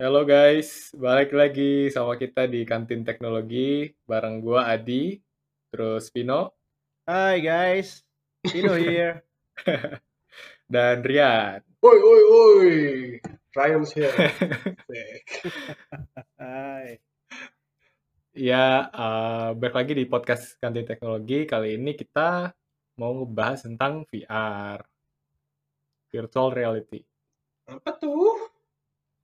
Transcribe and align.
Halo 0.00 0.24
guys, 0.24 0.96
balik 0.96 1.28
lagi 1.36 1.92
sama 1.92 2.16
kita 2.16 2.48
di 2.48 2.64
Kantin 2.64 3.04
Teknologi 3.04 3.84
bareng 4.08 4.40
gua 4.40 4.72
Adi, 4.72 5.20
terus 5.68 6.08
Vino 6.08 6.56
Hai 7.04 7.44
guys, 7.44 8.00
Tino 8.40 8.80
here. 8.80 9.20
dan 10.72 11.04
Rian. 11.04 11.60
Woi, 11.84 12.00
woi, 12.00 12.22
woi. 12.32 12.72
Ryan's 13.52 13.92
here. 13.92 14.08
Hai. 16.40 16.96
Ya, 18.32 18.88
eh, 18.88 19.48
balik 19.52 19.84
lagi 19.84 19.92
di 20.00 20.08
podcast 20.08 20.56
Kantin 20.64 20.88
Teknologi. 20.88 21.44
Kali 21.44 21.76
ini 21.76 21.92
kita 21.92 22.48
mau 22.96 23.20
ngebahas 23.20 23.68
tentang 23.68 24.08
VR, 24.08 24.80
virtual 26.08 26.56
reality. 26.56 27.04
Apa 27.68 28.00
tuh? 28.00 28.39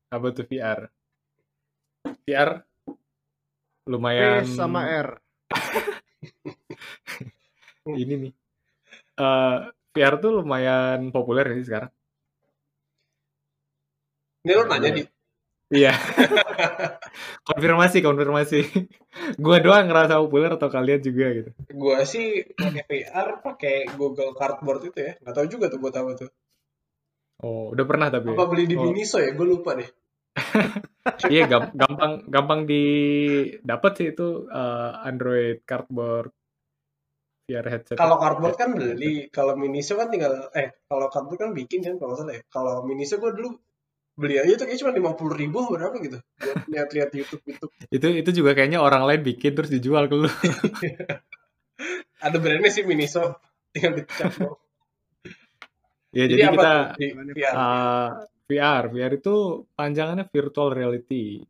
Apa 0.07 0.31
tuh 0.31 0.47
VR? 0.47 0.87
VR 2.27 2.51
lumayan 3.87 4.47
P 4.47 4.55
sama 4.55 4.87
R. 4.87 5.09
ini 8.03 8.15
nih. 8.27 8.33
Eh, 9.17 9.57
VR 9.95 10.15
tuh 10.19 10.43
lumayan 10.43 11.11
populer 11.11 11.47
sih 11.59 11.67
sekarang. 11.67 11.91
Ini 14.47 14.53
lo 14.55 14.65
nanya 14.67 14.91
di 14.95 15.03
Iya. 15.67 15.91
konfirmasi, 17.51 17.99
konfirmasi. 17.99 18.61
Gua 19.43 19.59
doang 19.59 19.91
ngerasa 19.91 20.23
populer 20.23 20.55
atau 20.55 20.71
kalian 20.71 21.03
juga 21.03 21.27
gitu. 21.35 21.51
gua 21.75 22.07
sih 22.07 22.47
pakai 22.55 22.87
VR, 22.87 23.43
pakai 23.43 23.91
Google 23.99 24.31
Cardboard 24.39 24.95
itu 24.95 24.99
ya. 25.03 25.19
Gak 25.19 25.35
tahu 25.35 25.47
juga 25.51 25.67
tuh 25.67 25.83
buat 25.83 25.95
apa 25.99 26.15
tuh. 26.15 26.31
Oh, 27.43 27.75
udah 27.75 27.83
pernah 27.83 28.07
tapi. 28.15 28.31
Apa 28.31 28.47
beli 28.47 28.71
di 28.71 28.79
Oh. 28.79 28.87
Miniso 28.87 29.19
ya? 29.19 29.35
Gue 29.35 29.45
lupa 29.45 29.75
deh. 29.75 29.91
Iya, 31.33 31.43
gam- 31.49 31.73
gampang 31.73 32.13
gampang 32.29 32.61
didapat 32.69 33.93
sih 33.99 34.07
itu 34.13 34.47
eh, 34.53 34.93
Android 35.09 35.63
cardboard 35.65 36.31
VR 37.47 37.67
headset. 37.71 37.97
Kalau 37.97 38.19
cardboard 38.19 38.57
kan 38.59 38.75
beli, 38.75 39.31
kalau 39.31 39.55
Miniso 39.55 39.95
kan 39.95 40.11
tinggal 40.11 40.51
eh 40.53 40.75
kalau 40.91 41.07
cardboard 41.09 41.39
kan 41.41 41.51
bikin 41.55 41.81
kan 41.87 41.95
kalau 41.97 42.15
salah 42.19 42.35
ya. 42.37 42.43
Kalau 42.51 42.83
Miniso 42.85 43.17
gue 43.23 43.33
dulu 43.33 43.55
beli 44.17 44.41
aja 44.41 44.57
tuh 44.57 44.65
kayak 44.65 44.81
cuma 44.81 44.93
lima 44.97 45.13
puluh 45.13 45.37
ribu 45.37 45.61
berapa 45.69 45.93
gitu 46.01 46.19
buat 46.41 46.59
lihat-lihat 46.73 47.11
YouTube 47.15 47.43
YouTube. 47.45 47.73
Itu 47.93 48.09
itu 48.11 48.31
juga 48.43 48.57
kayaknya 48.57 48.81
orang 48.83 49.05
lain 49.07 49.23
bikin 49.23 49.53
terus 49.55 49.71
dijual 49.71 50.09
ke 50.11 50.17
lu. 50.17 50.29
Ada 52.27 52.37
brandnya 52.41 52.73
sih 52.73 52.83
Miniso, 52.83 53.39
tinggal 53.71 54.01
dicap 54.01 54.33
doang. 54.41 54.59
ya, 56.17 56.25
Jadi, 56.27 56.41
jadi, 56.41 56.45
kita 56.57 56.73
tuh 56.73 56.85
di 56.97 57.33
VR? 57.37 57.55
eh, 57.55 58.09
VR, 58.47 58.89
VR 58.95 59.13
itu 59.19 59.67
panjangannya 59.75 60.27
virtual 60.31 60.71
reality. 60.71 61.43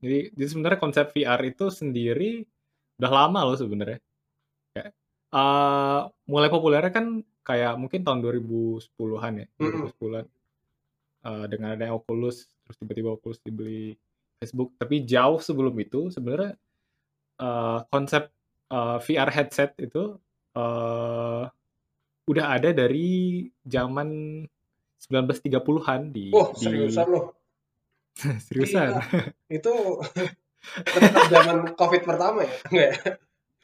Jadi, 0.00 0.32
jadi 0.32 0.48
sebenarnya 0.48 0.80
konsep 0.80 1.12
VR 1.12 1.40
itu 1.44 1.68
sendiri 1.68 2.46
udah 3.02 3.10
lama 3.10 3.40
loh 3.50 3.58
sebenarnya. 3.58 3.98
Kayak, 4.72 4.90
eh, 5.34 6.00
mulai 6.30 6.48
populernya 6.48 6.92
kan 6.94 7.06
kayak 7.42 7.74
mungkin 7.76 8.00
tahun 8.06 8.22
2010-an 8.22 9.32
ya, 9.42 9.46
Mm-mm. 9.58 9.90
2010-an. 9.90 10.26
Eh, 11.20 11.46
dengan 11.52 11.68
adanya 11.76 11.92
Oculus, 11.98 12.48
terus 12.64 12.76
tiba-tiba 12.80 13.12
Oculus 13.18 13.42
dibeli 13.44 13.92
Facebook. 14.40 14.72
Tapi 14.80 15.04
jauh 15.04 15.42
sebelum 15.42 15.74
itu 15.76 16.08
sebenarnya 16.08 16.56
eh, 17.42 17.78
konsep 17.90 18.30
eh, 18.72 18.98
VR 19.04 19.30
headset 19.34 19.76
itu 19.82 20.16
eh, 20.56 21.44
udah 22.30 22.46
ada 22.46 22.70
dari 22.70 23.42
zaman 23.66 24.08
1930-an 25.08 26.00
di 26.12 26.28
Wah, 26.28 26.52
di 26.52 26.64
seriusan 26.68 27.06
loh. 27.08 27.24
seriusan. 28.46 29.00
Gila. 29.00 29.02
Itu 29.48 29.74
tetap 30.84 31.24
zaman 31.32 31.72
COVID 31.72 32.02
pertama 32.04 32.44
ya? 32.44 32.54
Enggak 32.68 32.88
ya? 32.88 32.98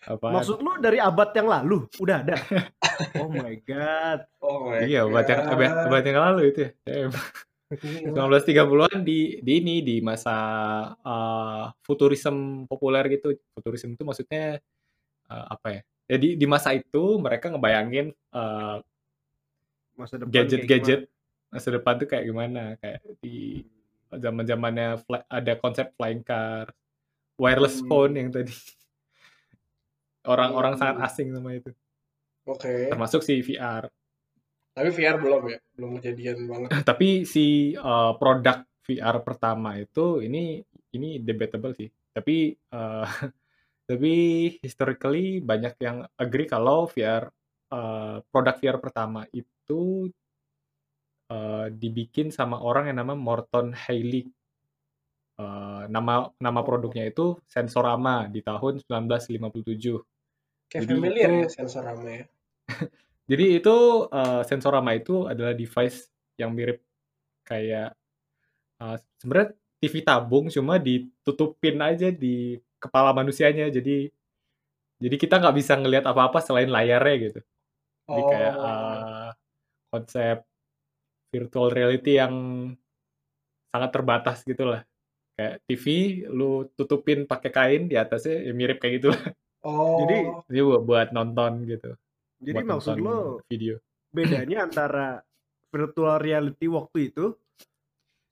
Apaan? 0.07 0.33
Maksud 0.39 0.63
lu 0.63 0.73
dari 0.79 1.03
abad 1.03 1.35
yang 1.35 1.49
lalu 1.51 1.79
udah 1.99 2.17
ada? 2.23 2.37
oh 3.21 3.29
my 3.29 3.55
god. 3.67 4.25
Oh 4.41 4.71
my 4.71 4.87
Iya, 4.87 5.05
abad 5.05 5.27
yang, 5.27 5.43
abad, 5.51 5.71
abad 5.91 6.03
yang 6.07 6.19
lalu 6.23 6.43
itu 6.55 6.59
ya. 6.63 6.71
Damn. 6.87 7.13
Gila. 7.67 8.31
1930-an 8.39 9.03
di 9.03 9.43
di 9.43 9.53
ini 9.59 9.83
di 9.83 9.99
masa 9.99 10.37
uh, 11.03 11.75
futurisme 11.83 12.65
populer 12.71 13.03
gitu. 13.19 13.35
Futurisme 13.59 13.99
itu 13.99 14.07
maksudnya 14.07 14.63
uh, 15.27 15.45
apa 15.51 15.69
ya? 15.75 15.81
Jadi 16.07 16.39
di 16.39 16.47
masa 16.47 16.71
itu 16.71 17.19
mereka 17.19 17.51
ngebayangin 17.51 18.15
uh, 18.31 18.79
Masa 19.97 20.21
depan 20.21 20.29
gadget-gadget 20.29 21.09
masa 21.57 21.69
depan 21.73 21.97
tuh 21.97 22.09
kayak 22.09 22.25
gimana? 22.29 22.77
Kayak 22.79 23.01
di 23.25 23.65
zaman-zamannya 24.13 25.03
fly- 25.03 25.29
ada 25.29 25.53
konsep 25.59 25.91
flying 25.97 26.23
car, 26.23 26.71
wireless 27.41 27.81
Hmm. 27.81 27.89
phone 27.89 28.13
yang 28.21 28.29
tadi 28.31 28.53
orang-orang 30.27 30.75
Hmm. 30.77 30.81
sangat 30.81 30.97
asing 31.07 31.33
sama 31.33 31.51
itu. 31.55 31.71
Oke. 32.47 32.91
Termasuk 32.93 33.27
si 33.27 33.43
VR. 33.43 33.91
Tapi 34.77 34.89
VR 34.93 35.17
belum 35.19 35.43
ya? 35.49 35.59
Belum 35.75 35.91
kejadian 35.99 36.39
banget. 36.47 36.69
Tapi 36.91 37.25
si 37.25 37.73
uh, 37.75 38.13
produk 38.21 38.63
VR 38.87 39.17
pertama 39.25 39.75
itu 39.81 40.21
ini 40.23 40.61
ini 40.95 41.19
debatable 41.19 41.75
sih. 41.75 41.89
Tapi 42.15 42.55
uh, 42.73 43.07
tapi 43.89 44.15
historically 44.63 45.39
banyak 45.39 45.79
yang 45.79 46.03
agree 46.19 46.51
kalau 46.51 46.91
VR 46.91 47.31
uh, 47.71 48.19
produk 48.31 48.55
VR 48.59 48.79
pertama 48.83 49.27
itu 49.31 50.11
uh, 51.29 51.67
dibikin 51.71 52.31
sama 52.31 52.59
orang 52.59 52.91
yang 52.91 52.99
nama 53.01 53.15
Morton 53.15 53.73
Haley. 53.73 54.27
Uh, 55.37 55.85
nama 55.93 56.33
nama 56.41 56.65
produknya 56.65 57.05
itu 57.13 57.37
Sensorama 57.45 58.25
di 58.33 58.41
tahun 58.41 58.81
1957. 58.81 60.01
Kayak 60.67 60.83
Jadi 60.83 60.93
familiar 60.97 61.29
itu- 61.29 61.41
ya 61.45 61.49
sensor 61.53 61.83
rame 61.85 62.11
ya. 62.11 62.25
Jadi 63.31 63.45
itu 63.59 63.77
eh, 64.07 64.43
Sensorama 64.47 64.95
itu 64.95 65.27
adalah 65.27 65.51
device 65.53 66.09
yang 66.39 66.55
mirip 66.55 66.79
kayak 67.43 67.93
eh, 68.81 68.97
sebenarnya 69.21 69.51
TV 69.77 69.95
tabung 70.01 70.47
cuma 70.49 70.81
ditutupin 70.81 71.77
aja 71.85 72.09
di 72.09 72.57
kepala 72.81 73.13
manusianya. 73.13 73.69
Jadi 73.69 74.09
jadi 74.97 75.17
kita 75.21 75.37
nggak 75.37 75.57
bisa 75.59 75.77
ngelihat 75.77 76.07
apa-apa 76.09 76.41
selain 76.41 76.73
layarnya 76.73 77.15
gitu. 77.29 77.41
Jadi 78.09 78.23
kayak 78.25 78.55
Oh. 78.57 78.65
eh, 78.65 79.31
konsep 79.93 80.37
virtual 81.29 81.69
reality 81.69 82.17
yang 82.17 82.35
sangat 83.69 83.91
terbatas 83.93 84.41
gitu 84.43 84.65
lah. 84.67 84.83
Kayak 85.37 85.61
TV 85.69 85.85
lu 86.27 86.65
tutupin 86.73 87.25
pakai 87.25 87.51
kain 87.51 87.83
di 87.87 87.95
atasnya 87.95 88.41
ya 88.41 88.53
mirip 88.53 88.81
kayak 88.81 88.95
gitu 88.99 89.09
lah. 89.13 89.23
Oh. 89.63 90.01
Jadi- 90.01 90.27
Jadi 90.49 90.61
buat, 90.63 90.83
buat 90.83 91.09
nonton 91.11 91.67
gitu. 91.67 91.91
Jadi 92.39 92.51
buat 92.57 92.67
maksud 92.71 92.97
lo 92.99 93.41
video. 93.45 93.77
bedanya 94.09 94.65
antara 94.65 95.21
virtual 95.69 96.17
reality 96.17 96.65
waktu 96.67 97.11
itu 97.11 97.37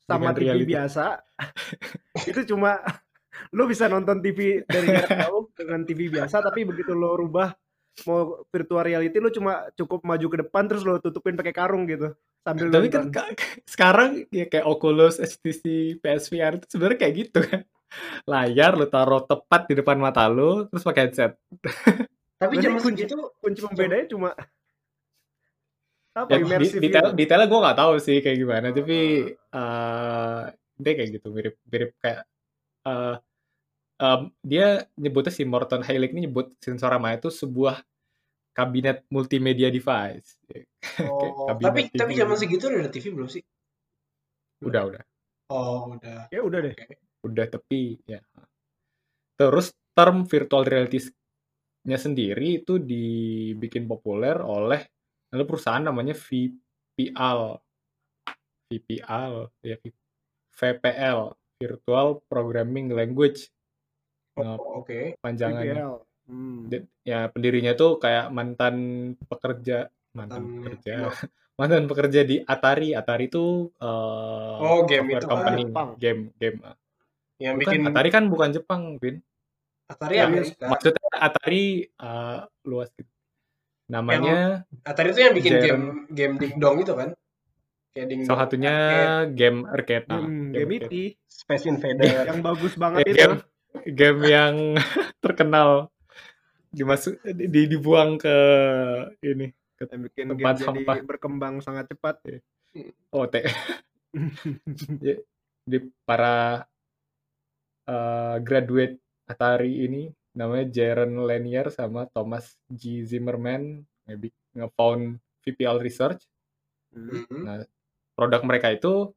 sama 0.00 0.30
Dengan 0.30 0.34
TV 0.34 0.44
reality. 0.46 0.70
biasa 0.70 1.04
itu 2.30 2.40
cuma 2.46 2.80
lo 3.50 3.64
bisa 3.64 3.84
nonton 3.84 4.20
TV 4.20 4.62
dari 4.64 4.86
jarak 4.86 5.12
jauh 5.18 5.44
dengan 5.52 5.80
TV 5.82 6.08
biasa 6.08 6.40
tapi 6.40 6.64
begitu 6.64 6.92
lo 6.92 7.16
rubah 7.16 7.52
mau 8.04 8.42
virtual 8.50 8.82
reality 8.82 9.16
lo 9.22 9.30
cuma 9.30 9.70
cukup 9.72 10.02
maju 10.02 10.26
ke 10.26 10.36
depan 10.42 10.66
terus 10.66 10.82
lo 10.82 10.98
tutupin 10.98 11.38
pakai 11.38 11.54
karung 11.54 11.86
gitu 11.86 12.10
sambil 12.42 12.66
Tapi 12.68 12.88
kan 12.90 13.08
nonton. 13.08 13.32
sekarang 13.72 14.10
ya 14.28 14.44
kayak 14.44 14.66
Oculus, 14.66 15.16
HTC, 15.16 15.62
PSVR 15.98 16.58
itu 16.58 16.66
sebenarnya 16.68 16.98
kayak 16.98 17.14
gitu 17.16 17.38
kan. 17.40 17.62
Layar 18.26 18.74
lu 18.74 18.90
taruh 18.90 19.22
tepat 19.22 19.70
di 19.70 19.78
depan 19.78 19.96
mata 19.96 20.26
lu, 20.26 20.66
terus 20.66 20.82
pakai 20.82 21.08
headset. 21.08 21.38
Tapi 22.42 22.58
zaman 22.58 22.82
kunci- 22.82 23.06
segitu 23.06 23.16
kunci 23.38 23.60
pembedanya 23.62 24.06
cuma 24.10 24.34
apa 26.14 26.30
Ya, 26.30 26.38
immersive 26.38 26.78
detail, 26.78 27.10
gitu. 27.10 27.16
detailnya 27.18 27.46
gue 27.48 27.60
nggak 27.64 27.78
tahu 27.78 27.92
sih 27.98 28.16
kayak 28.20 28.38
gimana, 28.38 28.66
tapi 28.70 28.98
eh 29.34 30.42
dia 30.76 30.92
kayak 30.94 31.10
gitu, 31.10 31.26
mirip 31.30 31.54
mirip 31.66 31.90
kayak 31.98 32.22
eh 32.84 33.14
em, 33.98 34.22
dia 34.42 34.86
nyebutnya 34.98 35.32
si 35.32 35.42
Morton 35.46 35.82
Heilig 35.86 36.12
ini 36.14 36.26
nyebut 36.26 36.54
Sensorama 36.58 37.14
itu 37.14 37.30
sebuah 37.30 37.82
kabinet 38.54 39.04
multimedia 39.10 39.68
device. 39.68 40.38
Oh, 41.00 41.48
kabinet 41.50 41.64
tapi 41.64 41.80
TV. 41.90 41.96
tapi 41.96 42.12
zaman 42.14 42.36
segitu 42.36 42.64
udah 42.70 42.80
ada 42.84 42.92
TV 42.92 43.10
belum 43.10 43.26
sih? 43.26 43.42
Udah 44.62 44.84
udah. 44.84 45.02
Oh, 45.50 45.96
udah. 45.96 46.28
ya 46.28 46.44
udah 46.44 46.60
deh 46.60 46.76
udah 47.24 47.46
tepi 47.48 47.98
ya. 48.04 48.20
Terus 49.34 49.72
term 49.96 50.28
virtual 50.28 50.68
reality-nya 50.68 51.98
sendiri 51.98 52.62
itu 52.62 52.76
dibikin 52.78 53.88
populer 53.88 54.38
oleh 54.38 54.84
ada 55.32 55.44
perusahaan 55.48 55.82
namanya 55.82 56.14
VPL. 56.14 57.58
VPL 58.70 59.34
ya 59.64 59.76
VPL 60.54 61.20
Virtual 61.58 62.08
Programming 62.28 62.92
Language 62.92 63.53
Oh, 64.36 64.82
oke. 64.82 65.18
panjangannya. 65.18 65.74
VPL. 65.76 65.94
Hmm. 66.24 66.60
De- 66.66 66.88
Ya 67.02 67.28
pendirinya 67.28 67.72
tuh 67.72 67.98
kayak 67.98 68.28
mantan 68.28 68.76
pekerja 69.22 69.92
mantan 70.10 70.40
Mantan 70.40 70.56
pekerja 70.58 70.94
pilot. 70.96 71.14
mantan 71.60 71.84
pekerja 71.84 72.20
di 72.22 72.36
Atari. 72.40 72.88
Atari 72.92 73.28
itu 73.28 73.44
uh, 73.76 74.56
Oh, 74.58 74.82
game 74.84 75.06
software 75.06 75.20
itu 75.20 75.28
company, 75.28 75.52
kan. 75.54 75.68
Jepang. 75.68 75.88
game 75.96 76.20
game. 76.36 76.58
Yang 77.36 77.54
Bukan, 77.54 77.60
bikin 77.60 77.80
Atari 77.84 78.08
kan 78.08 78.24
bukan 78.26 78.50
Jepang, 78.50 78.82
Vin. 78.96 79.16
Atari 79.84 80.14
Iya, 80.16 80.24
Amerika. 80.24 80.64
Maksudnya 80.66 81.08
Atari 81.12 81.64
uh, 81.98 82.38
luas 82.64 82.88
gitu. 82.90 83.10
Namanya 83.84 84.64
Atari 84.82 85.12
itu 85.12 85.20
yang 85.20 85.34
bikin 85.36 85.52
Jaren. 85.52 85.62
game 85.62 85.84
game 86.08 86.34
Ding 86.38 86.54
Dong 86.56 86.80
itu 86.80 86.92
kan? 86.92 87.12
Kayak 87.92 88.06
Ding 88.08 88.20
salah 88.24 88.32
Dong 88.40 88.40
satunya 88.48 88.74
Arcade, 88.74 89.30
game 89.36 89.58
arcade. 89.68 90.06
Nah, 90.08 90.18
Hmm, 90.18 90.50
game 90.50 90.56
game 90.56 90.70
arcade. 90.80 90.88
itu 90.88 91.20
Space 91.28 91.64
Invader. 91.66 92.24
yang 92.24 92.40
bagus 92.40 92.72
banget 92.74 92.98
itu. 93.04 93.14
game 93.14 93.36
game 93.82 94.20
yang 94.26 94.54
terkenal 95.24 95.90
dimasuk 96.74 97.18
di, 97.22 97.70
dibuang 97.70 98.18
ke 98.18 98.36
ini 99.22 99.50
ke 99.74 99.90
Yang 99.90 100.02
bikin 100.10 100.26
Tempat 100.34 100.54
game 100.54 100.58
jadi 100.58 100.66
sampah. 100.86 100.96
berkembang 101.06 101.54
sangat 101.62 101.90
cepat. 101.90 102.22
OT. 103.14 103.34
Ya, 104.98 105.16
di 105.70 105.78
para 106.06 106.66
uh, 107.86 108.36
graduate 108.42 108.98
Atari 109.24 109.86
ini 109.86 110.10
namanya 110.34 110.66
Jaron 110.68 111.22
Lanier 111.24 111.70
sama 111.70 112.10
Thomas 112.10 112.58
G. 112.66 113.06
Zimmerman 113.06 113.86
maybe 114.04 114.34
nge-found 114.52 115.18
VPL 115.46 115.78
Research. 115.80 116.26
Hmm. 116.90 117.24
Mhm. 117.24 117.40
Nah, 117.46 117.56
produk 118.18 118.42
mereka 118.46 118.74
itu 118.74 119.10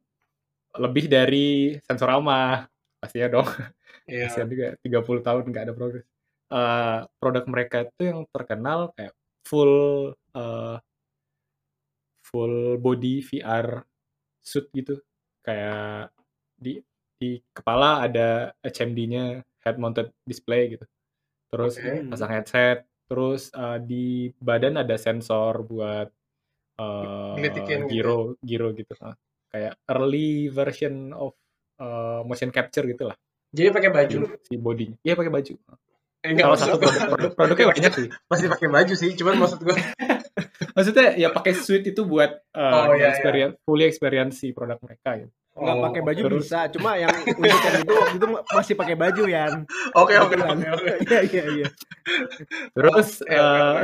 lebih 0.78 1.10
dari 1.10 1.78
Sensorama. 1.86 2.66
Pastinya 3.02 3.28
dong. 3.40 3.48
Iya. 4.08 4.32
Kasihan 4.32 4.48
juga 4.48 4.68
30 4.80 5.20
tahun 5.20 5.44
nggak 5.52 5.64
ada 5.68 5.76
progres. 5.76 6.08
Eh, 6.48 7.00
produk 7.20 7.44
mereka 7.52 7.84
itu 7.84 8.02
yang 8.08 8.24
terkenal 8.32 8.96
kayak 8.96 9.12
full 9.44 9.76
eh, 10.16 10.78
full 12.24 12.80
body 12.80 13.20
VR 13.28 13.84
suit 14.40 14.72
gitu. 14.72 14.96
Kayak 15.44 16.16
di 16.56 16.80
di 17.20 17.36
kepala 17.52 18.08
ada 18.08 18.56
HMD-nya 18.64 19.44
head 19.66 19.76
mounted 19.76 20.16
display 20.24 20.80
gitu. 20.80 20.86
Terus 21.52 21.76
Oke. 21.80 22.08
pasang 22.08 22.32
headset, 22.32 22.88
terus 23.12 23.52
eh, 23.52 23.80
di 23.84 24.32
badan 24.40 24.80
ada 24.80 24.96
sensor 24.96 25.68
buat 25.68 26.08
eh 26.78 27.34
Ngelitikin 27.36 27.80
gitu. 27.88 27.92
gyro 27.92 28.20
gyro 28.40 28.68
gitu. 28.72 28.94
Nah, 29.04 29.16
kayak 29.52 29.76
early 29.92 30.48
version 30.48 31.12
of 31.12 31.36
eh, 31.78 32.20
motion 32.24 32.50
capture 32.50 32.86
gitu 32.86 33.06
lah 33.06 33.18
Jadi 33.48 33.72
pakai 33.72 33.90
baju 33.90 34.18
si, 34.44 34.60
bodinya. 34.60 34.98
Iya 35.02 35.16
pakai 35.16 35.32
baju. 35.32 35.54
Eh, 36.20 36.30
enggak, 36.30 36.46
maksud 36.52 36.68
satu 36.68 36.78
produk, 36.78 37.02
produk 37.08 37.32
produknya 37.32 37.68
banyak 37.72 37.94
sih. 37.96 38.08
Pasti 38.28 38.46
pakai 38.46 38.68
baju 38.68 38.94
sih, 38.94 39.10
cuman 39.16 39.34
maksud 39.40 39.60
gue 39.64 39.72
Maksudnya 40.76 41.16
ya 41.16 41.32
pakai 41.32 41.54
suite 41.56 41.90
itu 41.90 42.02
buat 42.04 42.44
uh, 42.52 42.92
Oh, 42.92 42.94
iya, 42.94 43.10
experience, 43.10 43.56
fully 43.64 43.88
experience 43.88 44.38
si 44.38 44.52
produk 44.52 44.76
mereka 44.84 45.24
gitu. 45.24 45.32
Nggak 45.58 45.74
Oh, 45.74 45.84
pakai 45.88 46.02
baju 46.04 46.22
terus- 46.28 46.44
bisa, 46.44 46.60
cuma 46.70 46.90
yang 46.94 47.10
untuk 47.10 47.40
yang 47.40 47.76
itu 47.82 47.94
waktu 47.96 48.16
itu 48.20 48.28
masih 48.52 48.76
pakai 48.76 48.96
baju 48.96 49.24
Yan. 49.26 49.54
Oke, 49.96 50.14
oke, 50.20 50.36
Kebetulan. 50.36 50.58
oke. 50.70 50.92
Iya 51.02 51.20
iya 51.24 51.44
iya. 51.50 51.68
Terus 52.76 53.08
oke, 53.24 53.32
uh, 53.34 53.80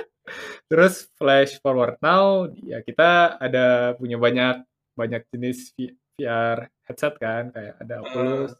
terus 0.70 1.08
flash 1.16 1.58
forward 1.58 1.98
now 1.98 2.46
ya 2.54 2.78
kita 2.80 3.34
ada 3.36 3.96
punya 3.96 4.14
banyak 4.16 4.62
banyak 4.94 5.26
jenis 5.32 5.74
VR 5.74 6.68
headset 6.90 7.14
kan 7.16 7.54
kayak 7.54 7.78
ada 7.78 8.02
Oculus, 8.02 8.52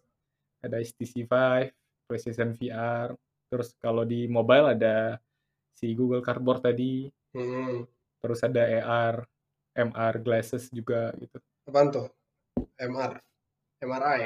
ada 0.63 0.79
HTC 0.79 1.27
Vive, 1.27 1.75
PlayStation 2.07 2.55
VR. 2.55 3.11
Terus 3.51 3.75
kalau 3.77 4.07
di 4.07 4.25
mobile 4.25 4.71
ada 4.71 5.19
si 5.75 5.91
Google 5.93 6.23
Cardboard 6.23 6.63
tadi, 6.63 7.11
Hmm. 7.31 7.87
terus 8.19 8.43
ada 8.43 8.63
AR, 8.63 9.27
MR 9.73 10.15
glasses 10.19 10.71
juga 10.71 11.11
gitu. 11.15 11.39
Apaan 11.67 11.91
tuh? 11.91 12.07
MR. 12.77 13.19
MRI. 13.81 14.23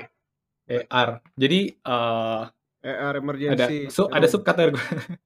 AR. 0.65 1.21
Jadi 1.35 1.61
eh 1.73 2.43
ER 2.85 3.13
ada 3.13 3.19
emergency. 3.19 3.89
su- 3.89 4.09
ada 4.09 4.25
subkategori. 4.25 4.77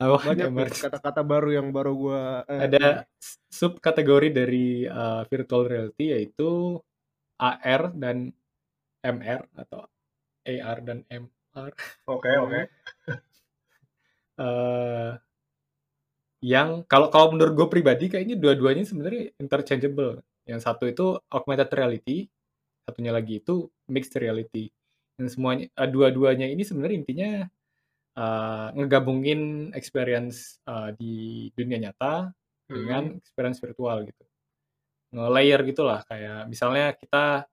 Apa 0.00 0.16
banyak 0.24 0.72
kata-kata 0.72 1.20
baru 1.20 1.52
yang 1.52 1.68
baru 1.68 1.92
gua 1.92 2.22
eh, 2.48 2.64
Ada 2.64 3.04
subkategori 3.50 4.28
dari 4.32 4.84
eh, 4.84 5.22
virtual 5.28 5.68
reality 5.68 6.12
yaitu 6.12 6.80
AR 7.36 7.92
dan 7.96 8.32
MR 9.04 9.40
atau 9.54 9.86
AR 10.46 10.78
dan 10.82 10.98
MR. 11.08 11.72
Oke, 12.08 12.30
oke. 12.44 12.60
eh 14.36 15.12
yang 16.44 16.84
kalau 16.84 17.08
kalau 17.08 17.32
menurut 17.32 17.56
gue 17.56 17.68
pribadi 17.72 18.06
kayaknya 18.12 18.36
dua-duanya 18.36 18.84
sebenarnya 18.84 19.32
interchangeable. 19.40 20.20
Yang 20.46 20.60
satu 20.68 20.84
itu 20.86 21.18
augmented 21.32 21.72
reality, 21.74 22.30
satunya 22.86 23.10
lagi 23.10 23.42
itu 23.42 23.66
mixed 23.90 24.14
reality. 24.20 24.70
Dan 25.16 25.26
semuanya 25.32 25.66
eh, 25.72 25.88
dua-duanya 25.90 26.46
ini 26.46 26.62
sebenarnya 26.62 26.96
intinya 27.02 27.30
eh, 28.14 28.68
ngegabungin 28.76 29.72
experience 29.74 30.60
eh, 30.68 30.90
di 30.94 31.14
dunia 31.56 31.90
nyata 31.90 32.30
dengan 32.68 33.16
experience 33.18 33.58
virtual 33.62 34.06
gitu. 34.06 34.24
Nge-layer 35.08 35.60
gitulah 35.64 36.00
kayak 36.02 36.46
misalnya 36.46 36.92
kita 36.92 37.46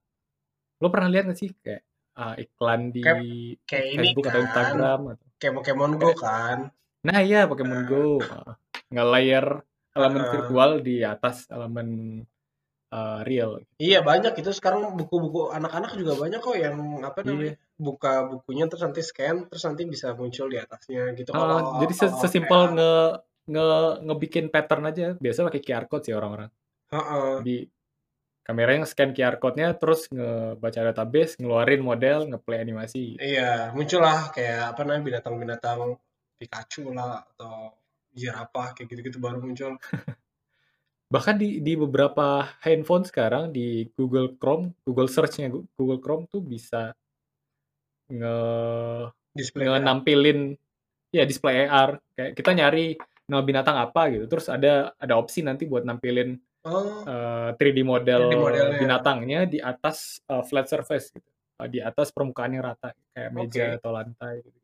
lo 0.78 0.88
pernah 0.88 1.08
lihat 1.08 1.26
nggak 1.26 1.40
sih 1.40 1.50
kayak 1.56 1.82
ah, 2.14 2.36
iklan 2.36 2.90
di 2.90 3.02
Kayak- 3.02 3.64
kayak 3.64 3.86
ini 3.88 3.98
Facebook 4.04 4.26
atau 4.26 4.34
kan. 4.34 4.44
Instagram 4.46 5.00
atau 5.12 5.28
Kayak 5.38 5.54
Pokemon 5.58 5.92
Go 5.98 6.10
kan. 6.14 6.58
Nah 7.04 7.20
iya 7.20 7.46
Pokemon 7.46 7.82
Go 7.84 8.04
uh, 8.18 8.54
nge-layer 8.90 9.46
elemen 9.92 10.24
virtual 10.26 10.72
di 10.80 11.02
atas 11.02 11.46
elemen 11.48 11.88
uh, 12.90 13.20
real. 13.22 13.62
Iya 13.76 14.02
banyak 14.02 14.34
itu 14.36 14.50
sekarang 14.50 14.94
buku-buku 14.94 15.50
anak-anak 15.50 15.94
juga 15.94 16.16
banyak 16.16 16.40
kok 16.40 16.56
yang 16.56 16.76
apa 17.02 17.22
Iya. 17.22 17.28
namanya 17.28 17.54
buka 17.74 18.14
bukunya 18.26 18.66
terus 18.66 18.84
nanti 18.84 19.02
scan 19.02 19.50
terus 19.50 19.64
nanti 19.64 19.84
bisa 19.84 20.14
muncul 20.14 20.48
di 20.48 20.58
atasnya 20.58 21.14
gitu. 21.14 21.30
Uh, 21.30 21.38
Kalau 21.38 21.58
jadi 21.82 21.94
sesimpel 22.18 22.62
nge 22.74 22.94
nge 23.44 23.68
ngebikin 24.02 24.46
pattern 24.48 24.84
aja. 24.88 25.08
Biasa 25.16 25.44
pakai 25.44 25.62
QR 25.62 25.86
code 25.86 26.06
sih 26.06 26.16
orang-orang. 26.16 26.48
Heeh. 26.94 27.30
Jadi 27.42 27.58
kameranya 28.44 28.86
scan 28.86 29.16
QR 29.16 29.40
code-nya 29.40 29.74
terus 29.80 30.06
ngebaca 30.12 30.80
database, 30.94 31.40
ngeluarin 31.40 31.82
model, 31.82 32.30
ngeplay 32.30 32.60
animasi. 32.62 33.18
Iya, 33.18 33.74
muncullah 33.74 34.30
kayak 34.30 34.76
apa 34.76 34.80
namanya 34.86 35.04
binatang-binatang 35.10 35.98
Pikachu 36.38 36.92
lah 36.92 37.24
atau 37.34 37.72
jerapah 38.14 38.76
kayak 38.76 38.94
gitu-gitu 38.94 39.18
baru 39.18 39.40
muncul. 39.42 39.80
Bahkan 41.14 41.36
di 41.40 41.62
di 41.62 41.74
beberapa 41.78 42.46
handphone 42.62 43.06
sekarang 43.06 43.54
di 43.54 43.88
Google 43.96 44.36
Chrome, 44.38 44.76
Google 44.84 45.10
Search-nya 45.10 45.50
Google 45.50 46.02
Chrome 46.04 46.26
tuh 46.30 46.42
bisa 46.44 46.92
nge 48.12 48.38
Display 49.34 49.66
nampilin 49.82 50.54
ya 51.10 51.26
display 51.26 51.66
AR 51.66 51.98
kayak 52.14 52.38
kita 52.38 52.54
nyari 52.54 52.94
nama 53.26 53.42
binatang 53.42 53.78
apa 53.82 54.14
gitu 54.14 54.26
terus 54.30 54.46
ada 54.46 54.94
ada 55.02 55.14
opsi 55.18 55.42
nanti 55.42 55.66
buat 55.66 55.82
nampilin 55.86 56.38
Oh, 56.64 57.04
eh, 57.04 57.50
3D 57.54 57.84
model 57.84 58.22
3D 58.24 58.36
modelnya. 58.38 58.78
binatangnya 58.78 59.40
di 59.44 59.60
atas 59.60 60.24
eh, 60.24 60.44
flat 60.44 60.66
surface 60.66 61.12
gitu 61.12 61.28
Eh, 61.56 61.70
di 61.70 61.78
atas 61.78 62.10
permukaan 62.10 62.50
yang 62.52 62.66
rata 62.66 62.96
kayak 63.12 63.30
meja 63.30 63.64
Oke. 63.70 63.78
atau 63.78 63.92
lantai 63.92 64.34
gitu. 64.42 64.60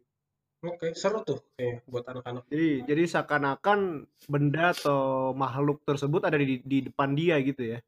oke, 0.61 0.87
seru 0.91 1.21
tuh 1.21 1.39
kayaknya 1.53 1.79
buat 1.85 2.03
anak-anak. 2.03 2.43
Jadi 2.47 2.69
jadi 2.83 3.03
seakan-akan 3.05 3.79
benda 4.25 4.71
atau 4.71 5.01
makhluk 5.33 5.79
tersebut 5.83 6.19
ada 6.21 6.35
di 6.35 6.59
di 6.59 6.83
depan 6.83 7.13
dia 7.13 7.37
gitu 7.39 7.63
ya. 7.63 7.79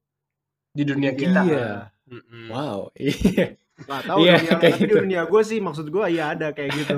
Di 0.69 0.83
dunia 0.83 1.11
Iya. 1.11 1.17
kita. 1.17 1.41
Iya. 1.43 1.67
Mm-mm. 2.07 2.45
Wow 2.47 2.79
iya 2.99 3.55
Nggak 3.81 4.01
tahu 4.05 4.17
Iya, 4.21 4.33
dunia, 4.37 4.53
kayak 4.53 4.59
tapi 4.61 4.77
gitu. 4.77 4.93
di 4.93 5.01
dunia 5.01 5.21
gue 5.25 5.41
sih 5.41 5.59
maksud 5.59 5.85
gue 5.87 6.05
iya 6.07 6.25
ada 6.29 6.47
kayak 6.51 6.71
gitu. 6.75 6.95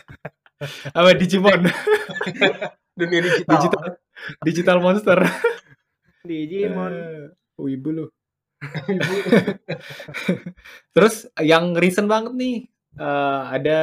apa 0.98 1.10
Digimon 1.14 1.60
Dunia 3.00 3.20
digital. 3.22 3.50
digital 3.56 3.82
digital 4.44 4.78
monster 4.78 5.18
Digimon. 6.24 6.92
Eh, 6.92 7.26
wibu 7.60 7.88
lu 7.92 8.06
Terus 10.94 11.28
yang 11.40 11.72
recent 11.76 12.08
banget 12.08 12.32
nih 12.36 12.56
eh, 12.98 13.42
ada 13.50 13.80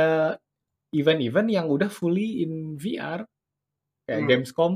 event-event 0.94 1.50
yang 1.50 1.66
udah 1.68 1.90
fully 1.90 2.46
in 2.46 2.78
VR 2.78 3.26
kayak 4.08 4.22
Hmm. 4.24 4.30
Gamescom. 4.30 4.74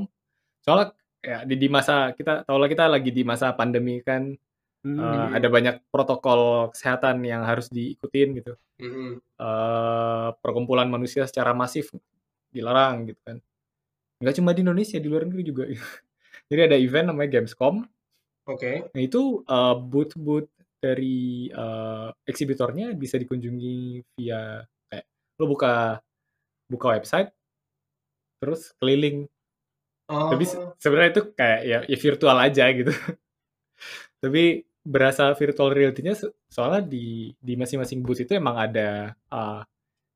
Soalnya 0.60 0.92
ya 1.22 1.46
di, 1.46 1.54
di 1.54 1.68
masa 1.70 2.10
kita 2.12 2.42
lah 2.44 2.68
kita 2.68 2.84
lagi 2.90 3.14
di 3.14 3.22
masa 3.22 3.54
pandemi 3.54 4.02
kan 4.02 4.34
Hmm. 4.82 4.98
eh, 4.98 5.38
ada 5.38 5.46
banyak 5.46 5.78
protokol 5.94 6.74
kesehatan 6.74 7.22
yang 7.22 7.46
harus 7.46 7.70
diikutin 7.70 8.42
gitu. 8.42 8.58
Mm-mm. 8.82 9.22
Eh, 9.22 10.28
perkumpulan 10.42 10.90
manusia 10.90 11.22
secara 11.30 11.54
masif 11.54 11.94
dilarang 12.50 13.06
gitu 13.06 13.22
kan. 13.22 13.38
Nggak 14.18 14.42
cuma 14.42 14.50
di 14.50 14.66
Indonesia, 14.66 14.98
di 14.98 15.06
luar 15.06 15.30
negeri 15.30 15.44
juga. 15.46 15.64
Jadi 16.52 16.60
ada 16.68 16.76
event 16.76 17.08
namanya 17.08 17.40
Gamescom. 17.40 17.88
Oke. 18.44 18.84
Nah 18.92 19.02
itu 19.02 19.40
uh, 19.48 19.74
booth-booth 19.80 20.50
dari 20.82 21.48
uh, 21.54 22.10
eksibitornya 22.28 22.92
bisa 22.98 23.16
dikunjungi 23.16 24.02
via 24.18 24.60
kayak 24.90 25.06
lo 25.38 25.46
buka 25.48 26.02
buka 26.66 26.86
website 26.98 27.30
terus 28.42 28.74
keliling 28.78 29.26
Tapi 30.12 30.44
Oh. 30.44 30.74
sebenarnya 30.76 31.10
itu 31.14 31.22
kayak 31.32 31.60
ya 31.64 31.78
ya 31.88 31.96
virtual 31.96 32.36
aja 32.36 32.64
gitu. 32.74 32.92
Tapi 34.22 34.62
berasa 34.82 35.30
virtual 35.38 35.70
reality-nya 35.70 36.14
soalnya 36.50 36.82
di 36.82 37.30
di 37.38 37.54
masing-masing 37.54 38.02
booth 38.02 38.22
itu 38.26 38.34
emang 38.34 38.58
ada, 38.58 39.14
eee, 39.30 39.60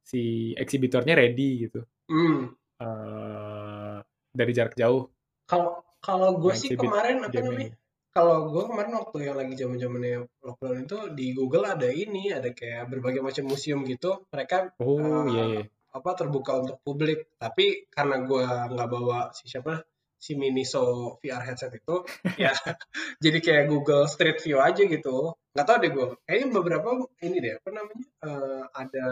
si 0.06 0.22
eksibitornya 0.58 1.14
ready 1.18 1.68
gitu. 1.70 1.80
Mmm. 2.10 2.40
Eee, 2.82 3.96
dari 4.34 4.52
jarak 4.54 4.74
jauh. 4.78 5.08
Kalau 5.46 5.85
kalau 6.06 6.30
gue 6.42 6.54
sih 6.62 6.70
kemarin 6.78 7.18
apa 7.28 7.38
namanya, 7.46 7.70
kalau 8.16 8.36
gue 8.52 8.62
kemarin 8.70 8.92
waktu 9.00 9.16
yang 9.28 9.36
lagi 9.40 9.54
zaman-zamannya 9.62 10.14
lockdown 10.46 10.76
itu 10.86 10.98
di 11.18 11.26
Google 11.38 11.64
ada 11.74 11.88
ini, 12.04 12.22
ada 12.38 12.48
kayak 12.58 12.88
berbagai 12.92 13.20
macam 13.28 13.44
museum 13.52 13.80
gitu, 13.92 14.24
mereka, 14.32 14.56
Oh, 14.78 15.26
iya 15.28 15.42
eee, 15.42 15.50
iya. 15.50 15.70
apa, 15.96 16.10
terbuka 16.18 16.52
untuk 16.62 16.76
publik. 16.86 17.18
Tapi 17.42 17.88
karena 17.92 18.16
gue 18.28 18.44
nggak 18.72 18.88
bawa 18.94 19.18
si 19.36 19.44
siapa, 19.52 19.84
si 20.16 20.32
Miniso 20.40 21.16
VR 21.20 21.42
headset 21.46 21.72
itu, 21.80 21.96
ya 22.44 22.52
jadi 23.24 23.38
kayak 23.46 23.64
Google 23.72 24.04
Street 24.08 24.38
View 24.44 24.58
aja 24.62 24.82
gitu. 24.86 25.36
Nggak 25.56 25.66
tahu 25.68 25.78
deh 25.84 25.90
gue, 25.96 26.06
kayaknya 26.26 26.48
beberapa 26.56 26.88
ini 27.26 27.36
deh, 27.44 27.54
apa 27.60 27.70
namanya, 27.76 28.06
eee, 28.26 28.62
ada 28.82 29.04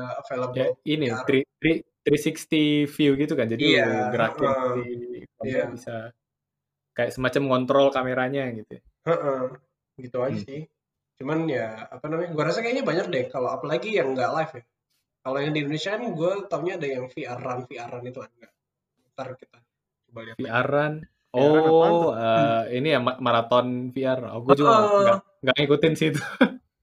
Ya 0.57 0.65
available 0.65 0.71
ini 0.93 1.07
VR. 1.07 1.27
three 1.27 1.43
three 1.61 1.77
360 2.05 2.85
view 2.95 3.11
gitu 3.23 3.33
kan. 3.39 3.47
Jadi 3.55 3.65
Iya, 3.65 3.85
gerakin 4.13 4.51
si 4.71 4.81
Iya. 5.47 5.61
apa, 5.61 5.61
bisa 5.75 5.91
kayak 6.95 7.13
semacam 7.15 7.43
ngontrol 7.51 7.91
kameranya 7.91 8.49
gitu 8.55 8.79
ya. 8.79 8.83
Heeh, 9.05 9.43
gitu 10.01 10.17
aja 10.25 10.33
Mmm. 10.35 10.47
sih. 10.47 10.61
Cuman 11.21 11.47
ya, 11.47 11.87
apa 11.93 12.07
namanya, 12.11 12.31
gue 12.35 12.45
rasa 12.47 12.59
kayaknya 12.65 12.83
banyak 12.87 13.07
deh 13.11 13.25
kalau 13.31 13.51
apalagi 13.53 13.95
yang 13.95 14.15
nggak 14.17 14.31
live 14.35 14.53
ya. 14.59 14.63
Kalau 15.25 15.39
yang 15.41 15.53
di 15.57 15.61
Indonesia 15.65 15.91
kan 15.97 16.03
gue 16.13 16.31
taunya 16.53 16.75
ada 16.77 16.89
yang 16.89 17.05
VR 17.09 17.39
run 17.41 17.61
VR-an 17.65 18.03
itu 18.05 18.21
ada. 18.21 18.47
Entar 19.09 19.29
kita 19.41 19.59
coba 20.11 20.21
lihat. 20.27 20.37
VR-an. 20.37 20.93
VR-an 21.35 21.65
apaan 21.65 21.93
Oh, 21.95 22.03
tuh? 22.05 22.11
eee, 22.15 22.61
ini 22.79 22.89
ya 22.95 23.01
ma 23.03 23.13
maraton 23.19 23.67
VR. 23.91 24.21
Oh, 24.31 24.41
gue 24.45 24.55
juga 24.59 24.73
nggak 25.01 25.19
nggak 25.45 25.57
ngikutin 25.61 25.93
sih 25.97 26.09
itu. 26.13 26.21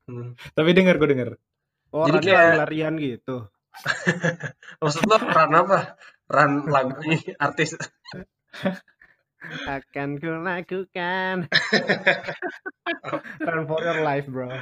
Hmm. 0.09 0.33
Tapi 0.57 0.69
denger, 0.73 0.95
gue 0.97 1.09
denger. 1.11 1.29
Oh, 1.91 2.07
Jadi 2.07 2.17
kayak 2.31 2.43
lari-larian 2.59 2.93
gitu? 2.97 3.35
maksud 4.81 5.03
lo 5.07 5.15
run 5.21 5.51
apa? 5.55 5.79
Run 6.27 6.51
lagu 6.67 6.95
artis. 7.39 7.77
Akan 9.65 10.21
kulakukan. 10.21 11.49
Run 13.47 13.63
for 13.65 13.81
your 13.81 13.99
life, 14.05 14.27
bro. 14.29 14.61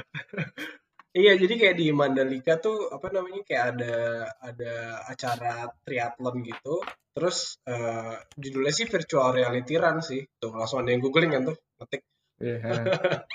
Iya, 1.10 1.34
jadi 1.34 1.54
kayak 1.58 1.76
di 1.76 1.90
Mandalika 1.90 2.54
tuh 2.62 2.86
apa 2.94 3.10
namanya 3.10 3.42
kayak 3.42 3.64
ada 3.74 3.94
ada 4.38 4.74
acara 5.10 5.66
triathlon 5.82 6.46
gitu. 6.46 6.80
Terus 7.10 7.58
eh, 7.66 8.14
judulnya 8.38 8.72
sih 8.72 8.86
virtual 8.86 9.34
reality 9.34 9.74
run 9.74 9.98
sih. 10.00 10.22
Tuh 10.38 10.54
langsung 10.54 10.86
ada 10.86 10.94
yang 10.94 11.02
googling 11.02 11.34
kan 11.34 11.42
tuh, 11.50 11.56
ketik. 11.82 12.02
Iya, 12.38 12.56
heeh. 12.62 12.84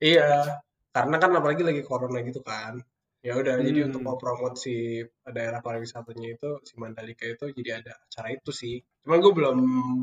Iya, 0.00 0.56
karena 0.96 1.16
kan 1.20 1.30
apalagi 1.36 1.60
lagi 1.60 1.82
corona 1.84 2.24
gitu 2.24 2.40
kan. 2.40 2.80
Ya 3.20 3.36
udah, 3.36 3.60
jadi 3.60 3.84
untuk 3.84 4.00
Hmm. 4.00 4.16
mempromot 4.16 4.56
si 4.56 5.04
daerah 5.28 5.60
pariwisatanya 5.60 6.40
itu 6.40 6.50
si 6.64 6.72
Mandalika 6.80 7.28
itu 7.28 7.52
jadi 7.52 7.84
ada 7.84 7.92
acara 8.00 8.32
itu 8.32 8.48
sih. 8.48 8.80
Cuman 9.04 9.20
gue 9.20 9.32
belum 9.36 9.58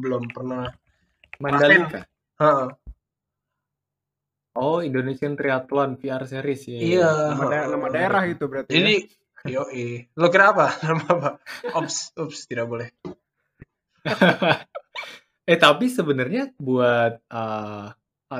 belum 0.05 0.23
pernah. 0.29 0.69
Mandalika? 1.41 2.05
Heeh. 2.37 2.67
Oh, 4.57 4.85
Indonesian 4.85 5.33
Triathlon 5.33 5.97
VR 5.97 6.29
series. 6.29 6.69
Iya, 6.69 6.77
iya, 6.77 6.85
Iya, 6.85 7.09
iya. 7.09 7.29
Nama 7.33 7.43
da 7.49 7.57
nama 7.73 7.87
daerah 7.89 8.23
itu 8.29 8.45
berarti 8.45 8.69
ya? 8.69 8.77
Jadi, 8.85 8.95
yoi. 9.49 9.85
Lo 10.13 10.27
kira 10.29 10.53
apa? 10.53 10.67
Nama 10.85 11.03
apa? 11.09 11.29
Ops, 11.73 12.13
ups, 12.21 12.45
tidak 12.45 12.69
boleh. 12.69 12.89
Eh, 15.47 15.55
tapi 15.55 15.87
sebenarnya 15.87 16.51
buat, 16.59 17.23
eee, 17.31 17.87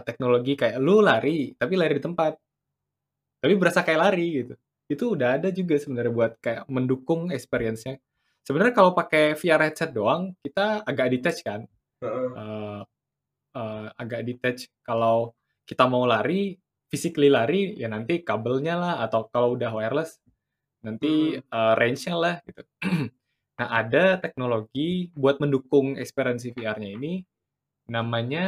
teknologi 0.04 0.60
kayak 0.60 0.76
lu 0.84 1.00
lari, 1.00 1.56
tapi 1.56 1.80
lari 1.80 1.96
di 1.96 2.04
tempat. 2.04 2.36
Tapi 3.40 3.54
berasa 3.56 3.80
kayak 3.88 4.02
lari 4.04 4.28
gitu. 4.44 4.54
Itu 4.89 5.20
udah 5.20 5.36
ada 5.39 5.51
juga 5.51 5.75
sebenarnya 5.75 6.13
buat 6.15 6.34
kayak 6.39 6.63
mendukung 6.72 7.27
experience-nya. 7.36 8.00
Sebenarnya 8.48 8.72
kalau 8.72 8.96
pakai 8.96 9.36
VR 9.36 9.60
headset 9.67 9.91
doang, 9.91 10.32
kita 10.39 10.88
agak 10.88 11.08
detach 11.12 11.44
kan. 11.44 11.67
Eee 12.36 12.82
eee, 13.58 13.86
agak 14.00 14.22
detach 14.27 14.62
kalau 14.88 15.34
kita 15.67 15.86
mau 15.89 16.06
lari, 16.08 16.56
physically 16.91 17.27
lari, 17.32 17.75
ya 17.79 17.88
nanti 17.91 18.22
kabelnya 18.24 18.75
lah 18.79 18.94
atau 19.06 19.27
kalau 19.32 19.56
udah 19.60 19.72
wireless, 19.75 20.20
nanti, 20.86 21.36
Hmm. 21.36 21.41
eee, 21.41 21.74
range-nya 21.79 22.15
lah 22.20 22.36
gitu. 22.48 22.63
Nah, 23.60 23.70
ada 23.84 24.17
teknologi 24.20 25.13
buat 25.15 25.38
mendukung 25.44 25.96
experience 26.01 26.44
VR-nya 26.50 26.91
ini, 26.98 27.22
namanya 27.91 28.46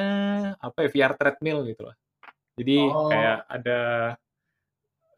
apa 0.62 0.86
ya, 0.86 0.90
VR 0.94 1.14
treadmill 1.20 1.64
gitu 1.70 1.90
loh. 1.92 1.96
Jadi 2.60 3.00
kayak 3.10 3.38
Oh. 3.38 3.46
ada, 3.50 3.80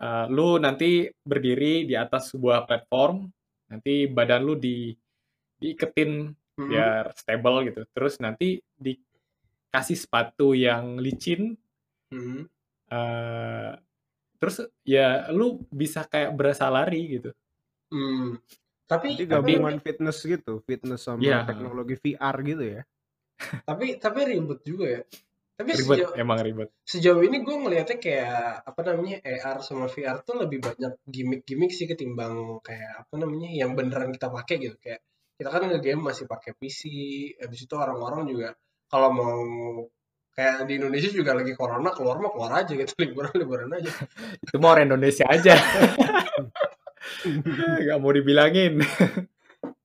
eee, 0.02 0.26
lu 0.34 0.58
nanti 0.62 1.08
berdiri 1.24 1.86
di 1.90 1.96
atas 1.98 2.34
sebuah 2.36 2.66
platform, 2.70 3.30
nanti 3.72 4.10
badan 4.12 4.42
lu 4.48 4.56
di 4.60 4.92
diiketin 5.62 6.12
Mhm. 6.58 6.92
biar 6.92 7.14
stable 7.18 7.58
gitu. 7.72 7.82
Terus 7.96 8.20
nanti 8.24 8.60
dikasih 8.78 9.98
sepatu 10.00 10.54
yang 10.58 10.98
licin, 11.02 11.56
Mhm. 12.12 12.50
eee, 12.92 13.72
terus 14.42 14.58
ya 14.88 15.30
lu 15.34 15.64
bisa 15.72 16.06
kayak 16.10 16.34
berasa 16.38 16.68
lari 16.72 17.20
gitu. 17.22 17.32
Mmm. 17.92 18.40
Tapi 18.90 19.10
Jadi 19.10 19.24
Tapi 19.32 19.52
gabungan 19.58 19.76
namanya 19.76 19.82
fitness 19.82 20.22
gitu, 20.22 20.62
fitness 20.68 21.02
sama 21.10 21.42
heeh. 21.46 21.46
teknologi 21.48 21.98
VR 21.98 22.36
gitu 22.46 22.64
ya? 22.78 22.82
tapi 23.68 23.98
tapi 24.02 24.20
ribet 24.30 24.60
juga 24.66 24.86
ya. 25.00 25.02
Tapi 25.62 25.78
Ribet, 25.78 25.98
sejauh 26.10 26.14
emang 26.18 26.42
ribet. 26.42 26.70
sejauh 26.82 27.22
ini 27.22 27.46
gue 27.46 27.54
ngelihatnya 27.54 27.98
kayak 28.02 28.66
apa 28.66 28.82
namanya 28.82 29.22
AR 29.22 29.62
sama 29.62 29.86
VR 29.86 30.26
tuh 30.26 30.42
lebih 30.42 30.58
banyak 30.58 30.98
gimmick-gimmick 31.06 31.70
sih 31.70 31.86
ketimbang 31.86 32.58
kayak 32.66 33.06
apa 33.06 33.14
namanya 33.22 33.46
yang 33.54 33.78
beneran 33.78 34.10
kita 34.10 34.34
pakai 34.34 34.58
gitu 34.58 34.74
kayak 34.82 35.06
kita 35.38 35.50
kan 35.54 35.70
nge-game 35.70 36.02
masih 36.02 36.26
pakai 36.26 36.58
PC 36.58 36.82
habis 37.38 37.62
itu 37.62 37.76
orang-orang 37.78 38.26
juga 38.26 38.50
kalau 38.90 39.10
mau 39.14 39.38
kayak 40.32 40.66
di 40.66 40.82
Indonesia 40.82 41.14
juga 41.14 41.38
lagi 41.38 41.54
corona 41.54 41.94
keluar 41.94 42.18
mah 42.18 42.32
keluar 42.34 42.52
aja 42.66 42.74
gitu 42.74 42.94
liburan 43.06 43.34
liburan 43.38 43.70
aja 43.78 43.92
Itu 44.42 44.58
mah 44.58 44.74
orang 44.74 44.90
Indonesia 44.90 45.30
aja. 45.30 45.54
Nggak 47.86 47.98
mau 48.02 48.12
dibilangin. 48.14 48.82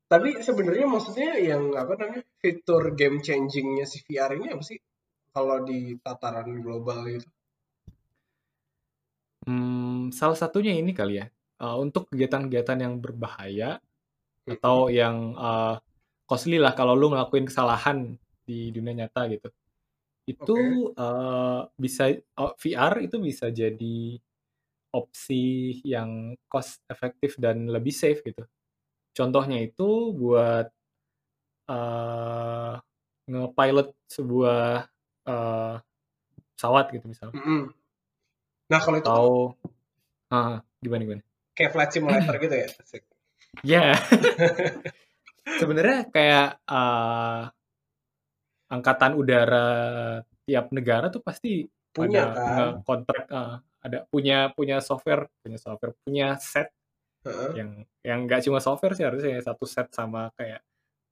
tapi 0.07 0.39
sebenarnya 0.39 0.87
maksudnya 0.87 1.35
yang 1.43 1.75
apa 1.75 1.99
namanya 1.99 2.23
fitur 2.39 2.95
game 2.95 3.19
changingnya 3.19 3.83
si 3.83 4.07
VR 4.07 4.39
ini 4.39 4.55
apa 4.55 4.63
sih 4.63 4.79
kalau 5.37 5.57
di 5.69 5.79
tataran 6.05 6.51
global 6.65 6.99
gitu 7.15 7.29
Mmm, 9.47 10.11
salah 10.17 10.35
satunya 10.39 10.73
ini 10.75 10.91
kali 10.97 11.21
ya, 11.23 11.27
eee, 11.61 11.77
untuk 11.79 12.09
kegiatan-kegiatan 12.11 12.79
yang 12.83 12.95
berbahaya 12.99 13.79
Mhm. 14.47 14.57
atau 14.65 14.89
yang, 14.93 15.35
eee, 15.37 15.75
costly 16.29 16.59
lah 16.63 16.75
kalau 16.79 16.95
lu 16.99 17.13
ngelakuin 17.15 17.47
kesalahan 17.51 18.17
di 18.47 18.71
dunia 18.75 19.07
nyata 19.07 19.29
gitu. 19.33 19.49
Itu, 20.29 20.59
Oke. 20.59 20.81
eee, 20.97 21.61
bisa 21.79 22.05
eee, 22.15 22.53
VR 22.61 22.95
itu 23.07 23.17
bisa 23.23 23.49
jadi 23.53 23.99
opsi 24.95 25.81
yang 25.87 26.35
cost 26.51 26.83
efektif 26.91 27.37
dan 27.41 27.69
lebih 27.71 27.93
safe 27.95 28.23
gitu. 28.27 28.45
Contohnya 29.17 29.61
itu 29.65 30.13
buat, 30.17 30.69
eee, 31.71 32.75
nge-pilot 33.31 33.89
sebuah, 34.11 34.89
eee, 35.27 35.75
pesawat 36.57 36.87
gitu 36.95 37.07
misal. 37.11 37.31
Mhm. 37.35 37.73
Nah 38.71 38.81
kalau 38.83 38.97
itu 38.99 39.07
kan 39.07 39.15
Atau 39.15 39.31
heeh, 40.33 40.57
gimana 40.83 41.03
gimana? 41.07 41.23
kayak 41.57 41.71
flight 41.73 41.91
simulator 41.95 42.35
gitu 42.43 42.55
ya? 42.55 42.69
Asik. 42.69 43.03
Iya. 43.65 43.97
Sebenarnya 45.61 45.99
kayak, 46.13 46.49
eee, 46.69 47.43
angkatan 48.67 49.13
udara 49.15 49.67
tiap 50.47 50.71
negara 50.75 51.07
tuh 51.11 51.23
pasti 51.23 51.67
Punya 51.95 52.29
ada 52.29 52.35
kan? 52.35 52.45
nge-kontrak 52.77 53.25
heeh, 53.31 53.55
ada 53.87 53.99
punya 54.11 54.39
punya 54.53 54.77
software 54.85 55.31
punya 55.41 55.59
software, 55.59 55.95
punya 56.05 56.27
set 56.43 56.69
Heeh. 57.25 57.51
yang 57.57 57.71
yang 58.05 58.19
nggak 58.29 58.45
cuma 58.45 58.59
software 58.61 58.93
sih 58.99 59.07
harusnya 59.07 59.39
ya, 59.39 59.43
satu 59.49 59.65
set 59.65 59.89
sama 59.95 60.29
kayak 60.37 60.61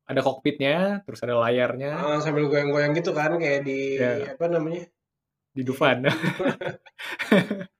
ada 0.04 0.20
kokpitnya, 0.20 1.00
terus 1.08 1.20
ada 1.24 1.34
layarnya. 1.40 1.90
Heeh, 1.96 2.18
sambil 2.20 2.44
goyang-goyang 2.52 2.92
gitu 2.98 3.10
kan 3.16 3.36
kayak 3.40 3.64
di 3.64 3.96
Iya. 3.96 4.36
apa 4.36 4.46
namanya? 4.52 4.84
Di 5.56 5.62
Dufan. 5.64 6.04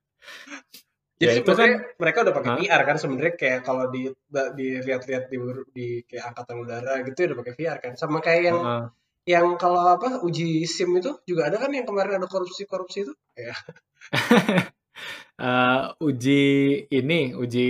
Jadi 1.14 1.30
Ya 1.30 1.40
itu 1.46 1.52
kan 1.54 1.70
mereka 1.94 2.18
udah 2.26 2.34
pakai? 2.34 2.50
VR 2.66 2.82
kan 2.90 2.96
sebenarnya 2.98 3.34
kayak 3.38 3.60
kalau 3.62 3.86
di 3.94 4.10
dilihat-lihat 4.34 5.30
di 5.30 5.38
di 5.70 5.86
kayak 6.10 6.24
angkatan 6.34 6.56
udara 6.66 6.92
gitu 7.06 7.18
udah 7.30 7.38
pakai 7.38 7.54
VR 7.54 7.78
kan. 7.78 7.92
Sama 7.94 8.18
kayak 8.18 8.42
yang 8.50 8.58
Heeh. 8.66 8.82
yang 9.24 9.46
kalau 9.56 9.94
apa 9.94 10.20
uji 10.26 10.66
SIM 10.68 10.90
itu 11.00 11.16
juga 11.24 11.48
ada 11.48 11.56
kan 11.62 11.70
yang 11.72 11.86
kemarin 11.88 12.18
ada 12.20 12.28
korupsi-korupsi 12.28 12.98
itu? 13.08 13.12
Iya. 13.38 13.54
Eee, 15.42 15.82
uji 15.98 16.42
ini, 16.94 17.34
uji, 17.34 17.66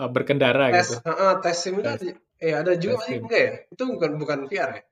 eee, 0.00 0.08
berkendara 0.10 0.70
Tes 0.74 0.88
gitu. 0.90 0.96
heeh, 1.06 1.32
tes 1.42 1.56
SIM 1.62 1.74
itu 1.78 1.86
Tes 1.86 2.02
eh 2.38 2.54
ada 2.54 2.74
juga 2.78 3.02
sih? 3.06 3.18
Enggak 3.18 3.40
ya? 3.40 3.52
Itu 3.70 3.82
bukan 3.94 4.10
bukan 4.18 4.38
VR 4.46 4.70
ya? 4.78 4.82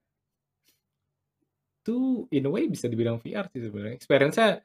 itu 1.87 2.27
in 2.35 2.43
a 2.43 2.51
way 2.51 2.67
bisa 2.67 2.91
dibilang 2.91 3.23
VR 3.23 3.47
sih 3.55 3.63
sebenarnya. 3.63 3.95
Experience-nya 3.95 4.59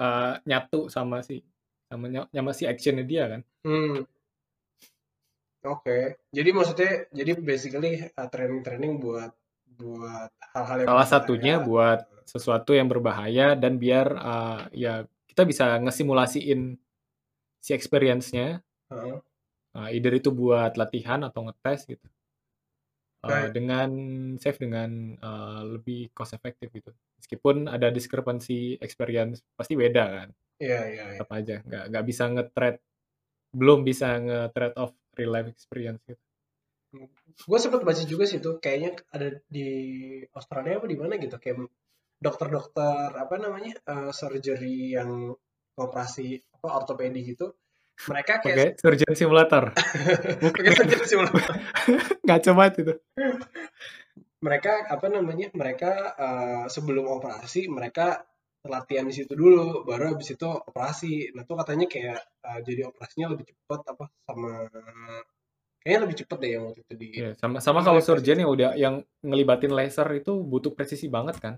uh, 0.00 0.40
nyatu 0.48 0.88
sama 0.88 1.20
si 1.20 1.44
sama 1.92 2.08
sama 2.32 2.50
si 2.56 2.64
actionnya 2.64 3.04
dia 3.04 3.28
kan. 3.28 3.40
Hmm. 3.68 4.08
Oke. 5.68 5.84
Okay. 5.84 6.02
Jadi 6.32 6.48
maksudnya 6.56 6.92
jadi 7.12 7.36
basically 7.36 8.08
uh, 8.16 8.28
training-training 8.32 8.96
buat 8.96 9.36
buat 9.76 10.32
hal-hal 10.56 10.76
yang 10.80 10.88
salah 10.88 11.08
satunya 11.08 11.54
buat 11.60 12.08
sesuatu 12.24 12.72
yang 12.72 12.88
berbahaya 12.88 13.52
dan 13.52 13.76
biar 13.76 14.06
uh, 14.16 14.64
ya 14.72 15.04
kita 15.28 15.44
bisa 15.44 15.76
ngesimulasiin 15.84 16.80
si 17.60 17.70
experience-nya. 17.76 18.64
Uh 18.88 18.96
-huh. 18.96 19.18
uh, 19.76 19.88
either 19.92 20.16
itu 20.16 20.32
buat 20.32 20.80
latihan 20.80 21.20
atau 21.28 21.44
ngetes 21.44 21.84
gitu. 21.92 22.08
Uh, 23.24 23.48
dengan 23.50 23.90
save 24.36 24.60
dengan 24.60 24.90
uh, 25.20 25.62
lebih 25.64 26.12
cost 26.12 26.36
efektif 26.36 26.68
gitu. 26.70 26.92
Meskipun 27.18 27.66
ada 27.72 27.88
diskrepansi 27.88 28.78
experience 28.78 29.40
pasti 29.56 29.74
beda 29.74 30.04
kan. 30.04 30.28
Iya, 30.60 30.70
yeah, 30.70 30.82
iya, 30.86 30.96
yeah, 31.00 31.08
Tetap 31.16 31.30
aja 31.32 31.56
nggak 31.64 31.84
nggak 31.90 32.04
bisa 32.04 32.24
nge-trade 32.30 32.80
belum 33.54 33.80
bisa 33.82 34.08
nge-trade 34.20 34.76
off 34.76 34.92
real 35.16 35.32
life 35.32 35.48
experience 35.50 36.00
gitu. 36.04 36.22
Gue 37.48 37.58
sempat 37.58 37.82
baca 37.82 38.02
juga 38.06 38.24
sih 38.28 38.38
tuh 38.38 38.62
kayaknya 38.62 39.02
ada 39.10 39.42
di 39.50 39.68
Australia 40.30 40.78
apa 40.78 40.86
di 40.86 40.96
mana 40.98 41.18
gitu 41.18 41.36
kayak 41.42 41.66
dokter-dokter 42.22 43.18
apa 43.18 43.34
namanya 43.42 43.74
uh, 43.90 44.10
surgery 44.14 44.94
yang 44.94 45.34
operasi 45.74 46.38
apa 46.54 46.68
ortopedi 46.70 47.34
gitu 47.34 47.50
mereka 48.10 48.32
kayak 48.42 48.56
pakai 48.56 48.68
surgeon 48.80 49.14
simulator. 49.14 49.64
Pakai 50.54 50.72
surgeon 50.74 51.04
simulator. 51.06 51.54
Nggak 52.26 52.40
coba 52.50 52.62
itu 52.74 52.94
mereka 54.44 54.72
apa 54.92 55.06
namanya 55.08 55.48
mereka 55.56 56.12
uh, 56.20 56.64
sebelum 56.68 57.08
operasi 57.08 57.64
mereka 57.72 58.28
latihan 58.64 59.08
di 59.08 59.16
situ 59.16 59.32
dulu 59.32 59.88
baru 59.88 60.12
habis 60.12 60.36
itu 60.36 60.44
operasi. 60.44 61.32
Nah 61.32 61.48
tuh 61.48 61.56
katanya 61.56 61.88
kayak 61.88 62.20
uh, 62.44 62.60
jadi 62.60 62.92
operasinya 62.92 63.32
lebih 63.32 63.48
cepat 63.48 63.80
apa 63.96 64.04
sama 64.28 64.68
kayaknya 65.80 66.00
lebih 66.04 66.16
cepat 66.24 66.36
deh 66.40 66.50
yang 66.52 66.62
waktu 66.68 66.80
itu 66.84 66.94
di 66.96 67.06
yeah, 67.12 67.32
sama 67.40 67.60
sama 67.60 67.80
kalau 67.80 68.00
surgeon 68.04 68.44
yang 68.44 68.50
udah 68.52 68.70
yang 68.76 68.94
ngelibatin 69.24 69.72
laser 69.72 70.08
itu 70.12 70.36
butuh 70.44 70.76
presisi 70.76 71.08
banget 71.08 71.40
kan? 71.40 71.54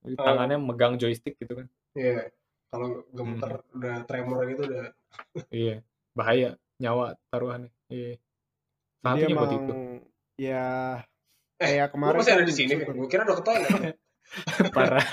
Tangannya 0.00 0.56
uh, 0.56 0.64
megang 0.64 0.96
joystick 0.96 1.36
gitu 1.36 1.60
kan? 1.60 1.66
Iya 1.92 2.08
yeah 2.08 2.28
kalau 2.70 3.02
gemeter 3.10 3.52
hmm. 3.60 3.76
udah 3.82 3.96
tremor 4.06 4.46
gitu 4.46 4.62
udah 4.70 4.86
iya 5.52 5.82
bahaya 6.14 6.56
nyawa 6.80 7.16
taruhannya. 7.30 7.70
Iya 7.90 8.18
emang, 9.04 9.36
buat 9.36 9.52
itu. 9.56 9.74
ya 10.40 10.64
eh, 11.60 11.76
kayak 11.76 11.92
kemarin 11.92 12.16
masih 12.16 12.32
ada 12.32 12.44
kan 12.44 12.48
di 12.48 12.54
sini 12.56 12.72
gue 12.80 13.08
kira 13.12 13.28
udah 13.28 13.36
ketahuan 13.40 13.92
parah. 14.76 15.04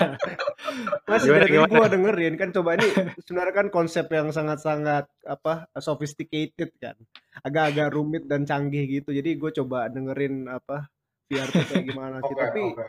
Masih 1.10 1.34
dari 1.34 1.58
gue 1.58 1.88
dengerin 1.90 2.34
kan 2.38 2.48
coba 2.54 2.78
ini 2.78 2.86
sebenarnya 3.26 3.54
kan 3.54 3.68
konsep 3.68 4.06
yang 4.08 4.30
sangat-sangat 4.30 5.10
apa 5.26 5.66
sophisticated 5.76 6.70
kan. 6.78 6.96
Agak-agak 7.42 7.88
rumit 7.92 8.24
dan 8.30 8.46
canggih 8.46 8.86
gitu. 8.86 9.10
Jadi 9.10 9.34
gue 9.34 9.50
coba 9.58 9.90
dengerin 9.90 10.46
apa 10.46 10.86
biar 11.26 11.50
kayak 11.50 11.84
gimana 11.84 12.16
sih. 12.24 12.30
Okay, 12.38 12.44
tapi 12.46 12.62
okay. 12.72 12.88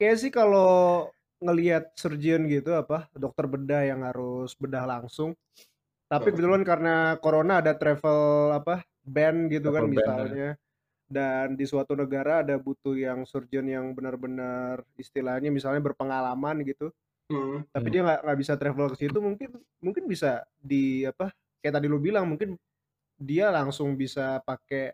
kayak 0.00 0.16
sih 0.16 0.30
kalau 0.32 1.06
ngelihat 1.40 1.92
surgeon 1.96 2.48
gitu 2.48 2.76
apa 2.76 3.08
dokter 3.16 3.48
bedah 3.48 3.84
yang 3.84 4.00
harus 4.04 4.52
bedah 4.56 4.84
langsung 4.84 5.36
tapi 6.10 6.34
kebetulan 6.34 6.66
karena 6.66 7.14
corona 7.22 7.62
ada 7.62 7.70
travel 7.78 8.50
apa 8.50 8.82
ban 9.06 9.46
gitu 9.46 9.70
kan 9.70 9.86
travel 9.86 9.94
kan 9.94 9.94
misalnya 9.94 10.50
ya. 10.58 10.60
dan 11.06 11.46
di 11.54 11.64
suatu 11.70 11.94
negara 11.94 12.42
ada 12.42 12.58
butuh 12.58 12.98
yang 12.98 13.22
surgeon 13.22 13.70
yang 13.70 13.94
benar-benar 13.94 14.82
istilahnya 14.98 15.54
misalnya 15.54 15.78
berpengalaman 15.78 16.66
gitu 16.66 16.90
hmm. 17.30 17.70
tapi 17.70 17.86
hmm. 17.86 17.94
dia 17.94 18.00
nggak 18.02 18.20
nggak 18.26 18.38
bisa 18.42 18.52
travel 18.58 18.86
ke 18.90 18.96
situ 19.06 19.18
mungkin 19.22 19.50
mungkin 19.78 20.04
bisa 20.10 20.42
di 20.58 21.06
apa 21.06 21.30
kayak 21.62 21.78
tadi 21.78 21.86
lu 21.86 22.02
bilang 22.02 22.26
mungkin 22.26 22.58
dia 23.14 23.54
langsung 23.54 23.94
bisa 23.94 24.42
pakai 24.42 24.90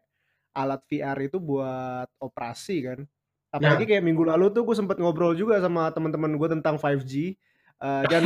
alat 0.52 0.84
VR 0.84 1.16
itu 1.24 1.40
buat 1.40 2.12
operasi 2.20 2.76
kan 2.84 3.00
apalagi 3.48 3.88
nah. 3.88 3.90
kayak 3.96 4.04
minggu 4.04 4.22
lalu 4.28 4.52
tuh 4.52 4.68
gue 4.68 4.76
sempet 4.76 5.00
ngobrol 5.00 5.32
juga 5.32 5.56
sama 5.64 5.88
teman-teman 5.96 6.36
gue 6.36 6.48
tentang 6.60 6.76
5G 6.76 7.40
uh, 7.80 8.02
dan 8.08 8.22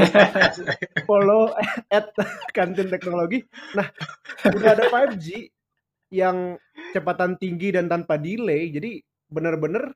follow 1.09 1.55
at 1.91 2.13
kantin 2.55 2.91
teknologi. 2.91 3.43
Nah 3.75 3.89
udah 4.47 4.71
ada 4.77 4.85
5G 4.91 5.51
yang 6.11 6.59
kecepatan 6.91 7.39
tinggi 7.39 7.75
dan 7.75 7.87
tanpa 7.87 8.19
delay. 8.19 8.71
Jadi 8.71 9.01
bener-bener 9.31 9.95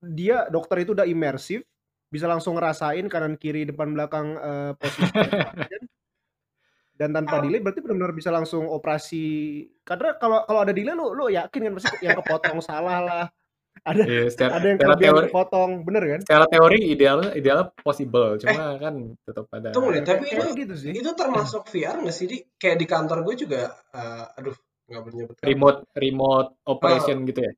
dia 0.00 0.46
dokter 0.48 0.82
itu 0.86 0.96
udah 0.96 1.06
imersif 1.06 1.62
bisa 2.10 2.26
langsung 2.26 2.58
ngerasain 2.58 3.06
kanan 3.06 3.38
kiri 3.38 3.62
depan 3.68 3.94
belakang 3.94 4.34
uh, 4.34 4.72
posisi 4.74 5.14
dan 7.00 7.16
tanpa 7.16 7.38
delay 7.38 7.62
berarti 7.62 7.80
benar-benar 7.80 8.12
bisa 8.12 8.28
langsung 8.28 8.66
operasi. 8.66 9.64
Karena 9.86 10.18
kalau 10.18 10.44
kalau 10.44 10.60
ada 10.66 10.74
delay 10.74 10.92
lu 10.92 11.14
lu 11.14 11.30
yakin 11.32 11.70
kan? 11.70 11.72
Pasti 11.78 11.96
yang 12.04 12.18
kepotong 12.20 12.60
salah 12.60 12.98
lah 13.00 13.24
ada 13.84 14.02
yeah, 14.04 14.26
secara, 14.28 14.50
ada 14.60 14.66
yang 14.66 14.78
secara 14.78 14.96
teori 15.00 15.28
potong 15.32 15.70
bener 15.82 16.02
kan? 16.04 16.20
secara 16.22 16.44
teori 16.48 16.78
ideal 16.92 17.18
ideal 17.32 17.60
possible 17.80 18.36
cuma 18.40 18.52
eh, 18.52 18.74
kan 18.78 18.94
tetap 19.24 19.46
ada 19.52 19.68
tunggu 19.72 19.96
deh 19.96 20.04
tapi 20.04 20.24
itu 20.30 20.48
gitu 20.56 20.74
sih. 20.76 20.92
itu 20.94 21.10
termasuk 21.14 21.62
VR 21.70 21.96
nggak 22.02 22.16
sih 22.16 22.26
di? 22.26 22.38
Kayak 22.60 22.76
di 22.80 22.86
kantor 22.86 23.18
gue 23.24 23.34
juga 23.46 23.62
uh, 23.94 24.36
aduh 24.36 24.56
nggak 24.90 25.02
menyebut 25.06 25.36
remote 25.46 25.80
remote 25.94 26.50
operation 26.66 27.22
uh, 27.22 27.26
gitu 27.30 27.40
ya? 27.46 27.52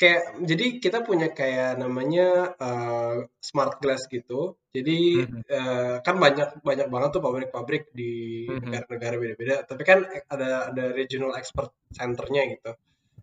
Kayak 0.00 0.22
jadi 0.42 0.64
kita 0.82 0.98
punya 1.06 1.30
kayak 1.30 1.78
namanya 1.78 2.58
uh, 2.58 3.22
smart 3.38 3.78
glass 3.78 4.10
gitu. 4.10 4.58
Jadi 4.74 5.22
mm-hmm. 5.22 5.42
uh, 5.46 5.96
kan 6.02 6.18
banyak 6.18 6.58
banyak 6.58 6.88
banget 6.90 7.10
tuh 7.14 7.22
pabrik-pabrik 7.22 7.94
di 7.94 8.44
mm-hmm. 8.50 8.66
negara-negara 8.66 9.14
beda-beda. 9.14 9.56
Tapi 9.62 9.82
kan 9.86 10.02
ada 10.26 10.74
ada 10.74 10.84
regional 10.90 11.38
expert 11.38 11.70
centernya 11.94 12.50
gitu 12.50 12.74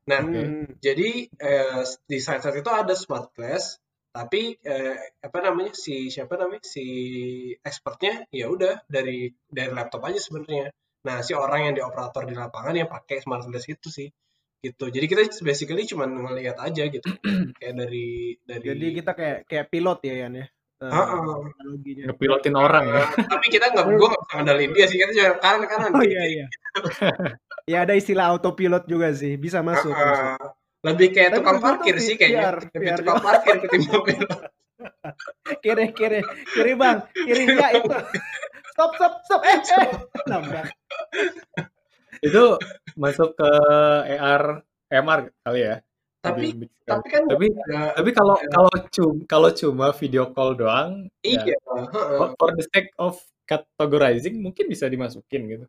Nah, 0.10 0.20
hmm. 0.26 0.82
jadi 0.82 1.10
eh, 1.30 1.82
di 2.10 2.18
site-site 2.18 2.66
itu 2.66 2.72
ada 2.74 2.98
smart 2.98 3.30
glass, 3.38 3.78
tapi 4.10 4.58
eh, 4.58 4.98
apa 5.22 5.40
namanya 5.46 5.78
si 5.78 6.10
siapa 6.10 6.34
namanya 6.34 6.66
si 6.66 6.86
expertnya 7.62 8.26
ya 8.34 8.50
udah 8.50 8.90
dari 8.90 9.30
dari 9.46 9.70
laptop 9.70 10.10
aja 10.10 10.18
sebenarnya. 10.18 10.74
Nah, 11.06 11.22
si 11.22 11.38
orang 11.38 11.70
yang 11.70 11.74
di 11.78 11.84
operator 11.86 12.26
di 12.26 12.34
lapangan 12.34 12.74
yang 12.74 12.90
pakai 12.90 13.22
smart 13.22 13.46
glass 13.46 13.70
itu 13.70 13.88
sih 13.94 14.10
gitu. 14.60 14.92
Jadi 14.92 15.06
kita 15.08 15.22
basically 15.46 15.86
cuma 15.88 16.10
ngelihat 16.10 16.58
aja 16.60 16.84
gitu. 16.90 17.06
kayak 17.62 17.74
dari 17.78 18.36
dari 18.44 18.66
Jadi 18.66 18.88
kita 18.98 19.12
kayak 19.16 19.38
kayak 19.48 19.66
pilot 19.72 20.00
ya 20.04 20.16
Yan 20.26 20.34
ya. 20.42 20.46
Uh, 20.80 20.96
uh, 20.96 21.44
ngepilotin 22.08 22.56
orang 22.56 22.88
ya. 22.88 23.04
tapi 23.36 23.52
kita 23.52 23.68
nggak, 23.76 23.84
gue 23.84 24.08
nggak 24.16 24.24
ngendalin 24.32 24.72
dia 24.72 24.86
sih, 24.88 24.96
kita 24.96 25.12
cuma 25.12 25.36
kanan 25.44 25.68
kanan. 25.68 25.92
Oh 25.92 26.04
iya 26.08 26.24
iya. 26.24 26.46
ya 27.68 27.84
ada 27.84 28.00
istilah 28.00 28.32
autopilot 28.32 28.88
juga 28.88 29.12
sih, 29.12 29.36
bisa 29.36 29.60
masuk. 29.60 29.92
Uh, 29.92 30.00
masuk. 30.00 30.56
Lebih 30.80 31.08
kayak 31.12 31.36
tukang 31.36 31.60
parkir 31.60 32.00
sih 32.00 32.16
kayaknya. 32.16 32.64
Lebih 32.72 33.04
tukang 33.04 33.20
parkir 33.20 33.56
ketimbang 33.60 34.04
pilot. 34.08 34.40
kiri 35.60 35.86
kiri 35.92 36.20
kiri 36.56 36.74
bang, 36.80 37.04
kiri 37.12 37.44
ya 37.60 37.68
itu. 37.76 37.92
Stop 38.80 38.96
stop 38.96 39.14
stop 39.28 39.42
eh 39.44 39.60
eh. 39.60 39.92
Nabrak. 40.32 40.72
itu 42.24 42.44
masuk 42.96 43.36
ke 43.36 43.52
AR 44.08 44.64
MR 44.88 45.20
kali 45.44 45.60
ya 45.68 45.84
tapi 46.20 46.68
tapi 46.84 47.08
kan 47.08 47.24
tapi 47.32 47.48
ya, 47.48 47.96
tapi 47.96 48.10
kalau 48.12 48.36
ya. 48.36 48.50
kalau 48.52 48.74
cuma 48.92 49.20
kalau 49.24 49.50
cuma 49.56 49.88
video 49.96 50.24
call 50.36 50.52
doang 50.52 51.08
ya 51.24 51.40
iya 51.40 51.56
ya, 51.56 52.28
for 52.36 52.52
the 52.60 52.66
sake 52.76 52.92
of 53.00 53.16
categorizing 53.50 54.38
mungkin 54.38 54.70
bisa 54.70 54.86
dimasukin 54.86 55.42
gitu. 55.50 55.66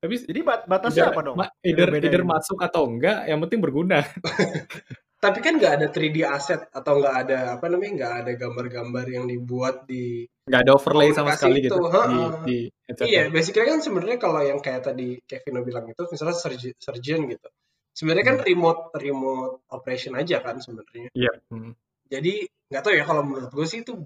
Tapi 0.00 0.14
jadi 0.16 0.40
bat 0.42 0.64
batasnya 0.66 1.14
apa 1.14 1.20
dong? 1.22 1.36
either 1.62 1.88
either 1.94 2.24
masuk 2.26 2.58
atau 2.58 2.88
enggak 2.90 3.28
yang 3.30 3.38
penting 3.46 3.62
berguna. 3.62 4.02
Tapi 5.20 5.38
kan 5.44 5.60
nggak 5.60 5.74
ada 5.76 5.86
3D 5.92 6.24
asset 6.24 6.72
atau 6.72 6.96
nggak 6.96 7.16
ada 7.28 7.38
apa 7.60 7.68
namanya 7.68 7.92
nggak 7.92 8.14
ada 8.24 8.32
gambar-gambar 8.40 9.04
yang 9.04 9.28
dibuat 9.28 9.84
di 9.84 10.24
nggak 10.48 10.60
ada 10.64 10.72
overlay 10.72 11.12
sama 11.12 11.36
sekali 11.36 11.60
gitu 11.60 11.76
di, 11.76 12.20
di 12.48 12.58
iya 13.04 13.28
basically 13.28 13.68
kan 13.68 13.84
sebenarnya 13.84 14.16
kalau 14.16 14.40
yang 14.40 14.64
kayak 14.64 14.80
tadi 14.80 15.20
Kevin 15.28 15.60
bilang 15.60 15.92
itu 15.92 16.08
misalnya 16.08 16.40
surgeon 16.80 17.28
gitu 17.36 17.48
sebenarnya 17.94 18.26
kan 18.26 18.36
hmm. 18.40 18.46
remote 18.46 18.82
remote 18.96 19.54
operation 19.74 20.14
aja 20.16 20.40
kan 20.40 20.58
sebenarnya. 20.62 21.10
Iya. 21.14 21.32
Hmm. 21.50 21.72
Jadi 22.10 22.46
nggak 22.70 22.82
tahu 22.86 22.94
ya 22.94 23.04
kalau 23.06 23.22
menurut 23.26 23.50
gue 23.50 23.66
sih 23.66 23.82
itu 23.82 23.98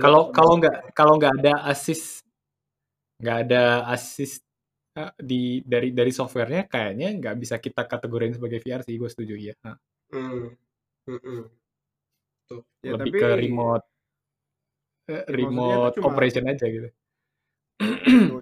kalau 0.00 0.28
kalau 0.36 0.60
nggak 0.60 0.92
kalau 0.92 1.16
nggak 1.16 1.32
ada 1.40 1.64
assist 1.72 2.28
nggak 3.24 3.38
ada 3.48 3.88
assist 3.88 4.44
uh, 5.00 5.12
di 5.16 5.64
dari 5.64 5.96
dari 5.96 6.12
softwarenya 6.12 6.68
kayaknya 6.68 7.08
nggak 7.16 7.36
bisa 7.40 7.56
kita 7.56 7.88
kategorikan 7.88 8.36
sebagai 8.36 8.60
VR 8.60 8.84
sih 8.84 9.00
gue 9.00 9.08
setuju 9.08 9.34
ya. 9.36 9.54
Hmm. 10.12 10.52
Hmm 11.08 11.18
-hmm. 11.18 11.40
Tuh. 12.52 12.62
Ya, 12.84 12.94
Lebih 13.00 13.12
tapi, 13.16 13.20
ke 13.20 13.28
remote 13.48 13.84
uh, 15.08 15.24
remote 15.28 15.94
cuma, 15.96 16.06
operation 16.12 16.44
aja 16.46 16.66
gitu. 16.68 16.88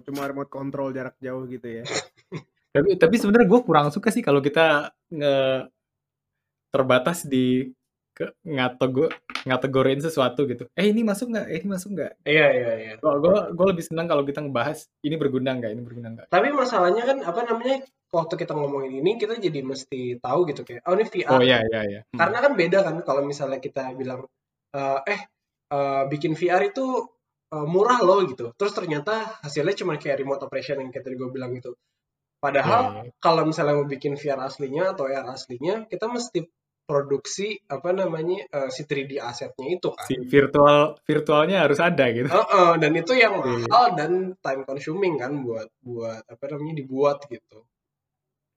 Cuma 0.05 0.21
remote 0.27 0.51
control 0.51 0.91
jarak 0.91 1.15
jauh 1.23 1.47
gitu 1.47 1.67
ya. 1.81 1.83
Tapi 2.71 2.95
tapi 2.95 3.15
sebenarnya 3.19 3.47
gue 3.51 3.61
kurang 3.67 3.87
suka 3.91 4.09
sih 4.09 4.23
kalau 4.23 4.39
kita 4.39 4.95
nge 5.11 5.67
terbatas 6.71 7.27
di 7.27 7.67
ke 8.11 8.31
ngatego 8.47 9.11
ngategorin 9.47 9.99
sesuatu 9.99 10.45
gitu. 10.47 10.67
Eh 10.75 10.91
ini 10.91 11.01
masuk 11.03 11.31
nggak? 11.31 11.47
Eh 11.51 11.57
ini 11.63 11.67
masuk 11.67 11.89
nggak? 11.95 12.11
Iya 12.27 12.47
iya 12.53 12.71
iya. 12.77 12.93
Gue 12.99 13.37
gue 13.51 13.67
lebih 13.71 13.83
senang 13.83 14.07
kalau 14.07 14.23
kita 14.23 14.43
ngebahas 14.43 14.87
ini 15.03 15.15
berguna 15.17 15.57
nggak, 15.57 15.71
ini 15.71 15.81
berguna 15.83 16.07
nggak. 16.15 16.27
Tapi 16.29 16.47
masalahnya 16.53 17.03
kan 17.07 17.17
apa 17.25 17.41
namanya 17.47 17.83
waktu 18.11 18.35
kita 18.35 18.53
ngomongin 18.53 18.99
ini 18.99 19.15
kita 19.15 19.39
jadi 19.39 19.63
mesti 19.63 20.19
tahu 20.19 20.39
gitu 20.51 20.61
kayak 20.67 20.83
oh 20.85 20.93
ini 20.95 21.05
VR. 21.07 21.31
Oh 21.31 21.41
iya 21.43 21.59
iya 21.63 21.81
iya. 21.87 21.99
Hmm. 22.11 22.19
Karena 22.19 22.37
kan 22.43 22.51
beda 22.55 22.79
kan 22.83 22.95
kalau 23.01 23.21
misalnya 23.23 23.59
kita 23.63 23.95
bilang 23.95 24.27
eh 24.75 24.99
eh 25.07 25.21
eh, 25.71 26.03
bikin 26.11 26.35
VR 26.35 26.61
itu 26.67 26.85
eh, 27.55 27.65
murah 27.65 27.99
loh 28.03 28.21
gitu. 28.27 28.51
Terus 28.55 28.73
ternyata 28.75 29.39
hasilnya 29.41 29.75
cuma 29.79 29.95
kayak 29.95 30.21
remote 30.21 30.43
operation 30.45 30.83
yang 30.83 30.91
kayak 30.91 31.07
tadi 31.07 31.15
gue 31.15 31.29
bilang 31.31 31.55
gitu. 31.55 31.73
Padahal 32.41 33.05
iya. 33.05 33.13
kalau 33.21 33.45
misalnya 33.45 33.77
mau 33.77 33.85
bikin 33.85 34.17
VR 34.17 34.41
aslinya 34.49 34.97
atau 34.97 35.05
AR 35.05 35.29
aslinya, 35.29 35.85
kita 35.85 36.09
mesti 36.09 36.49
produksi 36.89 37.55
apa 37.69 37.93
namanya 37.93 38.43
eh, 38.49 38.69
si 38.73 38.83
3D 38.83 39.21
asetnya 39.21 39.79
itu 39.79 39.89
kan. 39.93 40.05
si 40.09 40.17
virtual 40.27 40.97
virtualnya 41.05 41.63
harus 41.63 41.79
ada 41.79 42.09
gitu. 42.09 42.27
Heeh, 42.27 42.71
dan 42.81 42.91
itu 42.97 43.13
yang 43.15 43.39
Iya. 43.39 43.69
mahal 43.69 43.85
dan 43.95 44.11
time 44.41 44.61
consuming 44.65 45.15
kan 45.21 45.45
buat 45.45 45.69
buat 45.85 46.25
apa 46.25 46.43
namanya 46.51 46.81
dibuat 46.81 47.29
gitu. 47.29 47.63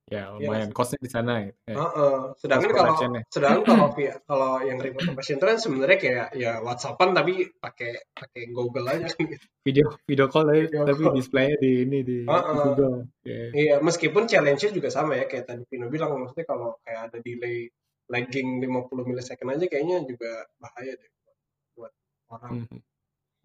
Ya 0.04 0.28
Iya 0.36 0.36
lumayan 0.36 0.68
nggak 0.68 0.76
costnya 0.76 1.00
di 1.00 1.08
sana 1.08 1.32
gitu. 1.48 1.56
Ya, 1.64 1.76
Heeh. 1.80 2.16
Sedangkan 2.36 2.70
cost 2.76 2.80
kalau 2.84 2.96
sedangkan 3.32 3.62
kalau 3.72 3.88
kalau 4.28 4.52
yang 4.60 4.76
remote 4.76 5.08
operation 5.08 5.40
itu 5.40 5.46
kan 5.48 5.56
sebenarnya 5.56 5.98
kayak 5.98 6.26
ya 6.36 6.52
WhatsAppan 6.60 7.16
tapi 7.16 7.48
pakai 7.56 8.12
pakai 8.12 8.42
Google 8.52 8.84
aja 8.92 9.08
gitu. 9.16 9.40
Video 9.64 9.88
video 10.04 10.28
call 10.28 10.44
tapi, 10.52 10.68
Video 10.68 10.84
tapi 10.84 11.02
call. 11.08 11.14
displaynya 11.16 11.56
di 11.56 11.70
ini 11.88 11.98
di, 12.04 12.18
di 12.28 12.28
Heeh. 12.28 12.56
Google. 12.68 12.96
Ya. 13.24 13.44
Iya, 13.56 13.74
meskipun 13.80 14.28
challenge-nya 14.28 14.76
juga 14.76 14.92
sama 14.92 15.16
ya 15.16 15.24
kayak 15.24 15.48
tadi 15.48 15.64
Pino 15.64 15.88
bilang 15.88 16.12
maksudnya 16.20 16.44
kalau 16.44 16.76
kayak 16.84 17.08
ada 17.08 17.18
delay 17.24 17.72
lagging 18.12 18.60
50 18.60 19.08
millisecond 19.08 19.56
aja 19.56 19.64
kayaknya 19.72 20.04
juga 20.04 20.44
bahaya 20.60 20.92
deh 21.00 21.10
buat, 21.24 21.36
buat 21.80 21.92
orang. 22.28 22.68
Mhm. 22.68 22.80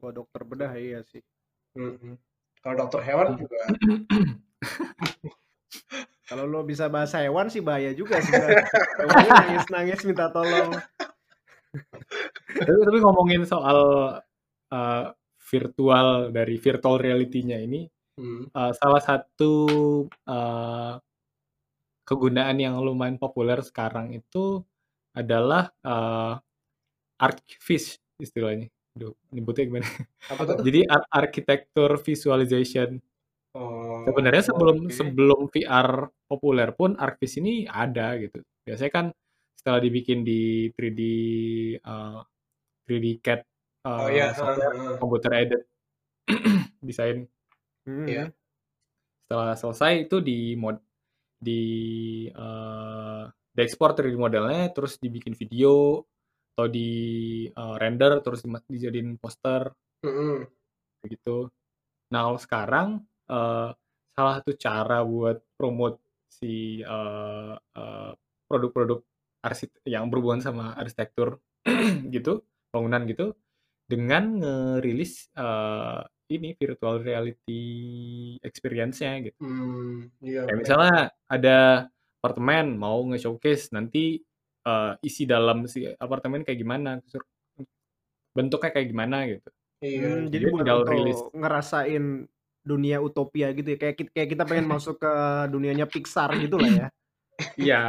Wah 0.03 0.11
dokter 0.11 0.41
bedah 0.43 0.75
iya 0.75 0.99
sih. 1.07 1.23
Mm-mm. 1.79 2.19
Kalau 2.59 2.75
dokter 2.83 2.99
hewan 3.07 3.39
juga 3.39 3.63
Kalau 6.29 6.45
lo 6.45 6.61
bisa 6.61 6.85
bahasa 6.87 7.25
hewan 7.25 7.49
sih 7.49 7.59
bahaya 7.59 7.89
juga 7.97 8.21
sebenarnya. 8.21 8.65
Nangis-nangis 9.09 9.99
minta 10.05 10.29
tolong. 10.29 10.77
tapi, 12.53 12.79
tapi 12.85 12.97
ngomongin 13.01 13.49
soal 13.49 13.79
uh, 14.69 15.05
virtual 15.49 16.29
dari 16.29 16.61
virtual 16.61 17.01
reality-nya 17.01 17.57
ini 17.57 17.89
hmm, 18.17 18.53
uh, 18.53 18.73
salah 18.77 19.01
satu 19.01 19.53
uh, 20.29 20.93
kegunaan 22.05 22.57
yang 22.57 22.77
lumayan 22.81 23.17
populer 23.17 23.61
sekarang 23.65 24.13
itu 24.17 24.61
adalah 25.13 25.73
uh, 25.85 26.37
archviz 27.17 27.97
istilahnya. 28.21 28.69
Duh, 28.93 29.13
nyebutnya 29.29 29.65
gimana? 29.69 29.89
apa 30.31 30.41
tuh? 30.45 30.65
Jadi 30.65 30.85
ar- 30.89 31.09
architecture 31.09 31.93
visualization. 32.01 32.97
Oh, 33.57 34.05
Sebenarnya 34.05 34.45
sebelum 34.45 34.77
oke. 34.85 34.93
sebelum 34.93 35.39
VR 35.49 36.05
populer 36.29 36.69
pun 36.77 36.93
archviz 36.93 37.33
ini 37.41 37.65
ada 37.65 38.13
gitu. 38.21 38.45
Biasanya 38.61 38.91
kan 38.93 39.05
setelah 39.57 39.81
dibikin 39.81 40.21
di 40.21 40.69
3D 40.71 41.01
uh, 41.81 42.21
3D 42.85 43.05
CAD 43.25 43.41
uh, 43.89 44.05
oh 44.05 44.09
iya, 44.13 44.31
software 44.37 45.01
computer 45.01 45.31
aided 45.35 45.61
desain 46.87 47.25
Hmm. 47.89 48.05
Iya. 48.05 48.29
setelah 49.25 49.57
selesai 49.57 50.05
itu 50.05 50.21
di 50.21 50.53
mod 50.53 50.77
di 51.41 51.61
eh 52.29 53.23
diekspor 53.55 53.97
3D 53.97 54.13
modelnya 54.15 54.69
terus 54.71 55.01
dibikin 55.01 55.33
video 55.33 56.05
atau 56.53 56.67
di 56.69 56.89
eh, 57.49 57.75
render 57.81 58.21
terus 58.21 58.45
di- 58.45 58.69
dijadiin 58.77 59.17
poster 59.17 59.73
Mm-mm. 60.05 60.45
begitu. 61.01 61.49
Nah 62.13 62.19
kalau 62.29 62.39
sekarang 62.39 62.87
eh, 63.29 63.69
salah 64.17 64.33
satu 64.41 64.51
cara 64.59 65.05
buat 65.05 65.37
promote 65.55 66.01
si 66.27 66.81
eh, 66.81 67.53
eh, 67.55 68.11
produk-produk 68.49 68.99
arsitek 69.39 69.81
yang 69.87 70.11
berhubungan 70.11 70.43
sama 70.43 70.75
arsitektur 70.75 71.39
gitu 72.15 72.43
bangunan 72.69 73.07
gitu 73.07 73.33
dengan 73.89 74.37
ngerilis 74.41 75.33
eh, 75.33 76.01
ini 76.29 76.53
virtual 76.53 77.01
reality 77.01 77.63
experience-nya 78.45 79.17
gitu. 79.25 79.37
Hmm, 79.41 80.13
iya. 80.21 80.45
Kayak 80.45 80.59
misalnya 80.61 80.97
ada 81.25 81.57
apartemen 82.21 82.77
mau 82.77 83.01
nge-showcase 83.09 83.73
nanti 83.73 84.21
eh, 84.65 84.93
isi 85.01 85.25
dalam 85.25 85.65
si 85.65 85.89
apartemen 85.89 86.45
kayak 86.45 86.59
gimana, 86.61 87.01
bentuknya 88.37 88.69
kayak 88.69 88.87
gimana 88.93 89.17
gitu. 89.25 89.49
Iya. 89.81 90.05
Hmm, 90.05 90.23
jadi 90.29 90.43
bukan 90.51 90.59
tinggal 90.61 90.79
untuk 90.83 90.93
rilis. 90.93 91.19
ngerasain 91.33 92.03
dunia 92.61 92.99
utopia 92.99 93.49
gitu 93.51 93.73
ya. 93.73 93.77
Kayak 93.77 93.95
kita, 93.97 94.09
kayak 94.13 94.29
kita 94.35 94.43
pengen 94.45 94.67
masuk 94.67 94.99
ke 94.99 95.13
dunianya 95.47 95.85
Pixar 95.85 96.29
gitu 96.37 96.59
lah 96.59 96.71
ya. 96.71 96.87
Iya, 97.55 97.83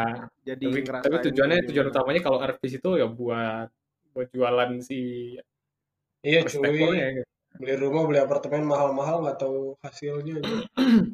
Jadi 0.46 0.62
tapi, 0.62 0.80
tapi 0.86 1.16
tujuannya 1.26 1.58
dunia- 1.58 1.68
tujuan 1.74 1.86
utamanya 1.90 2.20
kalau 2.22 2.38
artis 2.38 2.70
itu 2.78 2.90
ya 2.94 3.10
buat 3.10 3.66
buat 4.14 4.28
jualan 4.30 4.78
si 4.78 5.34
Iya, 6.22 6.46
cuy. 6.46 6.78
gitu. 6.78 7.26
Beli 7.58 7.74
rumah, 7.76 8.06
beli 8.06 8.22
apartemen 8.22 8.62
mahal-mahal 8.62 9.26
nggak 9.26 9.38
tahu 9.42 9.74
hasilnya. 9.82 10.38
aja. 10.38 10.64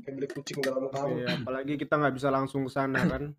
Kayak 0.04 0.14
beli 0.20 0.28
kucing 0.28 0.60
dalam 0.60 0.92
karung. 0.92 1.16
Iya, 1.16 1.40
apalagi 1.40 1.80
kita 1.80 1.96
nggak 1.96 2.14
bisa 2.14 2.28
langsung 2.28 2.68
ke 2.68 2.70
sana 2.70 3.00
kan. 3.08 3.32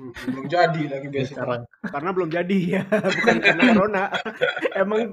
Hmm, 0.00 0.16
belum 0.32 0.46
jadi 0.48 0.82
lagi 0.88 1.08
biasanya. 1.12 1.36
Sekarang 1.36 1.62
Karena 1.84 2.10
belum 2.16 2.30
jadi 2.32 2.58
ya, 2.64 2.82
bukan 3.20 3.36
karena 3.36 3.62
corona. 3.76 4.04
Emang 4.72 5.12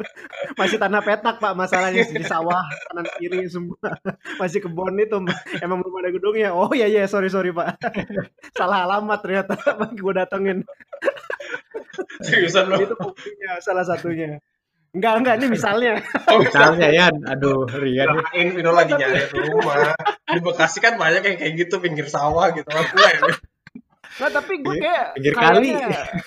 masih 0.56 0.80
tanah 0.80 1.04
petak 1.04 1.44
pak 1.44 1.54
masalahnya 1.60 2.08
di 2.08 2.24
sawah 2.24 2.64
kanan 2.88 3.08
kiri 3.20 3.52
semua 3.52 3.76
masih 4.40 4.64
kebon 4.64 4.96
itu 4.96 5.20
emang 5.60 5.84
belum 5.84 5.96
ada 6.00 6.10
gedungnya. 6.16 6.56
Oh 6.56 6.72
iya 6.72 6.88
iya 6.88 7.04
sorry 7.04 7.28
sorry 7.28 7.52
pak, 7.52 7.76
salah 8.60 8.88
alamat 8.88 9.20
ternyata 9.20 9.60
gue 9.92 10.14
datengin. 10.16 10.64
Seriusan 12.24 12.72
lo? 12.72 12.80
Itu 12.80 12.96
buktinya 12.96 13.60
salah 13.60 13.84
satunya. 13.84 14.40
Enggak 14.96 15.14
enggak 15.20 15.36
ini 15.44 15.48
misalnya. 15.52 16.00
Oh, 16.32 16.40
misalnya 16.40 16.88
ya, 16.96 17.12
aduh 17.28 17.68
Rian. 17.68 18.08
Kirain 18.08 18.48
Vino 18.56 18.72
lagi 18.72 18.96
nyari 18.96 19.36
rumah. 19.36 19.92
Di 20.32 20.40
Bekasi 20.40 20.80
kan 20.80 20.96
banyak 20.96 21.28
yang 21.28 21.36
kayak 21.36 21.54
gitu 21.60 21.76
pinggir 21.84 22.08
sawah 22.08 22.56
gitu. 22.56 22.72
Aku 22.72 22.96
ya. 23.04 23.36
Nah 24.18 24.30
tapi 24.30 24.54
gue 24.58 24.74
Pinggir- 24.74 24.84
kayak 24.84 25.06
pinggir 25.14 25.34
kali. 25.34 25.70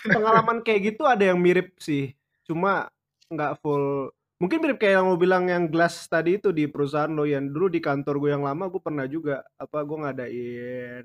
pengalaman 0.06 0.58
kayak 0.60 0.80
gitu 0.88 1.02
ada 1.04 1.24
yang 1.24 1.38
mirip 1.38 1.74
sih. 1.76 2.14
Cuma 2.42 2.86
nggak 3.26 3.58
full. 3.58 4.10
Mungkin 4.36 4.58
mirip 4.58 4.76
kayak 4.76 4.94
yang 4.96 5.06
lo 5.06 5.16
bilang 5.16 5.44
yang 5.46 5.66
glass 5.66 6.06
tadi 6.06 6.36
itu 6.36 6.48
di 6.48 6.64
perusahaan 6.64 7.08
lo 7.08 7.22
yang 7.22 7.46
dulu 7.46 7.68
di 7.68 7.78
kantor 7.78 8.16
gue 8.18 8.30
yang 8.30 8.40
lama 8.40 8.66
gue 8.66 8.78
pernah 8.78 9.04
juga 9.04 9.42
apa 9.54 9.78
gue 9.80 9.98
ngadain 10.00 11.04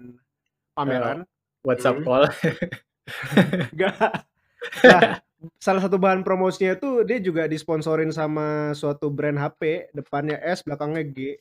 pameran. 0.72 1.28
WhatsApp 1.62 1.98
Hmm. 1.98 2.06
call. 2.06 2.24
Enggak. 3.74 3.98
Nah, 4.82 5.02
salah 5.58 5.82
satu 5.82 5.98
bahan 5.98 6.22
promosinya 6.22 6.74
itu 6.74 7.02
dia 7.02 7.18
juga 7.18 7.46
disponsorin 7.46 8.10
sama 8.10 8.72
suatu 8.72 9.10
brand 9.10 9.38
HP 9.38 9.90
depannya 9.92 10.38
S 10.42 10.62
belakangnya 10.62 11.04
G. 11.06 11.38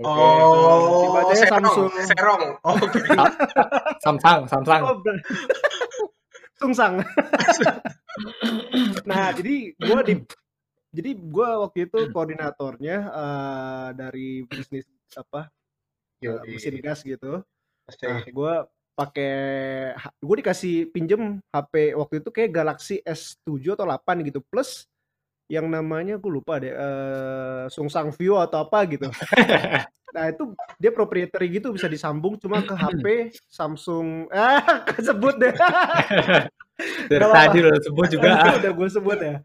Oke. 0.00 0.08
Oh, 0.08 1.04
Dibacanya 1.04 1.36
serong, 1.44 1.64
Samsung. 1.68 1.88
serong. 2.08 2.42
Oh, 2.64 2.76
oke. 2.84 3.00
Samsung, 4.00 4.40
Samsung. 4.48 4.82
Oh, 4.84 4.96
Sungsang. 6.60 7.00
nah, 9.08 9.32
jadi 9.32 9.72
gua 9.80 10.04
di 10.04 10.20
jadi 10.92 11.10
gua 11.16 11.64
waktu 11.64 11.88
itu 11.88 12.12
koordinatornya 12.12 12.96
eh, 13.08 13.88
dari 13.96 14.44
bisnis 14.44 14.84
apa 15.16 15.48
Yo, 16.20 16.36
eh, 16.36 16.52
mesin 16.52 16.76
gas 16.84 17.00
gitu. 17.00 17.40
Nah, 18.04 18.20
gue 18.28 18.54
pakai 18.92 19.34
gue 20.20 20.36
dikasih 20.44 20.92
pinjem 20.92 21.40
HP 21.48 21.96
waktu 21.96 22.20
itu 22.20 22.28
kayak 22.28 22.52
Galaxy 22.52 23.00
S7 23.00 23.72
atau 23.72 23.88
8 23.88 24.28
gitu 24.28 24.44
plus 24.44 24.84
yang 25.50 25.66
namanya 25.66 26.14
gue 26.14 26.30
lupa 26.30 26.62
deh 26.62 26.70
eh, 26.70 27.64
Sungsang 27.74 28.14
View 28.14 28.38
atau 28.38 28.62
apa 28.62 28.86
gitu. 28.86 29.10
Nah 30.10 30.26
itu 30.26 30.42
dia 30.74 30.90
proprietary 30.90 31.46
gitu 31.54 31.70
bisa 31.70 31.86
disambung 31.86 32.34
cuma 32.34 32.62
ke 32.66 32.74
HP 32.74 33.30
Samsung 33.46 34.26
ah 34.34 34.82
kesebut 34.82 35.38
deh. 35.38 35.54
Tadi 37.10 37.58
udah 37.62 37.78
sebut 37.78 38.08
juga. 38.10 38.28
ah. 38.34 38.58
udah 38.58 38.72
gue 38.74 38.88
sebut 38.90 39.18
ya. 39.22 39.36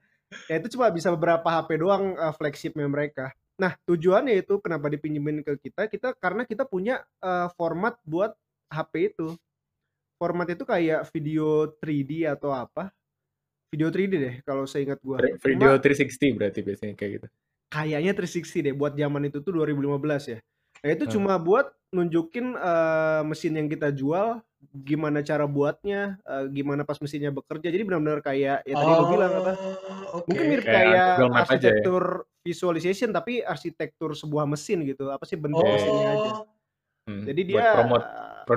Ya 0.49 0.55
itu 0.57 0.67
cuma 0.73 0.89
bisa 0.89 1.13
beberapa 1.13 1.45
HP 1.45 1.85
doang 1.85 2.17
eh, 2.17 2.33
flagshipnya 2.33 2.89
mereka. 2.89 3.29
Nah 3.61 3.77
tujuannya 3.85 4.41
itu 4.41 4.57
kenapa 4.59 4.89
dipinjemin 4.89 5.45
ke 5.45 5.69
kita 5.69 5.85
kita 5.85 6.17
karena 6.17 6.49
kita 6.49 6.65
punya 6.65 7.05
eh, 7.21 7.47
format 7.53 8.01
buat 8.01 8.33
HP 8.73 9.13
itu. 9.13 9.37
Format 10.17 10.47
itu 10.49 10.63
kayak 10.65 11.11
video 11.13 11.69
3D 11.77 12.25
atau 12.25 12.49
apa? 12.55 12.89
Video 13.73 13.89
3D 13.93 14.13
deh 14.21 14.35
kalau 14.45 14.63
saya 14.69 14.81
ingat 14.87 14.99
gua. 15.01 15.25
Video 15.43 15.71
Cuma 15.71 15.81
360 15.83 16.35
berarti 16.39 16.59
biasanya 16.67 16.93
kayak 16.99 17.11
gitu. 17.19 17.27
kayaknya 17.73 18.13
360 18.15 18.61
deh 18.63 18.73
buat 18.75 18.93
zaman 18.95 19.27
itu 19.29 19.41
tuh 19.43 19.51
2015 19.55 20.23
ya. 20.29 20.39
Nah 20.85 20.89
itu 20.93 21.05
Hmm. 21.05 21.17
cuma 21.17 21.35
buat 21.41 21.73
nunjukin 21.91 22.55
eh, 22.55 23.21
mesin 23.27 23.53
yang 23.57 23.67
kita 23.71 23.89
jual 23.95 24.41
gimana 24.73 25.21
cara 25.21 25.45
buatnya, 25.45 26.17
eee, 26.25 26.45
gimana 26.55 26.81
pas 26.87 26.97
mesinnya 27.03 27.29
bekerja. 27.33 27.69
Jadi 27.73 27.83
benar-benar 27.85 28.19
kayak 28.25 28.65
ya 28.65 28.75
tadi 28.79 28.93
lu 28.97 29.05
bilang 29.07 29.37
apa, 29.37 29.61
Oh, 30.13 30.21
mungkin 30.29 30.45
mirip 30.51 30.67
Kayak 30.67 30.73
kayak 30.73 31.25
ya? 31.25 31.25
arsitektur 31.35 32.25
visualization 32.45 33.11
tapi 33.15 33.41
arsitektur 33.45 34.13
sebuah 34.17 34.45
mesin 34.49 34.85
gitu, 34.87 35.09
apa 35.13 35.25
sih 35.29 35.37
bentuk 35.39 35.69
mesinnya 35.71 36.13
aja. 36.15 36.33
Oh, 36.33 36.45
Hmm, 37.07 37.25
Jadi 37.25 37.41
buat 37.49 37.65
dia 37.65 37.69
promote 37.73 38.05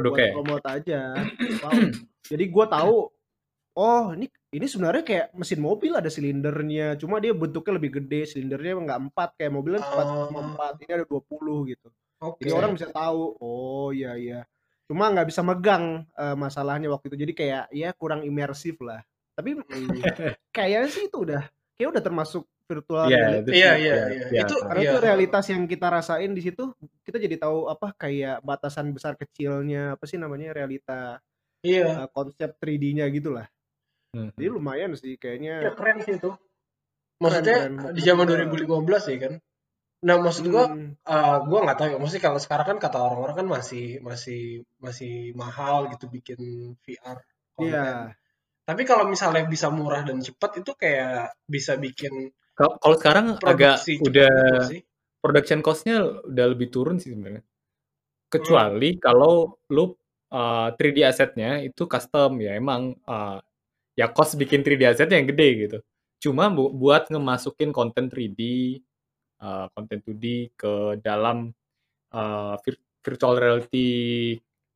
buat 0.08 0.24
produknya 0.24 0.26
ya? 0.32 0.34
promote 0.34 0.66
aja. 0.68 1.28
Wow. 1.62 1.90
Jadi 2.30 2.44
gua 2.52 2.66
tahu, 2.70 3.10
oh 3.78 4.10
ini 4.12 4.26
ini 4.50 4.66
sebenarnya 4.66 5.04
kayak 5.06 5.26
mesin 5.38 5.60
mobil 5.62 5.92
ada 5.94 6.10
silindernya, 6.10 6.98
cuma 6.98 7.22
dia 7.22 7.30
bentuknya 7.36 7.78
lebih 7.78 8.02
gede, 8.02 8.26
silindernya 8.26 8.74
nggak 8.80 9.00
4 9.12 9.28
kayak 9.38 9.52
mobil 9.54 9.78
4 9.78 9.86
cuma 10.28 10.40
Oh, 10.42 10.46
4, 10.56 10.82
ini 10.82 10.92
ada 10.98 11.06
20 11.06 11.70
gitu. 11.70 11.88
Jadi 12.18 12.50
oke. 12.50 12.58
orang 12.58 12.72
bisa 12.74 12.88
tahu, 12.90 13.38
oh 13.38 13.88
iya 13.94 14.18
iya. 14.18 14.40
Cuma 14.88 15.06
nggak 15.12 15.28
bisa 15.30 15.44
megang 15.44 16.02
eh, 16.16 16.34
masalahnya 16.34 16.88
waktu 16.90 17.12
itu. 17.12 17.16
Jadi 17.22 17.32
kayak 17.36 17.64
ya 17.70 17.88
kurang 17.94 18.26
imersif 18.26 18.74
lah. 18.82 18.98
Tapi 19.38 19.54
Hmm. 19.54 19.62
kayaknya 20.56 20.88
sih 20.90 21.06
itu 21.06 21.16
udah 21.22 21.46
kayak 21.78 21.88
udah 21.94 22.02
termasuk 22.02 22.42
virtual 22.68 23.06
Iya, 23.08 23.16
reality 23.22 23.50
Iya, 23.54 23.72
iya, 23.78 23.94
Ya, 23.94 24.04
iya. 24.10 24.26
ya. 24.34 24.40
Itu 24.44 24.54
Karena 24.60 24.80
iya. 24.82 24.90
itu 24.90 24.98
realitas 25.00 25.44
yang 25.48 25.62
kita 25.64 25.86
rasain 25.88 26.32
di 26.34 26.42
situ, 26.44 26.64
kita 27.06 27.16
jadi 27.16 27.36
tahu 27.38 27.70
apa 27.70 27.94
kayak 27.94 28.42
batasan 28.42 28.90
besar 28.92 29.14
kecilnya 29.14 29.94
apa 29.96 30.04
sih 30.04 30.18
namanya 30.18 30.50
realita 30.52 31.20
Iya. 31.62 32.04
eh, 32.04 32.08
konsep 32.10 32.50
3D-nya 32.58 33.06
gitu 33.12 33.30
lah. 33.30 33.46
Hmm. 34.16 34.32
Jadi 34.34 34.48
lumayan 34.48 34.96
sih 34.96 35.14
Ya 35.14 35.20
kayaknya 35.20 35.54
keren 35.76 35.98
sih 36.00 36.16
itu. 36.16 36.30
keren 36.32 37.20
Maksudnya 37.20 37.56
keren. 37.58 37.74
di 37.76 38.00
Waktu 38.00 38.00
zaman 38.06 38.24
gua 38.24 38.36
2015 38.80 39.12
ya 39.12 39.18
kan. 39.28 39.34
Nah, 39.98 40.16
maksud 40.22 40.44
gua 40.48 40.64
hmm, 40.70 40.90
eh, 41.02 41.36
gua 41.44 41.58
nggak 41.66 41.76
tahu 41.76 41.88
ya. 41.92 41.96
Maksudnya 42.00 42.24
kalau 42.30 42.40
sekarang 42.40 42.66
kan 42.70 42.78
kata 42.78 42.98
orang-orang 43.02 43.36
kan 43.44 43.48
masih 43.50 43.86
masih 44.00 44.62
masih 44.78 45.34
mahal 45.34 45.90
gitu 45.92 46.06
bikin 46.08 46.40
VR 46.86 47.18
iya. 47.60 48.14
Tapi 48.68 48.84
kalau 48.84 49.08
misalnya 49.08 49.48
bisa 49.48 49.72
murah 49.72 50.04
dan 50.04 50.20
cepat 50.20 50.60
itu 50.60 50.72
kayak 50.76 51.32
bisa 51.48 51.80
bikin 51.80 52.30
Kalau 52.58 52.96
sekarang 52.98 53.38
agak 53.40 53.86
udah 54.02 54.34
gitu 54.34 54.66
sih. 54.66 54.80
production 55.22 55.62
cost-nya 55.62 56.02
udah 56.26 56.46
lebih 56.52 56.68
turun 56.68 56.98
sih 56.98 57.14
sebenarnya. 57.14 57.42
Hmm. 57.42 57.50
Kecuali 58.28 58.90
kalau 59.00 59.56
lu 59.72 59.84
uh, 60.34 60.68
3D 60.74 60.98
assetnya 61.06 61.62
itu 61.64 61.88
custom 61.88 62.38
ya 62.42 62.58
emang 62.58 62.92
uh, 63.08 63.40
ya 63.98 64.06
cost 64.14 64.38
bikin 64.38 64.62
3D 64.62 64.86
assetnya 64.86 65.18
yang 65.18 65.26
gede 65.34 65.48
gitu. 65.66 65.78
Cuma 66.22 66.46
bu- 66.54 66.70
buat 66.70 67.10
ngemasukin 67.10 67.74
konten 67.74 68.06
3D, 68.06 68.40
uh, 69.42 69.66
konten 69.74 69.98
2D 70.06 70.54
ke 70.54 70.72
dalam 71.02 71.50
uh, 72.14 72.54
vir- 72.62 72.84
virtual 73.02 73.34
reality 73.38 73.88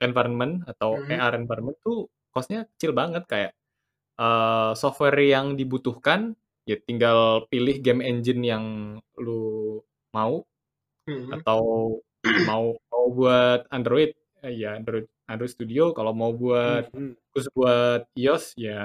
environment 0.03 0.67
atau 0.67 0.99
Mhm. 0.99 1.11
AR 1.15 1.35
environment 1.39 1.79
tuh 1.81 2.11
cost-nya 2.35 2.67
kecil 2.75 2.91
banget 2.97 3.23
kayak 3.31 3.53
uh, 4.19 4.73
software 4.75 5.19
yang 5.21 5.55
dibutuhkan 5.55 6.35
ya 6.67 6.79
tinggal 6.79 7.47
pilih 7.51 7.79
game 7.83 8.03
engine 8.03 8.43
yang 8.43 8.65
lu 9.19 9.79
mau 10.15 10.43
Mhm. 11.07 11.31
atau 11.43 11.61
mau 12.47 12.65
mau 12.93 13.05
buat 13.11 13.67
Android 13.71 14.15
eh, 14.43 14.55
ya 14.55 14.79
Android 14.79 15.07
Android 15.33 15.53
Studio 15.53 15.83
kalau 15.97 16.13
mau 16.15 16.33
buat 16.37 16.85
Hmm, 16.93 17.13
hmm. 17.13 17.13
khusus 17.33 17.51
buat 17.57 18.01
iOS 18.19 18.45
ya 18.61 18.81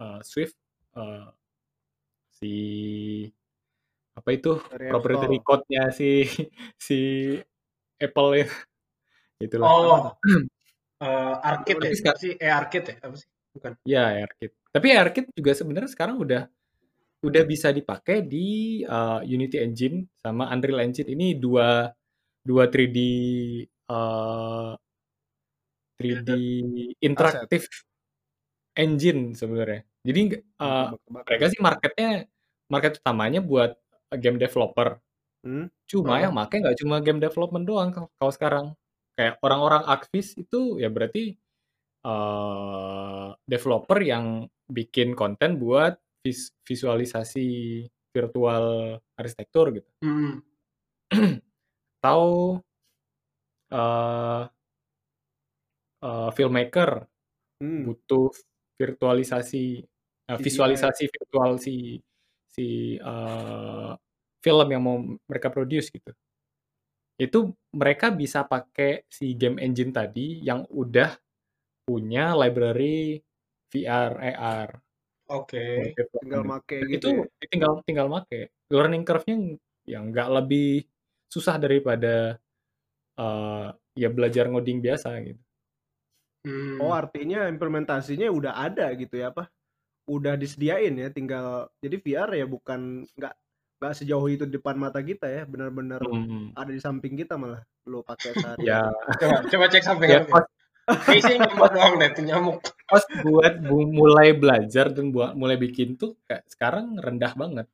eh, 0.00 0.20
Swift 0.24 0.56
eh, 0.96 1.26
si 2.30 2.52
apa 4.16 4.30
itu 4.32 4.50
Dari 4.70 4.84
proprietary 4.90 5.38
code-nya 5.44 5.82
si 5.92 6.24
si 6.86 6.96
Apple 8.00 8.30
ya 8.40 8.46
itulah 9.44 9.68
Apa 9.68 9.76
Oh, 9.76 9.96
tuh? 10.04 10.12
eh, 11.04 11.34
arcade 11.50 11.80
ya? 11.84 11.94
sekarang 11.98 12.20
sih? 12.24 12.32
Eh, 12.40 12.52
arcade 12.52 12.86
ya? 12.92 12.96
Apa 13.06 13.16
sih? 13.20 13.28
Bukan. 13.56 13.72
ya 13.88 14.02
ARKit 14.20 14.52
tapi 14.68 14.86
ARKit 14.92 15.26
juga 15.32 15.52
sebenarnya 15.56 15.88
sekarang 15.88 16.20
udah 16.20 16.44
udah 17.24 17.42
bisa 17.48 17.72
dipakai 17.72 18.20
di 18.24 18.80
eh, 18.84 19.20
Unity 19.24 19.56
Engine 19.64 19.96
sama 20.20 20.52
Unreal 20.52 20.84
Engine 20.84 21.08
ini 21.16 21.36
dua 21.40 21.88
dua 22.44 22.68
3D 22.68 22.98
eh, 23.88 24.72
3D 25.96 26.30
Aset. 26.30 26.96
interaktif 27.00 27.62
engine 28.76 29.32
sebenarnya. 29.32 29.82
Jadi 30.06 30.20
tebak-tebakan. 30.60 31.24
mereka 31.26 31.44
sih 31.50 31.60
marketnya 31.60 32.10
market 32.70 32.92
utamanya 33.02 33.40
buat 33.42 33.74
game 34.20 34.38
developer. 34.38 35.00
Hmm? 35.42 35.66
Cuma 35.88 36.18
Heeh. 36.18 36.22
yang 36.28 36.32
make 36.36 36.54
nggak 36.54 36.78
cuma 36.82 36.96
game 37.02 37.18
development 37.18 37.64
doang 37.66 37.90
kalau 37.92 38.32
sekarang. 38.32 38.66
Kayak 39.16 39.40
orang-orang 39.40 39.82
aktivis 39.88 40.36
itu 40.36 40.76
ya 40.76 40.92
berarti 40.92 41.32
eh, 42.04 43.28
developer 43.48 43.98
yang 44.04 44.44
bikin 44.68 45.16
konten 45.16 45.56
buat 45.56 45.96
vis- 46.20 46.52
visualisasi 46.68 47.48
virtual 48.12 48.98
arsitektur 49.16 49.72
gitu. 49.72 49.88
Hmm. 50.04 50.44
Atau 52.02 52.22
eh 53.70 54.42
eh, 56.04 56.30
filmmaker 56.36 56.90
Hmm. 57.60 57.88
butuh 57.88 58.28
virtualisasi 58.80 59.84
CGI. 60.28 60.42
visualisasi 60.44 61.04
virtual 61.12 61.56
si 61.62 62.00
si 62.54 62.96
eh, 63.00 63.92
film 64.44 64.68
yang 64.72 64.82
mau 64.84 64.96
mereka 65.30 65.48
produce 65.54 65.88
gitu. 65.92 66.12
Itu 67.16 67.38
mereka 67.72 68.12
bisa 68.12 68.44
pakai 68.44 69.08
si 69.08 69.32
game 69.40 69.56
engine 69.64 69.92
tadi 69.92 70.40
yang 70.44 70.68
udah 70.68 71.16
punya 71.86 72.34
library 72.36 73.20
VR, 73.72 74.12
AR 74.20 74.70
Oke. 75.30 75.94
Tinggal 76.22 76.42
development. 76.42 76.50
make 76.50 76.76
gitu 76.92 77.06
itu 77.06 77.08
ya. 77.10 77.24
tinggal 77.50 77.72
tinggal 77.86 78.06
make. 78.10 78.54
Learning 78.70 79.02
curve-nya 79.06 79.36
yang 79.86 80.10
nggak 80.14 80.28
lebih 80.42 80.86
susah 81.30 81.56
daripada 81.58 82.38
eh, 83.18 83.66
ya 84.02 84.08
belajar 84.16 84.44
ngoding 84.52 84.78
biasa 84.84 85.08
gitu. 85.26 85.42
Oh, 86.46 86.94
Hmm. 86.94 87.00
artinya 87.02 87.50
implementasinya 87.50 88.30
udah 88.30 88.54
ada 88.54 88.86
gitu 88.94 89.18
ya 89.18 89.34
apa? 89.34 89.50
Udah 90.06 90.38
disediain 90.38 90.94
ya, 90.94 91.10
tinggal 91.10 91.66
jadi 91.82 91.98
VR 91.98 92.30
ya 92.38 92.46
bukan 92.46 93.02
nggak 93.18 93.34
nggak 93.76 93.92
sejauh 93.98 94.30
itu 94.30 94.46
di 94.46 94.56
depan 94.56 94.78
mata 94.78 95.02
kita 95.02 95.26
ya, 95.26 95.42
benar-benar 95.42 96.00
Hmm. 96.06 96.54
ada 96.54 96.70
di 96.70 96.78
samping 96.78 97.18
kita 97.18 97.34
malah 97.34 97.66
lo 97.90 98.06
pakai 98.06 98.30
Ya, 98.62 98.86
sehari-hari. 98.86 99.18
Coba, 99.18 99.36
coba 99.50 99.64
cek 99.68 99.84
samping 99.84 100.10
ya 100.14 100.22
Kayaknya 100.86 101.18
sih 101.26 101.36
nyamuk 101.42 101.70
doang 101.74 101.94
deh, 101.98 102.10
nyamuk. 102.22 102.56
cost 102.86 103.10
buat 103.18 103.58
bu- 103.58 103.90
mulai 103.90 104.30
belajar 104.38 104.94
dan 104.94 105.10
buat 105.10 105.34
mulai 105.34 105.58
bikin 105.58 105.98
tuh 105.98 106.14
kayak 106.30 106.46
sekarang 106.46 106.94
rendah 107.02 107.34
banget. 107.34 107.66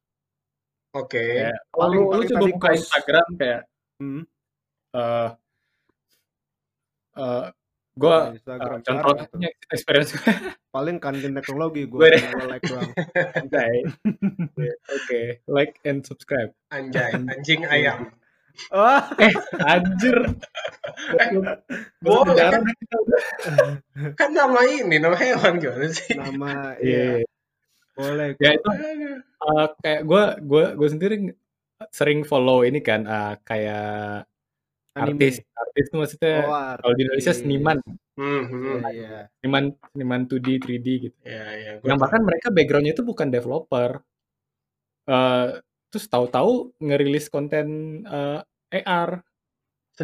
Oke. 0.97 1.21
Kalau 1.69 1.93
Paling 1.93 2.01
lu, 2.09 2.21
coba 2.33 2.47
buka 2.57 2.69
Instagram 2.73 3.27
kayak 3.37 3.61
hmm, 4.01 4.23
eh 4.97 5.29
eh 7.21 7.45
gue 7.93 8.09
buka 8.09 8.33
Instagram 8.33 8.79
contoh 8.81 9.13
sekarang 9.13 9.29
itu. 9.29 9.37
aja 9.37 9.49
experience 9.69 10.11
gue 10.17 10.33
Paling 10.73 10.97
kantin 10.97 11.33
teknologi 11.37 11.85
gue 11.85 12.09
like 12.49 12.65
doang. 12.65 12.89
anjay 13.39 13.75
oke 14.89 15.21
like 15.47 15.77
and 15.85 16.01
subscribe 16.01 16.51
Anjay, 16.73 17.13
anjing 17.13 17.69
ayam. 17.69 18.09
Wah, 18.69 19.13
eh 19.25 19.33
anjir 19.61 20.17
Eh, 21.21 21.29
boleh 22.05 22.37
kan? 22.37 22.63
Kan 24.13 24.31
nama 24.37 24.61
ini, 24.69 24.97
nama 25.01 25.17
hewan 25.17 25.57
gimana 25.57 25.89
sih? 25.89 26.13
nama 26.17 26.77
iya 26.81 27.25
iya, 27.25 27.29
boleh 27.93 28.29
ya 28.41 28.51
itu 28.57 28.69
eh, 28.73 29.67
kayak 29.81 30.03
gue 30.05 30.23
gue 30.49 30.65
gue 30.81 30.89
sendiri 30.89 31.17
sering 31.93 32.25
follow 32.25 32.65
ini 32.65 32.81
kan 32.81 33.05
eh, 33.05 33.35
kayak 33.45 34.25
Anime. 34.97 35.29
artis 35.63 35.85
itu 35.89 35.95
maksudnya 35.97 36.35
Oh, 36.45 36.77
kalau 36.81 36.95
di 36.97 37.03
Indonesia 37.09 37.33
artis. 37.33 37.43
seniman 37.45 37.79
Hmm, 38.13 38.43
Iya, 38.61 38.77
hmm. 38.77 38.81
iya. 38.93 39.11
seniman 39.41 39.65
seniman 39.93 40.21
2D 40.29 40.49
3D 40.61 40.87
gitu 41.09 41.17
Ya, 41.25 41.45
ya, 41.57 41.71
gue 41.81 41.89
yang 41.89 41.97
tahu. 41.97 42.03
bahkan 42.05 42.21
mereka 42.29 42.49
backgroundnya 42.53 42.93
itu 42.97 43.05
bukan 43.05 43.29
developer 43.33 43.91
eh 45.09 45.47
terus 45.93 46.07
tahu-tahu 46.09 46.73
ngerilis 46.81 47.27
konten 47.29 47.67
eh, 48.07 48.41
AR 48.81 49.11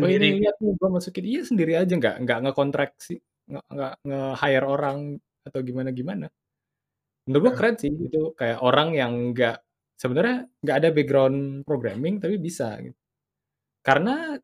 oh 0.01 0.09
ini 0.09 0.29
Sendiri. 0.29 0.29
lihat 0.45 0.57
nih 0.63 0.73
gue 0.81 0.89
masukin 0.93 1.25
iya 1.27 1.43
sendiri 1.47 1.73
aja 1.81 1.95
nggak 1.97 2.17
nggak 2.25 2.39
ngekontrak 2.49 2.91
sih 3.01 3.19
nggak 3.49 3.65
nggak 3.75 3.93
nge-hire 4.07 4.67
orang 4.69 4.99
atau 5.49 5.61
gimana 5.65 5.91
gimana 5.97 6.27
menurut 7.27 7.43
gue 7.45 7.53
Nah, 7.53 7.57
keren 7.59 7.77
sih 7.81 7.91
itu 7.93 8.21
kayak 8.39 8.59
orang 8.65 8.89
yang 8.97 9.13
nggak 9.33 9.57
sebenarnya 10.01 10.37
nggak 10.65 10.77
ada 10.81 10.89
background 10.97 11.39
programming 11.69 12.15
tapi 12.23 12.37
bisa 12.41 12.77
gitu 12.85 12.97
karena 13.85 14.37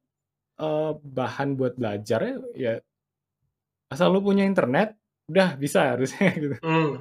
eh, 0.61 0.93
bahan 0.99 1.49
buat 1.59 1.75
belajarnya 1.79 2.35
ya 2.55 2.79
asal 3.91 4.11
lu 4.11 4.21
punya 4.23 4.47
internet 4.47 4.95
udah 5.31 5.57
bisa 5.57 5.95
harusnya 5.95 6.31
gitu 6.43 6.57
hmm. 6.61 6.93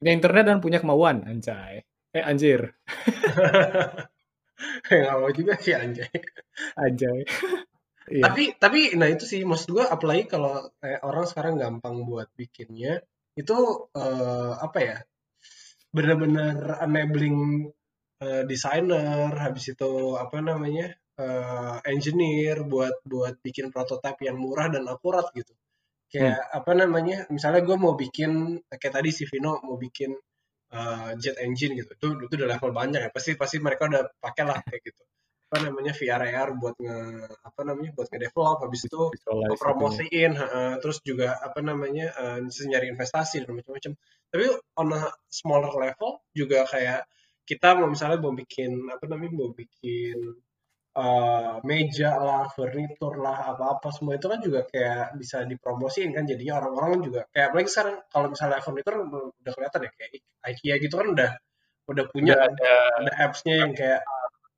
punya 0.00 0.12
internet 0.12 0.44
dan 0.48 0.58
punya 0.62 0.78
kemauan 0.80 1.24
anjay 1.26 1.84
eh 2.14 2.22
anjir 2.22 2.70
Nggak 4.84 5.16
mau 5.18 5.30
juga 5.34 5.54
sih 5.58 5.74
anjay. 5.74 6.10
anjay 6.78 7.20
Iya. 8.04 8.20
Tapi 8.20 8.44
tapi 8.60 8.80
nah 9.00 9.08
itu 9.08 9.24
sih 9.24 9.48
maksud 9.48 9.80
gue 9.80 9.80
apalagi 9.80 10.28
kalau 10.28 10.68
kayak 10.76 11.00
orang 11.08 11.24
sekarang 11.24 11.56
gampang 11.56 12.04
buat 12.04 12.28
bikinnya 12.36 13.00
itu 13.32 13.56
eh, 13.96 14.52
apa 14.60 14.78
ya? 14.84 14.96
Benar-benar 15.88 16.84
enabling 16.84 17.64
eh, 18.20 18.44
designer 18.44 19.32
habis 19.32 19.72
itu 19.72 20.20
apa 20.20 20.36
namanya? 20.44 20.92
Eh, 21.18 21.76
engineer 21.92 22.62
buat 22.66 22.94
buat 23.06 23.34
bikin 23.44 23.70
prototipe 23.74 24.26
yang 24.28 24.38
murah 24.40 24.68
dan 24.72 24.84
akurat 24.90 25.26
gitu. 25.36 25.52
Kayak 26.10 26.38
apa 26.54 26.72
namanya? 26.78 27.26
Misalnya 27.30 27.60
gue 27.66 27.76
mau 27.78 27.94
bikin 27.98 28.62
kayak 28.70 28.94
tadi 29.02 29.10
si 29.10 29.24
Vino 29.30 29.58
mau 29.66 29.76
bikin 29.78 30.14
eh, 30.74 31.10
jet 31.22 31.36
engine 31.42 31.74
gitu. 31.80 31.90
Itu 31.98 32.06
itu 32.26 32.32
udah 32.38 32.48
level 32.58 32.70
banyak 32.74 33.00
ya. 33.06 33.10
Pasti 33.14 33.34
pasti 33.38 33.56
mereka 33.62 33.90
udah 33.90 34.02
pakai 34.22 34.44
lah 34.46 34.58
kayak 34.62 34.82
gitu. 34.84 35.02
Apa 35.50 35.70
namanya 35.70 35.92
VR 35.94 36.22
AR 36.34 36.48
buat 36.58 36.74
nge 36.82 36.98
apa 37.46 37.60
namanya? 37.62 37.90
buat 37.94 38.08
nge-develop 38.10 38.58
habis 38.66 38.82
itu 38.90 39.00
Visualize 39.14 39.54
itunya. 39.54 39.62
promosiin 39.62 40.32
terus 40.82 40.98
juga 41.06 41.38
apa 41.38 41.60
namanya 41.62 42.06
eh, 42.10 42.38
nyari 42.42 42.90
investasi 42.90 43.46
dan 43.46 43.54
macam-macam 43.54 43.92
tapi 44.34 44.50
on 44.74 44.90
a 44.90 45.14
smaller 45.30 45.70
level 45.78 46.18
juga 46.34 46.66
kayak 46.66 47.06
kita 47.46 47.78
mau 47.78 47.86
misalnya 47.86 48.18
mau 48.18 48.34
bikin 48.34 48.90
apa 48.90 49.04
namanya 49.06 49.32
mau 49.36 49.50
bikin 49.54 50.16
eh, 50.94 51.52
meja 51.68 52.10
lah 52.26 52.42
furnitur 52.54 53.12
lah 53.18 53.36
apa-apa 53.54 53.88
semua 53.90 54.14
itu 54.18 54.26
kan 54.32 54.38
juga 54.42 54.60
kayak 54.70 55.18
bisa 55.20 55.42
dipromosiin 55.50 56.10
kan 56.16 56.24
jadinya 56.30 56.54
orang-orang 56.62 57.02
juga 57.06 57.20
kayak 57.34 57.46
apalagi 57.50 57.68
sekarang 57.72 57.96
kalau 58.12 58.26
misalnya 58.32 58.60
furnitur 58.62 58.94
udah 59.42 59.52
kelihatan 59.54 59.80
ya 59.86 59.90
kayak 59.98 60.10
IKEA 60.54 60.74
gitu 60.84 60.94
kan 61.00 61.08
udah 61.14 61.30
udah 61.90 62.04
punya 62.12 62.32
Udah 62.34 62.46
kan, 62.48 62.52
ada 62.56 62.74
ada 63.02 63.12
apps-nya 63.26 63.54
yang 63.66 63.72
kayak 63.76 64.00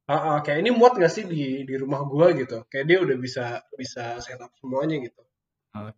Ah, 0.07 0.38
ah, 0.38 0.38
kayak 0.38 0.62
ini 0.62 0.70
muat 0.70 0.94
gak 1.03 1.11
sih 1.11 1.27
di 1.27 1.66
di 1.66 1.75
rumah 1.75 2.07
gua 2.07 2.31
gitu 2.31 2.62
kayak 2.70 2.87
dia 2.87 2.99
udah 3.03 3.16
bisa 3.18 3.59
bisa 3.75 4.22
setup 4.22 4.55
semuanya 4.62 5.03
gitu 5.03 5.18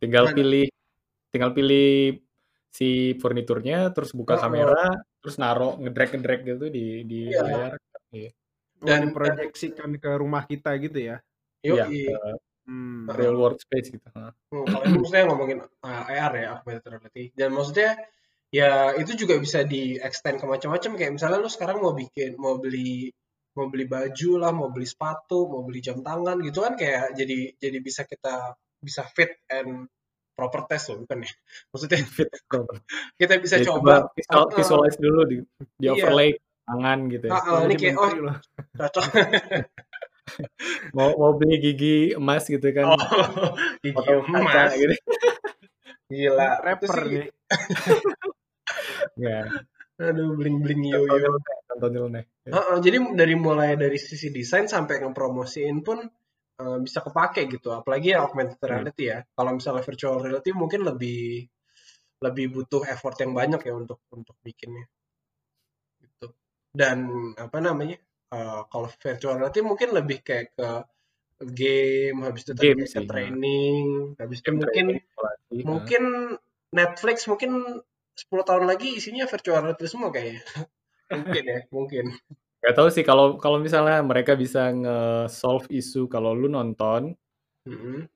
tinggal 0.00 0.24
Nah, 0.24 0.32
pilih 0.32 0.64
tinggal 1.28 1.52
pilih 1.52 2.16
si 2.72 3.12
furniturnya 3.20 3.92
terus 3.92 4.16
buka 4.16 4.40
Heeh. 4.40 4.42
kamera 4.48 4.84
terus 5.20 5.36
naruh 5.36 5.76
ngedrag 5.76 6.08
ngedrag 6.16 6.40
gitu 6.48 6.64
di 6.72 7.04
di 7.04 7.20
Iya. 7.28 7.40
layar. 7.44 7.72
Iya. 8.16 8.30
Dan- 8.82 9.10
diproyeksikan 9.10 9.90
ke 9.98 10.10
rumah 10.14 10.44
kita 10.44 10.74
gitu 10.78 10.98
ya. 10.98 11.16
Iya, 11.60 11.84
ke 11.90 12.14
Hmm. 12.68 13.08
real 13.08 13.32
world 13.32 13.56
space 13.56 13.88
gitu. 13.88 14.04
Hmm, 14.12 14.28
kalau 14.68 14.84
ini 14.84 15.00
maksudnya 15.00 15.24
ngomongin 15.24 15.58
uh, 15.64 16.04
AR 16.04 16.32
ya, 16.36 16.46
augmented 16.60 16.84
reality. 16.84 17.32
Dan 17.32 17.56
maksudnya 17.56 17.96
ya 18.52 18.92
itu 18.92 19.16
juga 19.16 19.40
bisa 19.40 19.64
di 19.64 19.96
extend 19.96 20.36
ke 20.36 20.44
macam-macam 20.44 20.92
kayak 20.96 21.12
misalnya 21.16 21.40
lu 21.40 21.48
sekarang 21.48 21.80
mau 21.80 21.96
bikin 21.96 22.36
mau 22.36 22.60
beli 22.60 23.08
mau 23.56 23.72
beli 23.72 23.88
baju 23.88 24.30
lah, 24.36 24.52
mau 24.52 24.68
beli 24.68 24.84
sepatu, 24.84 25.48
mau 25.48 25.64
beli 25.64 25.80
jam 25.80 26.04
tangan 26.04 26.38
gitu 26.44 26.60
kan 26.60 26.76
kayak 26.76 27.16
jadi 27.16 27.56
jadi 27.56 27.78
bisa 27.80 28.04
kita 28.04 28.52
bisa 28.78 29.02
fit 29.16 29.40
and 29.48 29.88
proper 30.36 30.68
test 30.68 30.92
loh 30.92 31.02
bukan 31.02 31.24
ya. 31.24 31.32
Maksudnya 31.72 31.98
Fit 32.04 32.30
proper. 32.46 32.78
kita 33.20 33.34
bisa 33.42 33.56
Jadi 33.58 33.66
coba 33.66 34.06
coba 34.12 34.28
Ah, 34.28 34.44
ah. 34.44 34.54
visualize 34.54 34.98
dulu 35.00 35.20
di, 35.26 35.36
di 35.74 35.88
Iya. 35.88 36.04
Tangan 36.68 36.98
gitu 37.08 37.24
ya. 37.24 37.32
Ah, 37.40 37.64
ini 37.64 37.74
kayak 37.80 37.96
oh 37.96 38.10
cocok. 38.76 39.04
Mau 40.96 41.16
mau 41.16 41.32
beli 41.40 41.56
gigi 41.56 42.12
emas 42.12 42.44
gitu 42.44 42.68
kan. 42.76 42.84
Oh, 42.92 43.00
gigi 43.80 43.96
Foto 43.96 44.12
kaca 44.28 44.28
emas. 44.28 44.70
gitu. 44.76 44.94
Gila. 46.12 46.48
Rapper 46.60 46.88
sih, 46.92 47.04
nih. 47.08 47.28
Ya, 49.18 49.48
aduh 49.98 50.36
bling-bling 50.38 50.84
yo-yo. 50.94 51.16
nyeleneh, 51.16 51.56
contoh 51.66 51.88
nyeleneh. 51.90 52.24
Heeh, 52.46 52.76
jadi 52.84 52.96
dari 53.16 53.34
mulai 53.34 53.74
dari 53.74 53.98
sisi 53.98 54.28
desain 54.30 54.68
sampai 54.68 55.00
ngepromosiin 55.02 55.80
pun 55.82 55.98
eh, 56.60 56.78
bisa 56.84 57.00
kepake 57.02 57.48
gitu. 57.48 57.72
Apalagi 57.74 58.12
ya 58.14 58.22
augmented 58.22 58.60
Hmm. 58.62 58.68
reality 58.68 59.10
ya. 59.10 59.18
Kalau 59.32 59.56
misalnya 59.56 59.82
virtual 59.82 60.20
reality 60.22 60.50
mungkin 60.52 60.84
lebih 60.86 61.48
lebih 62.18 62.46
butuh 62.50 62.82
effort 62.84 63.14
yang 63.22 63.32
banyak 63.32 63.60
ya 63.64 63.74
untuk 63.74 63.98
untuk 64.12 64.36
bikinnya. 64.44 64.86
Dan 66.74 66.98
apa 67.36 67.58
namanya? 67.58 67.96
eh, 68.28 68.60
kalau 68.68 68.88
virtual 68.92 69.40
reality 69.40 69.60
mungkin 69.64 69.88
lebih 69.96 70.20
kayak 70.20 70.52
ke 70.52 70.68
game, 71.54 72.18
habis 72.26 72.42
itu 72.44 72.52
Game 72.58 72.82
sih, 72.84 73.06
training, 73.06 74.14
habis 74.18 74.42
itu 74.42 74.50
Game 74.50 74.58
mungkin 74.60 74.86
training, 74.98 75.64
mungkin 75.64 76.02
Netflix 76.74 77.24
mungkin 77.30 77.80
10 78.18 78.44
tahun 78.44 78.66
lagi 78.66 78.98
isinya 78.98 79.24
virtual 79.30 79.62
reality 79.64 79.86
semua 79.86 80.10
kayaknya. 80.10 80.42
mungkin 81.14 81.42
ya, 81.46 81.60
mungkin. 81.72 82.04
Gak 82.58 82.74
tahu 82.74 82.88
sih 82.90 83.06
kalau 83.06 83.38
kalau 83.38 83.62
misalnya 83.62 84.02
mereka 84.02 84.34
bisa 84.34 84.74
nge-solve 84.74 85.70
isu 85.70 86.10
kalau 86.10 86.34
lu 86.34 86.50
nonton 86.50 87.14
Mm-mm. 87.64 88.10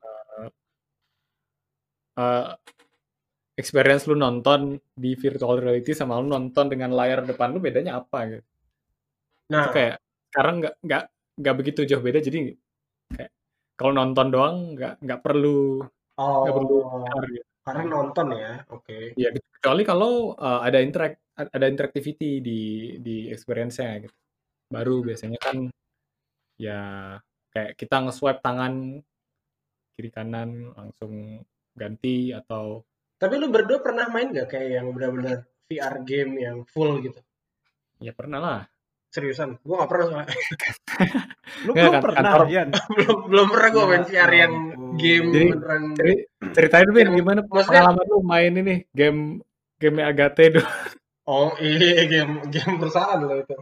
eh, 2.19 2.49
experience 3.63 4.11
lu 4.11 4.19
nonton 4.19 4.83
di 4.91 5.15
virtual 5.15 5.63
reality 5.63 5.95
sama 5.95 6.19
lu 6.19 6.27
nonton 6.27 6.67
dengan 6.67 6.91
layar 6.91 7.23
depan 7.23 7.55
lu 7.55 7.63
bedanya 7.63 8.03
apa 8.03 8.19
gitu. 8.27 8.45
Nah, 9.55 9.71
Itu 9.71 9.79
kayak 9.79 9.95
sekarang 10.35 10.55
nggak 10.59 10.75
nggak 10.83 11.05
nggak 11.39 11.57
begitu 11.57 11.81
jauh 11.87 12.03
beda 12.03 12.19
jadi 12.19 12.57
kayak 13.15 13.31
kalau 13.79 13.93
nonton 13.95 14.27
doang 14.35 14.57
nggak 14.75 14.95
nggak 15.01 15.21
perlu 15.21 15.85
nggak 16.17 16.55
perlu 16.55 16.77
oh, 16.83 17.03
gitu. 17.29 17.43
karena 17.63 17.83
nonton 17.89 18.27
ya, 18.37 18.53
oke. 18.69 18.97
Iya, 19.17 19.29
kecuali 19.33 19.83
kalau 19.87 20.35
eh, 20.35 20.61
ada 20.67 20.79
interak 20.83 21.23
ada 21.39 21.67
interactivity 21.71 22.43
di 22.43 22.61
di 23.01 23.17
experience-nya 23.33 24.03
gitu. 24.03 24.17
Baru 24.69 25.05
biasanya 25.07 25.39
kan 25.41 25.57
ya 26.61 26.81
kayak 27.53 27.77
kita 27.77 27.97
nge-swipe 28.09 28.41
tangan 28.45 29.01
kiri 29.97 30.11
kanan 30.13 30.73
langsung 30.73 31.45
ganti 31.77 32.33
atau 32.33 32.85
Tapi 33.23 33.35
lu 33.39 33.47
berdua 33.49 33.79
pernah 33.79 34.11
main 34.11 34.35
gak 34.35 34.51
kayak 34.51 34.83
yang 34.83 34.91
benar-benar 34.91 35.47
VR 35.71 35.95
game 36.03 36.33
yang 36.43 36.57
full 36.67 36.99
gitu? 36.99 37.23
ya 37.97 38.11
pernah 38.11 38.43
lah. 38.43 38.61
Seriusan, 39.15 39.63
gua 39.63 39.87
gak 39.87 39.91
pernah 39.95 40.05
soalnya. 40.11 40.27
Lu 41.63 41.71
Nggak, 41.71 41.79
belum 41.79 41.93
kan- 41.95 42.03
pernah, 42.03 42.19
kantor- 42.19 42.49
Yan? 42.51 42.69
belum 42.99 43.19
belum 43.31 43.47
pernah 43.47 43.69
gua 43.71 43.83
Ya 43.83 43.87
main 43.87 44.03
VR 44.03 44.33
yang 44.35 44.53
ampun. 44.75 44.91
game 44.99 45.27
Jadi, 45.31 45.47
beneran. 45.55 45.83
Ceri- 45.95 46.25
ceritain 46.51 46.89
Ben 46.91 46.99
Yang- 47.07 47.15
gimana 47.23 47.41
maksudnya- 47.45 47.67
pengalaman 47.71 48.07
lu 48.11 48.19
main 48.25 48.53
ini 48.57 48.75
game 48.91 49.21
game 49.79 49.97
Agate 50.03 50.45
dulu. 50.51 50.67
Oh 51.23 51.55
iya 51.63 52.03
game 52.11 52.43
game 52.51 52.83
perusahaan 52.83 53.23
loh 53.23 53.39
itu. 53.39 53.55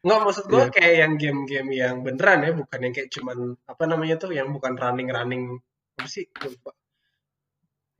Nggak 0.00 0.18
maksud 0.24 0.44
gua 0.48 0.64
Iya. 0.64 0.72
kayak 0.72 0.94
yang 0.96 1.12
game-game 1.14 1.68
yang 1.70 1.94
beneran 2.00 2.40
ya, 2.40 2.50
bukan 2.56 2.78
yang 2.80 2.94
kayak 2.96 3.10
cuman 3.12 3.38
apa 3.62 3.84
namanya 3.84 4.16
tuh 4.16 4.32
yang 4.32 4.48
bukan 4.48 4.72
running-running 4.74 5.60
apa 5.94 6.08
sih? 6.08 6.24
Lupa. 6.32 6.72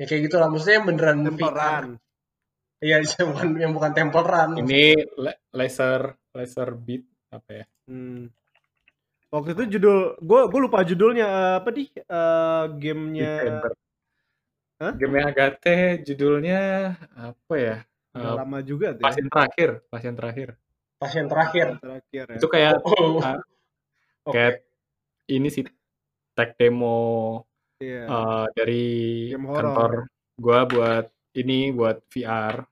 Ya 0.02 0.10
kayak 0.10 0.22
gitu 0.26 0.36
lah, 0.36 0.50
maksudnya 0.50 0.82
yang 0.82 0.86
beneran 0.90 1.18
Temple 1.22 1.46
VR. 1.46 1.54
Run. 1.54 1.88
Iya, 2.82 2.96
yang 3.22 3.28
bukan 3.30 3.48
yang 3.54 3.72
bukan 3.72 3.90
Temple 3.94 4.26
Run. 4.26 4.50
Ini 4.58 4.84
le- 5.14 5.40
laser 5.54 6.00
laser 6.34 6.68
beat 6.74 7.06
apa 7.30 7.50
ya? 7.54 7.64
Hmm. 7.86 8.26
Waktu 9.30 9.54
itu 9.54 9.78
judul, 9.78 10.18
gue 10.18 10.40
gue 10.44 10.60
lupa 10.60 10.82
judulnya 10.82 11.24
eh, 11.24 11.54
apa 11.62 11.68
nih? 11.70 11.88
Eh, 11.94 12.64
gamenya. 12.76 13.32
Hah? 14.76 14.92
Game 14.98 15.14
Agate 15.16 16.02
judulnya 16.02 16.60
apa 17.14 17.54
ya? 17.54 17.76
udah 18.12 18.28
Eh, 18.28 18.34
lama 18.44 18.58
juga 18.60 18.92
tuh 18.92 19.00
ya. 19.00 19.06
pasien 19.08 19.26
terakhir, 19.30 19.70
pasien 19.88 20.12
terakhir. 20.12 20.48
Pasien 20.98 21.26
terakhir. 21.30 21.66
Terakhir 21.80 22.24
ya. 22.28 22.36
Itu 22.36 22.46
kayak 22.50 22.72
Oh. 22.84 23.22
Oke. 24.22 24.34
kayak 24.34 24.54
ini 25.32 25.48
sih 25.48 25.64
tag 26.34 26.58
demo 26.58 27.46
Iya. 27.82 28.02
eh, 28.06 28.44
dari 28.54 28.84
Game 29.30 29.44
horror. 29.44 29.62
kantor 29.66 29.92
gua 30.38 30.58
buat 30.64 31.06
ini 31.34 31.58
buat 31.70 31.98
VR. 32.06 32.64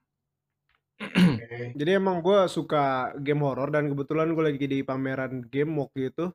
Oke. 1.01 1.73
Jadi 1.73 1.89
emang 1.91 2.21
gue 2.21 2.45
suka 2.45 3.09
game 3.17 3.41
horror 3.41 3.69
dan 3.69 3.89
kebetulan 3.89 4.31
gue 4.31 4.43
lagi 4.45 4.63
di 4.63 4.79
pameran 4.81 5.41
game 5.43 5.73
waktu 5.75 6.09
itu. 6.09 6.29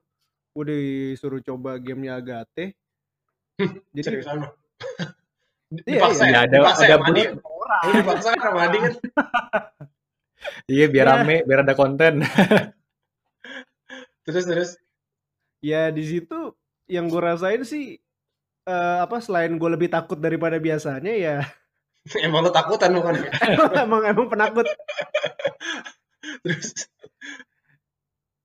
Gue 0.51 0.65
disuruh 0.67 1.39
coba 1.39 1.79
gamenya 1.79 2.19
Agate. 2.19 2.75
Jadi 3.95 4.03
Seriusan 4.03 4.43
lo. 4.43 4.49
Iya, 5.87 6.03
Dipaksa 6.03 6.25
iya. 6.25 6.35
ya? 6.35 6.39
Ada- 6.45 6.57
Dipaksa 6.59 6.83
ada 6.83 6.87
ya 6.87 6.97
sama 6.99 7.07
orang. 7.07 7.35
Lu 7.87 7.91
dipaksa 7.95 8.29
kan 8.29 8.41
sama 8.43 8.61
Adi 8.67 8.79
kan? 8.79 8.93
Iya 10.67 10.87
biar 10.87 11.07
Iya. 11.07 11.15
rame, 11.23 11.37
biar 11.47 11.61
ada 11.63 11.75
konten. 11.75 12.15
Terus 14.27 14.45
terus. 14.45 14.71
Ya 15.63 15.91
di 15.91 16.03
situ 16.03 16.55
yang 16.87 17.07
gue 17.07 17.19
rasain 17.19 17.63
sih 17.63 17.99
eh, 18.67 18.99
apa 19.07 19.17
selain 19.23 19.55
gue 19.57 19.71
lebih 19.71 19.89
takut 19.89 20.19
daripada 20.19 20.59
biasanya 20.59 21.15
ya 21.15 21.39
Emang 22.27 22.47
lu 22.47 22.55
takutan 22.55 22.95
bukan 22.95 23.19
ya? 23.19 23.31
emang 23.87 24.03
emang 24.07 24.27
penakut 24.31 24.67
Terus. 26.47 26.87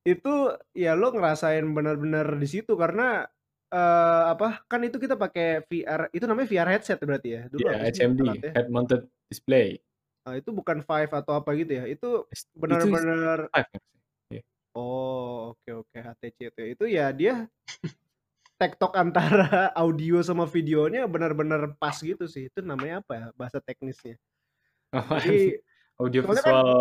itu 0.02 0.34
ya 0.74 0.98
lo 0.98 1.14
ngerasain 1.14 1.62
benar-benar 1.62 2.34
di 2.42 2.48
situ 2.50 2.74
karena 2.74 3.30
eh, 3.70 4.24
apa 4.34 4.66
kan 4.66 4.82
itu 4.82 4.98
kita 4.98 5.14
pakai 5.14 5.62
VR 5.70 6.10
itu 6.10 6.26
namanya 6.26 6.50
VR 6.50 6.70
headset 6.74 6.98
berarti 6.98 7.30
ya 7.38 7.42
dulu 7.54 7.62
sih 7.70 8.02
HMD, 8.02 8.20
alatnya? 8.26 8.52
head 8.58 8.68
mounted 8.74 9.02
display. 9.30 9.78
Nah, 10.26 10.38
itu 10.38 10.50
bukan 10.54 10.82
Vive 10.86 11.14
atau 11.14 11.34
apa 11.38 11.50
gitu 11.54 11.72
ya 11.82 11.86
itu 11.86 12.26
benar-benar 12.58 13.50
sih? 14.34 14.42
oh 14.74 15.54
oke 15.54 15.86
oke 15.86 15.98
HTC 16.02 16.38
itu 16.50 16.62
itu 16.78 16.86
ya 16.90 17.14
dia 17.14 17.46
tektok 18.62 18.94
antara 18.94 19.74
audio 19.82 20.22
sama 20.22 20.46
videonya 20.46 21.10
benar-benar 21.10 21.74
pas 21.82 21.98
gitu 21.98 22.30
sih. 22.30 22.54
Itu 22.54 22.62
namanya 22.62 23.02
apa 23.02 23.12
ya 23.18 23.26
bahasa 23.34 23.58
teknisnya? 23.58 24.22
Apaan? 24.94 25.26
Jadi 25.26 25.58
Audio 25.98 26.22
kan 26.26 26.34
visual 26.34 26.46
kalau 26.46 26.74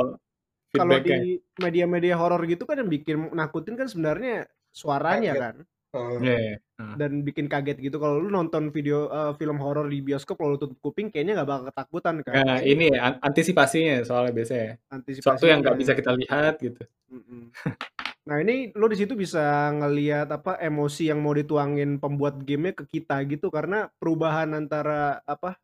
feedback-nya. 0.73 1.19
di 1.21 1.31
media-media 1.61 2.15
horor 2.21 2.41
gitu 2.45 2.69
kan 2.69 2.77
yang 2.81 2.89
bikin 2.93 3.33
nakutin 3.33 3.75
kan 3.81 3.89
sebenarnya 3.89 4.49
suaranya 4.73 5.33
Kaget. 5.33 5.41
kan 5.41 5.57
Heeh. 5.91 6.17
Iya, 6.23 6.37
iya. 6.39 6.57
Heeh. 6.81 6.95
dan 6.97 7.13
bikin 7.27 7.47
kaget 7.51 7.77
gitu. 7.83 7.99
Kalau 7.99 8.23
lu 8.23 8.31
nonton 8.31 8.71
video 8.71 9.11
eh, 9.11 9.33
film 9.37 9.59
horor 9.59 9.91
di 9.91 9.99
bioskop 10.01 10.39
kalau 10.39 10.55
lu 10.55 10.59
tutup 10.63 10.79
kuping 10.79 11.11
kayaknya 11.11 11.43
nggak 11.43 11.49
bakal 11.51 11.65
ketakutan 11.69 12.15
kan. 12.23 12.35
Nah, 12.47 12.59
ini 12.63 12.95
ya, 12.95 12.99
an- 13.11 13.21
antisipasinya 13.21 14.07
soalnya 14.07 14.33
biasanya. 14.33 14.71
Antisipasi 14.89 15.27
Sesuatu 15.27 15.45
yang 15.51 15.61
nggak 15.67 15.79
bisa 15.83 15.93
kita 15.99 16.15
lihat 16.15 16.55
gitu. 16.63 16.83
Mm-mm. 17.11 17.51
Nah 18.31 18.39
ini 18.39 18.71
lo 18.79 18.87
di 18.87 18.95
situ 18.95 19.19
bisa 19.19 19.75
ngelihat 19.75 20.31
apa 20.31 20.55
emosi 20.63 21.11
yang 21.11 21.19
mau 21.19 21.35
dituangin 21.35 21.99
pembuat 21.99 22.39
gamenya 22.47 22.79
ke 22.79 22.85
kita 22.87 23.19
gitu. 23.27 23.51
Karena 23.51 23.91
perubahan 23.99 24.55
antara 24.55 25.19
apa 25.27 25.59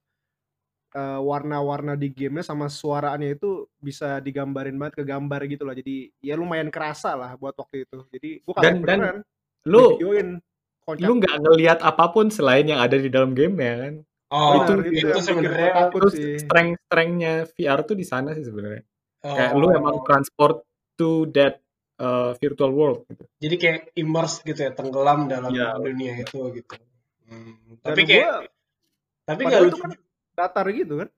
eh, 0.90 1.20
warna-warna 1.22 1.94
di 1.94 2.10
gamenya 2.10 2.50
sama 2.50 2.66
suaraannya 2.66 3.38
itu 3.38 3.70
bisa 3.78 4.18
digambarin 4.18 4.74
banget 4.74 4.98
ke 4.98 5.04
gambar 5.06 5.46
gitu 5.46 5.62
lah 5.62 5.78
jadi 5.78 6.10
ya 6.18 6.34
lumayan 6.34 6.74
kerasa 6.74 7.14
lah 7.14 7.38
buat 7.38 7.54
waktu 7.54 7.86
itu. 7.86 8.02
Jadi 8.10 8.30
gua 8.42 8.54
kaget 8.58 8.82
Dan 8.82 8.82
dan 8.82 9.00
lu 9.62 9.94
lu 10.98 11.12
nggak 11.22 11.36
ngelihat 11.42 11.78
apa 11.86 12.10
pun 12.10 12.34
selain 12.34 12.66
yang 12.66 12.82
ada 12.82 12.98
di 12.98 13.06
dalam 13.06 13.30
game 13.30 13.54
ya 13.62 13.74
kan. 13.78 13.94
Oh, 14.26 14.58
itu- 14.58 14.74
Benar, 14.74 14.78
itu, 14.90 15.06
bikin 15.06 15.22
sebenarnya 15.22 15.70
Terus 15.94 16.12
sih. 16.18 16.34
strength 16.42 16.78
strengthnya 16.90 17.32
VR 17.46 17.78
tuh 17.86 17.94
di 17.94 18.02
sana 18.02 18.34
sih 18.34 18.42
sebenarnya. 18.42 18.82
Kayak 19.22 19.52
lu 19.54 19.66
oh, 19.70 19.74
emang 19.74 19.96
transport 20.02 20.66
to 20.98 21.30
that 21.30 21.62
uh, 21.98 22.30
virtual 22.36 22.70
world 22.70 23.00
gitu. 23.06 23.24
jadi 23.38 23.54
kayak 23.56 23.80
immerse 23.94 24.40
gitu 24.40 24.60
ya, 24.60 24.70
tenggelam 24.70 25.26
dalam 25.26 25.50
Iya, 25.50 25.76
dunia 25.76 26.12
itu 26.16 26.38
gitu. 26.52 26.74
Hmm, 27.24 27.80
dan 27.80 27.90
Tapi 27.90 28.00
kayak 28.02 28.24
gua 28.24 28.38
tapi 29.26 29.40
nggak 29.42 29.50
padahal 29.50 29.64
itu 29.64 29.74
lucu 29.74 29.82
kan 29.82 29.92
datar 30.32 30.66
gitu 30.70 30.94
kan 30.96 31.08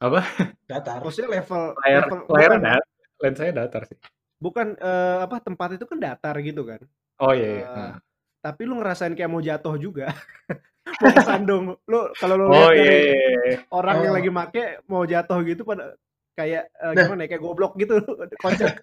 Apa? 0.00 0.20
datar. 0.64 0.98
maksudnya 1.00 1.30
level 1.32 1.62
Layar 1.78 2.02
level 2.02 2.18
layarnya 2.26 2.50
bukan 2.50 2.60
dat 2.60 2.84
lensanya 3.16 3.52
datar 3.56 3.82
sih. 3.84 3.98
bukan 4.36 4.66
eh, 4.74 5.18
apa 5.22 5.36
tempat 5.38 5.68
itu 5.72 5.84
kan 5.84 5.98
datar 5.98 6.34
gitu 6.38 6.62
kan 6.62 6.80
Oh 7.16 7.30
iya. 7.30 7.48
iya. 7.48 7.62
Eh, 7.62 7.70
Nah. 7.70 7.96
tapi 8.40 8.62
lu 8.62 8.74
ngerasain 8.74 9.12
kayak 9.12 9.30
mau 9.30 9.40
jatuh 9.40 9.74
juga 9.76 10.10
mau 11.00 11.10
kesandung 11.12 11.64
lu 11.80 12.00
kalau 12.12 12.34
lu 12.34 12.44
Oh 12.44 12.50
lihat 12.50 12.74
iya. 12.74 12.82
dari 12.82 12.98
iya, 12.98 13.14
iya. 13.46 13.56
orang 13.70 13.96
yang 14.00 14.10
Oh. 14.10 14.16
lagi 14.18 14.30
make 14.30 14.62
mau 14.84 15.02
jatuh 15.02 15.38
gitu 15.42 15.62
pada 15.62 15.94
kayak 16.38 16.62
eh, 16.70 16.92
Nah. 16.94 17.02
gimana 17.06 17.20
ya 17.24 17.28
kayak 17.34 17.42
goblok 17.44 17.72
gitu. 17.80 17.94
Kocak. 18.42 18.74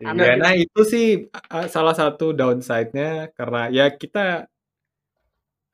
Iya, 0.00 0.12
Aneh 0.12 0.36
nah 0.36 0.52
itu 0.52 0.80
sih 0.84 1.06
uh, 1.32 1.66
salah 1.72 1.96
satu 1.96 2.36
downside-nya 2.36 3.32
karena 3.32 3.60
ya 3.72 3.84
kita 3.96 4.44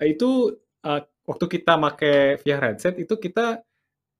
itu 0.00 0.56
uh, 0.86 1.00
waktu 1.28 1.44
kita 1.58 1.72
make 1.76 2.40
VR 2.42 2.60
headset 2.72 2.94
itu 2.96 3.14
kita 3.20 3.60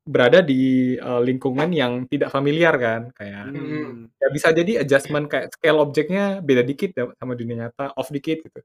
berada 0.05 0.41
di 0.43 0.97
uh, 0.99 1.21
lingkungan 1.23 1.71
yang 1.71 2.05
tidak 2.11 2.33
familiar 2.35 2.75
kan 2.81 3.03
kayak 3.15 3.53
Hmm. 3.53 4.11
ya 4.19 4.29
bisa 4.35 4.49
jadi 4.51 4.83
adjustment 4.83 5.27
kayak 5.31 5.53
scale 5.55 5.79
objeknya 5.85 6.41
beda 6.43 6.63
dikit 6.67 6.91
ya 6.97 7.05
sama 7.21 7.35
dunia 7.39 7.69
nyata 7.69 7.95
off 7.97 8.11
dikit 8.11 8.43
gitu. 8.47 8.61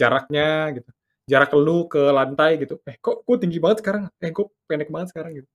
Jaraknya 0.00 0.74
gitu. 0.76 0.90
Jarak 1.30 1.50
lu 1.54 1.86
ke 1.92 2.00
lantai 2.10 2.58
gitu. 2.62 2.80
Eh 2.88 2.96
kok 2.98 3.22
gue 3.28 3.36
tinggi 3.42 3.58
banget 3.62 3.78
sekarang? 3.84 4.04
Eh 4.18 4.30
gue 4.34 4.46
pendek 4.68 4.90
banget 4.90 5.08
sekarang 5.14 5.32
gitu 5.38 5.48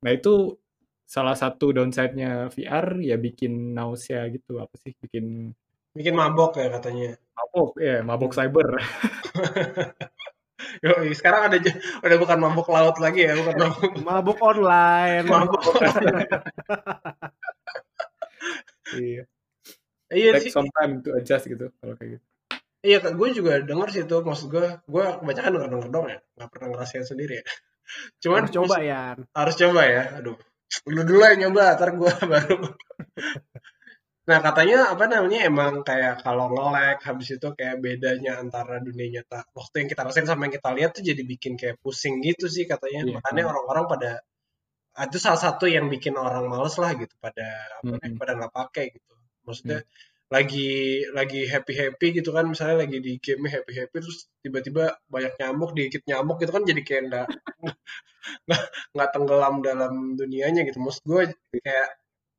nah 0.00 0.10
itu 0.10 0.56
salah 1.04 1.34
satu 1.34 1.74
downside-nya 1.74 2.48
VR 2.54 2.86
ya 3.02 3.16
bikin 3.18 3.74
nausea 3.74 4.30
gitu 4.30 4.62
apa 4.62 4.74
sih 4.78 4.94
bikin 4.96 5.50
Bikin 5.90 6.14
mabok 6.14 6.54
ya 6.54 6.70
katanya. 6.70 7.18
mabok 7.34 7.70
ya 7.82 7.98
mabok 8.06 8.30
cyber 8.30 8.68
Yo, 10.84 10.92
sekarang 11.12 11.50
ada 11.50 11.56
udah 12.06 12.16
bukan 12.20 12.38
mabok 12.40 12.70
laut 12.70 12.96
lagi 13.02 13.26
ya, 13.26 13.34
bukan 13.36 13.56
mabok 13.58 13.90
mabuk 14.08 14.38
online 14.40 15.24
mabok. 15.26 15.60
iya 18.96 19.24
Iya 20.10 20.30
take 20.34 20.50
sih, 20.50 20.52
some 20.54 20.70
time 20.74 21.02
to 21.06 21.14
adjust 21.14 21.46
gitu 21.46 21.70
kalau 21.78 21.94
kayak 21.98 22.18
gitu 22.18 22.24
iya 22.80 22.96
gue 23.02 23.28
juga 23.36 23.60
denger 23.60 23.88
sih 23.92 24.02
itu 24.08 24.16
maksud 24.24 24.46
gue, 24.48 24.66
gue 24.88 25.04
kebanyakan 25.20 25.50
denger 25.58 25.68
denger 25.74 25.88
dong 25.92 26.06
ya, 26.08 26.18
nggak 26.38 26.48
pernah 26.48 26.66
ngerasain 26.72 27.04
sendiri 27.04 27.34
ya. 27.38 27.44
Cuman 28.22 28.46
harus 28.46 28.52
coba 28.56 28.76
ya 28.82 29.00
harus 29.34 29.54
coba 29.58 29.82
ya, 29.86 30.02
aduh, 30.20 30.36
lu 30.90 31.02
dulu 31.02 31.22
yang 31.24 31.38
nyoba, 31.48 31.74
ntar 31.76 31.90
gue 31.96 32.12
baru. 32.32 32.58
Nah 34.28 34.38
katanya 34.44 34.94
apa 34.94 35.04
namanya 35.10 35.40
emang 35.48 35.82
kayak 35.82 36.22
kalau 36.22 36.52
nge-lag 36.54 37.02
habis 37.02 37.34
itu 37.34 37.48
kayak 37.58 37.82
bedanya 37.82 38.38
antara 38.38 38.78
dunia 38.78 39.18
nyata 39.18 39.42
waktu 39.56 39.74
yang 39.82 39.88
kita 39.90 40.02
rasain 40.06 40.28
sama 40.28 40.46
yang 40.46 40.54
kita 40.54 40.70
lihat 40.70 40.90
tuh 40.94 41.02
jadi 41.02 41.22
bikin 41.26 41.58
kayak 41.58 41.80
pusing 41.82 42.22
gitu 42.22 42.46
sih 42.46 42.62
katanya 42.68 43.02
Iya. 43.10 43.12
makanya 43.18 43.42
orang-orang 43.50 43.84
pada 43.90 44.10
itu 45.00 45.18
salah 45.18 45.40
satu 45.40 45.66
yang 45.66 45.88
bikin 45.90 46.14
orang 46.14 46.46
males 46.46 46.76
lah 46.78 46.92
gitu 46.94 47.14
pada 47.18 47.46
namanya, 47.80 48.06
Mm-mm. 48.06 48.20
pada 48.20 48.32
nggak 48.38 48.52
pakai 48.54 48.84
gitu 48.94 49.12
maksudnya 49.42 49.78
lagi 50.30 51.02
lagi 51.10 51.50
happy 51.50 51.74
happy 51.74 52.06
gitu 52.22 52.30
kan 52.30 52.46
misalnya 52.46 52.86
lagi 52.86 53.02
di 53.02 53.18
game 53.18 53.50
happy 53.50 53.74
happy 53.74 53.96
terus 53.98 54.30
tiba-tiba 54.38 54.94
banyak 55.10 55.34
nyamuk 55.42 55.74
dikit 55.74 56.06
nyamuk 56.06 56.38
gitu 56.38 56.54
kan 56.54 56.62
jadi 56.62 56.80
kayak 56.86 57.02
nggak 57.10 57.26
nggak 58.94 59.10
tenggelam 59.10 59.58
dalam 59.58 60.14
dunianya 60.14 60.62
gitu 60.70 60.78
maksud 60.78 61.02
gue 61.02 61.34
kayak 61.50 61.88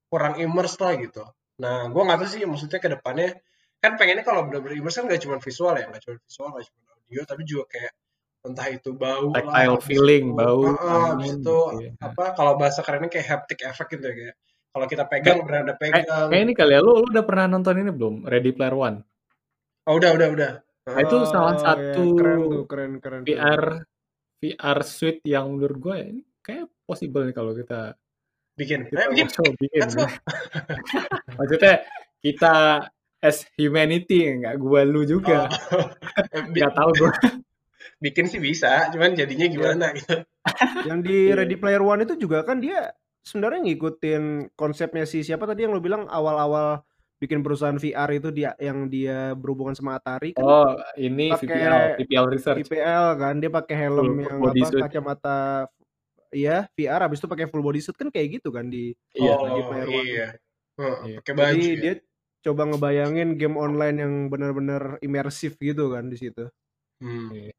kurang 0.08 0.40
immerse 0.40 0.80
lah 0.80 0.96
gitu 0.96 1.24
nah 1.60 1.92
gue 1.92 2.02
nggak 2.02 2.20
tahu 2.24 2.30
sih 2.32 2.48
maksudnya 2.48 2.80
ke 2.80 2.90
depannya 2.96 3.36
kan 3.84 4.00
pengennya 4.00 4.24
kalau 4.24 4.48
benar-benar 4.48 4.80
immerse 4.80 5.04
kan 5.04 5.12
nggak 5.12 5.22
cuma 5.28 5.38
visual 5.44 5.76
ya 5.76 5.86
nggak 5.92 6.02
cuma 6.08 6.16
visual 6.24 6.48
nggak 6.48 6.66
cuma 6.72 6.82
audio 6.96 7.22
tapi 7.28 7.42
juga 7.44 7.64
kayak 7.76 7.94
entah 8.42 8.68
itu 8.72 8.90
bau 8.96 9.30
lah 9.30 9.44
tactile 9.44 9.76
habis 9.78 9.86
feeling 9.86 10.26
itu, 10.32 10.38
bau 10.40 10.64
angin 10.80 11.44
itu 11.44 11.60
iya. 11.78 11.92
apa 12.02 12.24
kalau 12.34 12.56
bahasa 12.58 12.82
kerennya 12.82 13.12
kayak 13.12 13.28
haptic 13.28 13.60
effect 13.68 13.92
gitu 13.94 14.02
ya 14.08 14.14
kayak 14.16 14.36
kalau 14.72 14.88
kita 14.88 15.04
pegang 15.06 15.44
berada 15.44 15.76
kayak 15.76 15.94
pegang. 16.02 16.28
kayak 16.28 16.44
ini 16.44 16.54
kali 16.54 16.72
ya 16.72 16.80
lu, 16.80 16.92
lu 16.98 17.08
udah 17.08 17.24
pernah 17.24 17.46
nonton 17.46 17.76
ini 17.78 17.92
belum? 17.92 18.16
Ready 18.24 18.52
Player 18.52 18.74
One? 18.74 18.98
Oh 19.84 19.96
udah 19.96 20.12
udah 20.12 20.28
udah. 20.30 20.52
Nah, 20.82 20.98
itu 20.98 21.16
Oh, 21.16 21.26
salah 21.26 21.54
iya, 21.54 21.62
satu 21.62 22.04
keren 22.16 22.38
tuh 22.42 22.64
keren 22.66 22.92
keren 22.98 23.22
keren. 23.22 23.22
VR 23.24 23.64
VR 24.40 24.80
suite 24.82 25.22
yang 25.24 25.52
menurut 25.52 25.78
gue 25.78 25.96
ini 26.10 26.22
kayak 26.40 26.66
possible 26.84 27.22
nih 27.22 27.32
kalau 27.32 27.52
kita 27.52 27.94
bikin. 28.54 28.88
kita 28.88 29.00
ayo 29.00 29.10
bikin. 29.12 29.28
show 29.28 29.46
bikin. 29.54 29.82
Let's 29.82 29.94
go. 29.94 30.06
Maksudnya 31.38 31.74
kita 32.20 32.54
as 33.20 33.46
humanity 33.54 34.26
nggak 34.40 34.56
gue 34.56 34.82
lu 34.84 35.02
juga. 35.04 35.46
Oh. 35.70 35.86
Eh, 36.34 36.42
bi- 36.46 36.60
nggak 36.60 36.74
tahu 36.74 36.90
gue 36.98 37.12
bikin 38.00 38.26
sih 38.26 38.38
bisa 38.38 38.90
cuman 38.90 39.14
jadinya 39.14 39.48
gimana 39.48 39.86
gitu. 39.94 40.22
Yang 40.86 41.00
di 41.04 41.18
Iya. 41.28 41.34
Ready 41.38 41.56
Player 41.56 41.82
One 41.82 42.02
itu 42.02 42.16
juga 42.16 42.42
kan 42.42 42.58
dia 42.58 42.90
sebenarnya 43.22 43.62
ngikutin 43.64 44.24
konsepnya 44.54 45.06
si 45.06 45.22
siapa 45.22 45.46
tadi 45.46 45.64
yang 45.64 45.74
lo 45.74 45.80
bilang 45.80 46.06
awal-awal 46.06 46.82
bikin 47.18 47.46
perusahaan 47.46 47.78
VR 47.78 48.10
itu 48.12 48.34
dia 48.34 48.58
yang 48.58 48.90
dia 48.90 49.38
berhubungan 49.38 49.78
sama 49.78 49.96
Atari 49.96 50.34
kan 50.34 50.42
oh 50.42 50.74
ini 50.98 51.30
VPL 51.32 52.02
VPL 52.02 52.26
research 52.28 52.66
IPL 52.66 53.06
kan 53.16 53.38
dia 53.38 53.50
pakai 53.50 53.76
helm 53.78 54.06
Full 54.10 54.26
yang 54.26 54.38
body 54.42 54.62
apa 54.62 54.70
suit. 54.74 54.82
kacamata 54.82 55.40
iya 56.34 56.66
VR 56.74 57.06
habis 57.06 57.22
itu 57.22 57.30
pakai 57.30 57.46
full 57.46 57.62
body 57.62 57.78
suit 57.78 57.94
kan 57.94 58.10
kayak 58.10 58.42
gitu 58.42 58.50
kan 58.50 58.66
di 58.68 58.98
iya 59.14 59.38
oh 59.38 59.46
One 59.70 59.86
iya 60.02 60.28
Heeh, 60.82 60.98
Iya. 61.06 61.18
pakai 61.22 61.34
baju 61.36 61.46
jadi 61.52 61.68
ya. 61.70 61.78
dia 61.78 61.94
coba 62.42 62.62
ngebayangin 62.74 63.30
game 63.38 63.54
online 63.54 63.98
yang 64.02 64.14
benar-benar 64.34 64.98
imersif 65.00 65.62
gitu 65.62 65.94
kan 65.94 66.10
di 66.10 66.18
situ 66.18 66.50
Hmm. 66.98 67.50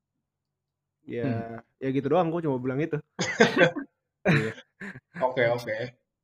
ya 1.03 1.59
ya 1.77 1.89
gitu 1.91 2.07
doang 2.09 2.31
gue 2.31 2.43
cuma 2.43 2.59
bilang 2.59 2.79
itu 2.79 2.99
Iya. 4.23 4.55
Oke 5.21 5.45
oke 5.49 5.77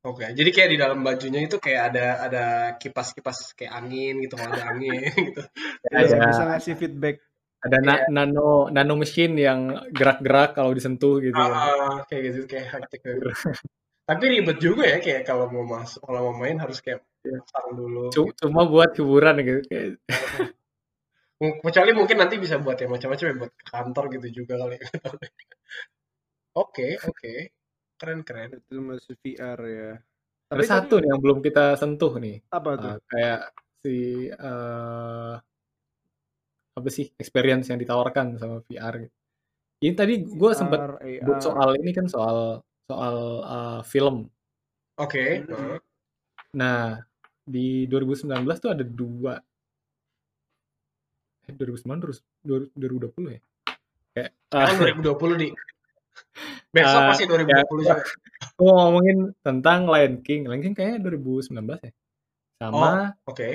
oke. 0.03 0.25
Jadi 0.33 0.51
kayak 0.51 0.71
di 0.73 0.79
dalam 0.79 1.01
bajunya 1.01 1.41
itu 1.43 1.57
kayak 1.57 1.83
ada 1.93 2.07
ada 2.25 2.45
kipas-kipas 2.77 3.53
kayak 3.53 3.73
angin 3.75 4.23
gitu 4.25 4.35
kalau 4.35 4.53
ada 4.53 4.73
angin 4.73 5.03
gitu. 5.33 5.43
ada 5.89 5.99
Bisa- 6.05 6.27
bisa 6.29 6.43
ngasih 6.49 6.75
feedback 6.77 7.17
ada 7.59 7.79
na- 7.83 8.07
nano 8.07 8.71
nano 8.71 8.95
mesin 8.95 9.35
yang 9.35 9.91
gerak-gerak 9.91 10.55
kalau 10.55 10.71
disentuh 10.71 11.19
gitu. 11.19 11.35
Ah, 11.35 12.07
kayak 12.07 12.23
gitu 12.31 12.47
kayak 12.47 12.67
hektik 12.71 13.03
gitu. 13.03 13.29
Tapi 14.09 14.25
ribet 14.31 14.57
juga 14.57 14.89
ya 14.89 14.99
kayak 15.03 15.27
kalau 15.27 15.51
mau 15.53 15.67
masuk 15.67 16.01
kalau 16.01 16.31
mau 16.33 16.39
main 16.41 16.57
harus 16.57 16.79
kayak 16.81 17.03
Iya. 17.27 17.43
pasang 17.43 17.75
dulu. 17.75 18.15
Cu- 18.15 18.31
cuma 18.39 18.63
buat 18.65 18.95
hiburan 18.95 19.43
gitu 19.43 19.61
kayak 19.67 19.87
Kecuali 21.39 21.91
mungkin 21.95 22.19
nanti 22.19 22.35
bisa 22.39 22.59
buat 22.59 22.79
yang 22.79 22.95
macam-macam 22.95 23.27
ya 23.27 23.35
buat 23.39 23.53
kantor 23.63 24.05
gitu 24.19 24.43
juga 24.43 24.55
kali. 24.59 24.79
Oke 26.59 26.99
oke 27.05 27.35
keren 27.99 28.22
keren. 28.22 28.57
itu 28.57 28.78
masih 28.78 29.14
VR 29.20 29.61
ya 29.66 29.92
ada 30.49 30.64
tapi 30.64 30.64
satu 30.64 30.94
nih 31.03 31.09
yang 31.12 31.20
belum 31.20 31.38
kita 31.44 31.76
sentuh 31.76 32.16
nih 32.16 32.40
apa 32.49 32.70
tuh 32.80 32.92
Uh, 32.96 32.99
kayak 33.11 33.40
si 33.84 34.26
eh 34.32 35.34
apa 36.78 36.88
sih 36.94 37.11
experience 37.18 37.66
yang 37.74 37.82
ditawarkan 37.82 38.38
sama 38.38 38.62
VR 38.62 39.03
gitu. 39.03 39.14
Ini 39.82 39.94
tadi 39.99 40.14
gue 40.22 40.51
sempet 40.55 40.78
buat 41.26 41.42
soal 41.42 41.74
ini 41.78 41.90
kan 41.90 42.07
soal 42.07 42.62
soal 42.86 43.16
uh, 43.42 43.80
film. 43.82 44.30
Oke. 44.99 45.42
Hmm. 45.42 45.51
heeh. 45.51 45.78
Nah 46.55 47.03
di 47.42 47.86
2019 47.90 48.46
tuh 48.62 48.70
ada 48.70 48.84
dua 48.86 49.34
eh, 51.46 51.55
2009 51.55 52.03
terus 52.03 52.18
2020 52.46 53.34
ya? 53.34 53.40
Kayak 54.14 54.30
uh, 54.55 54.74
2020 55.03 55.42
di. 55.42 55.49
Besok 56.75 57.01
uh, 57.01 57.09
pasti 57.12 57.25
ya, 57.25 57.31
2020 57.64 57.83
juga. 57.85 57.95
gua 58.59 58.73
ngomongin 58.87 59.19
tentang 59.43 59.81
Lion 59.89 60.14
King. 60.23 60.47
Lion 60.47 60.62
King 60.62 60.75
kayaknya 60.77 60.99
2019 61.05 61.55
ya. 61.59 61.91
Oh, 61.91 61.93
Sama 62.59 62.91
oke. 63.25 63.49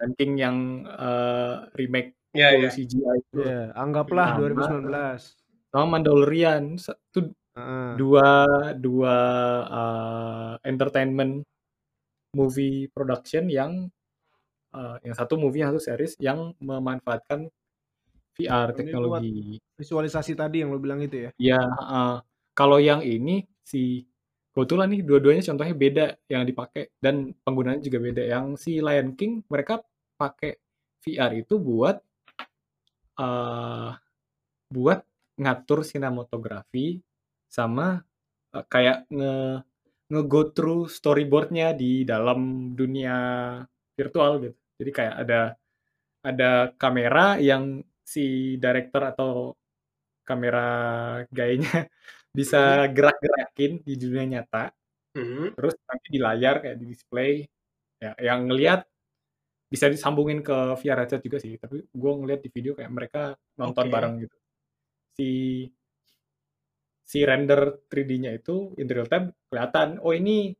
Lion 0.00 0.12
King 0.18 0.32
yang 0.38 0.56
uh, 0.88 1.66
remake 1.78 2.14
Ya, 2.30 2.54
full 2.54 2.62
ya. 2.62 2.70
CGI 2.70 3.16
itu. 3.26 3.38
Iya, 3.42 3.62
anggaplah 3.74 4.38
Sama 4.38 4.86
2019. 4.86 5.74
sama 5.74 5.84
Mandalorian. 5.98 6.78
Itu 6.78 7.20
Heeh. 7.58 7.90
dua 7.98 8.28
dua 8.78 9.16
uh, 9.66 10.52
entertainment 10.62 11.42
movie 12.30 12.86
production 12.94 13.50
yang 13.50 13.90
uh, 14.70 14.96
yang 15.02 15.14
satu 15.18 15.34
movie 15.34 15.66
yang 15.66 15.74
satu 15.74 15.82
series 15.82 16.14
yang 16.22 16.54
memanfaatkan 16.62 17.50
VR 18.40 18.68
Ini 18.72 18.76
teknologi. 18.76 19.32
visualisasi 19.76 20.32
tadi 20.36 20.64
yang 20.64 20.72
lo 20.72 20.80
bilang 20.80 21.00
itu 21.04 21.28
ya. 21.28 21.30
Ya, 21.36 21.60
uh, 21.60 22.20
kalau 22.56 22.80
yang 22.80 23.04
ini 23.04 23.44
si 23.60 24.04
kebetulan 24.50 24.90
nih 24.90 25.02
dua-duanya 25.06 25.42
contohnya 25.46 25.74
beda 25.76 26.06
yang 26.26 26.42
dipakai 26.44 26.92
dan 26.98 27.36
penggunaannya 27.44 27.84
juga 27.84 27.98
beda. 28.00 28.22
Yang 28.24 28.44
si 28.60 28.72
Lion 28.82 29.14
King 29.14 29.44
mereka 29.46 29.80
pakai 30.18 30.58
VR 31.00 31.32
itu 31.36 31.56
buat 31.56 31.96
uh, 33.20 33.90
buat 34.68 35.00
ngatur 35.40 35.80
sinematografi 35.86 37.00
sama 37.48 38.04
uh, 38.52 38.64
kayak 38.68 39.08
nge 39.08 39.64
nge 40.10 40.22
go 40.26 40.50
through 40.50 40.90
storyboardnya 40.90 41.72
di 41.72 42.02
dalam 42.04 42.72
dunia 42.76 43.16
virtual 43.96 44.42
gitu. 44.44 44.58
Jadi 44.80 44.90
kayak 44.92 45.14
ada 45.24 45.40
ada 46.20 46.50
kamera 46.76 47.40
yang 47.40 47.80
si 48.12 48.58
director 48.62 49.02
atau 49.14 49.30
kamera 50.26 50.66
gayanya 51.30 51.86
Hmm. 52.30 52.38
bisa 52.38 52.86
gerak-gerakin 52.94 53.82
di 53.82 53.94
dunia 53.98 54.38
nyata. 54.38 54.70
Hmm. 55.18 55.50
Terus 55.50 55.74
nanti 55.82 56.06
di 56.14 56.20
layar 56.22 56.62
kayak 56.62 56.78
di 56.78 56.86
display 56.86 57.42
ya 57.98 58.14
yang 58.22 58.46
ngelihat 58.46 58.86
bisa 59.66 59.86
disambungin 59.90 60.38
ke 60.38 60.78
VR 60.78 61.02
headset 61.02 61.22
juga 61.26 61.42
sih. 61.42 61.58
Tapi 61.58 61.82
gue 61.90 62.12
ngeliat 62.22 62.40
di 62.42 62.50
video 62.54 62.78
kayak 62.78 62.92
mereka 62.94 63.34
nonton 63.58 63.86
Oke. 63.86 63.92
bareng 63.92 64.14
gitu. 64.22 64.36
Si 65.18 65.30
si 67.02 67.18
render 67.26 67.82
3D-nya 67.90 68.30
itu 68.38 68.78
in 68.78 68.86
real 68.86 69.10
time 69.10 69.34
kelihatan. 69.50 69.98
Oh 70.06 70.14
ini 70.14 70.54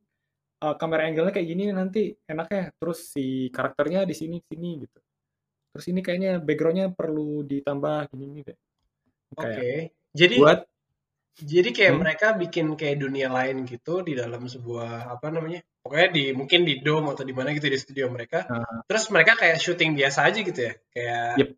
uh, 0.67 0.75
kamera 0.75 1.07
angle-nya 1.07 1.31
kayak 1.31 1.47
gini 1.47 1.71
nanti 1.71 2.11
enaknya. 2.27 2.75
Terus 2.75 3.15
si 3.15 3.47
karakternya 3.47 4.03
di 4.03 4.11
sini 4.11 4.43
sini 4.43 4.83
gitu. 4.83 4.99
Terus 5.71 5.85
ini 5.87 5.99
kayaknya 6.03 6.31
background-nya 6.43 6.87
perlu 6.91 7.47
ditambah 7.47 8.11
gini 8.11 8.25
nih 8.27 8.43
deh. 8.51 8.57
Oke. 9.35 9.47
Kayak 9.47 9.83
Jadi 10.11 10.35
buat 10.39 10.61
jadi 11.31 11.69
kayak 11.71 11.93
hmm, 11.95 12.01
mereka 12.03 12.27
bikin 12.35 12.75
kayak 12.75 12.99
dunia 12.99 13.31
lain 13.31 13.63
gitu 13.63 14.03
di 14.03 14.13
dalam 14.13 14.43
sebuah 14.45 15.15
apa 15.15 15.31
namanya? 15.31 15.63
Pokoknya 15.79 16.07
di 16.11 16.23
mungkin 16.35 16.67
di 16.67 16.83
dome 16.83 17.15
atau 17.15 17.23
di 17.23 17.31
mana 17.31 17.55
gitu 17.55 17.71
di 17.71 17.79
studio 17.79 18.11
mereka. 18.11 18.43
uh, 18.51 18.83
Terus 18.85 19.07
mereka 19.09 19.39
kayak 19.39 19.57
syuting 19.57 19.95
biasa 19.95 20.27
aja 20.27 20.39
gitu 20.43 20.59
ya. 20.59 20.73
Kayak 20.91 21.27
yep, 21.39 21.49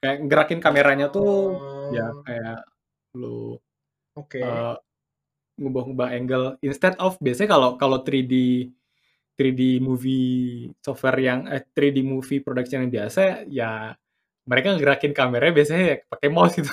kayak 0.00 0.18
gerakin 0.30 0.60
kameranya 0.62 1.06
tuh 1.10 1.58
ya 1.90 2.06
oh, 2.14 2.22
kayak 2.22 2.58
lu 3.18 3.58
oke. 4.14 4.40
uh, 4.40 4.78
ngubah-ngubah 5.56 6.08
angle 6.12 6.46
instead 6.60 6.94
of 7.00 7.16
biasanya 7.18 7.56
kalau 7.56 7.70
kalau 7.80 7.98
3D 8.04 8.32
3D 9.36 9.84
movie 9.84 10.72
software 10.80 11.20
yang 11.20 11.40
eh 11.52 11.60
3D 11.60 12.00
movie 12.00 12.40
production 12.40 12.88
yang 12.88 12.92
biasa 12.92 13.44
ya 13.52 13.92
mereka 14.48 14.74
ngerakin 14.74 15.12
kameranya 15.12 15.54
biasanya 15.54 15.84
ya 15.84 15.96
pakai 16.08 16.28
mouse 16.32 16.56
gitu 16.56 16.72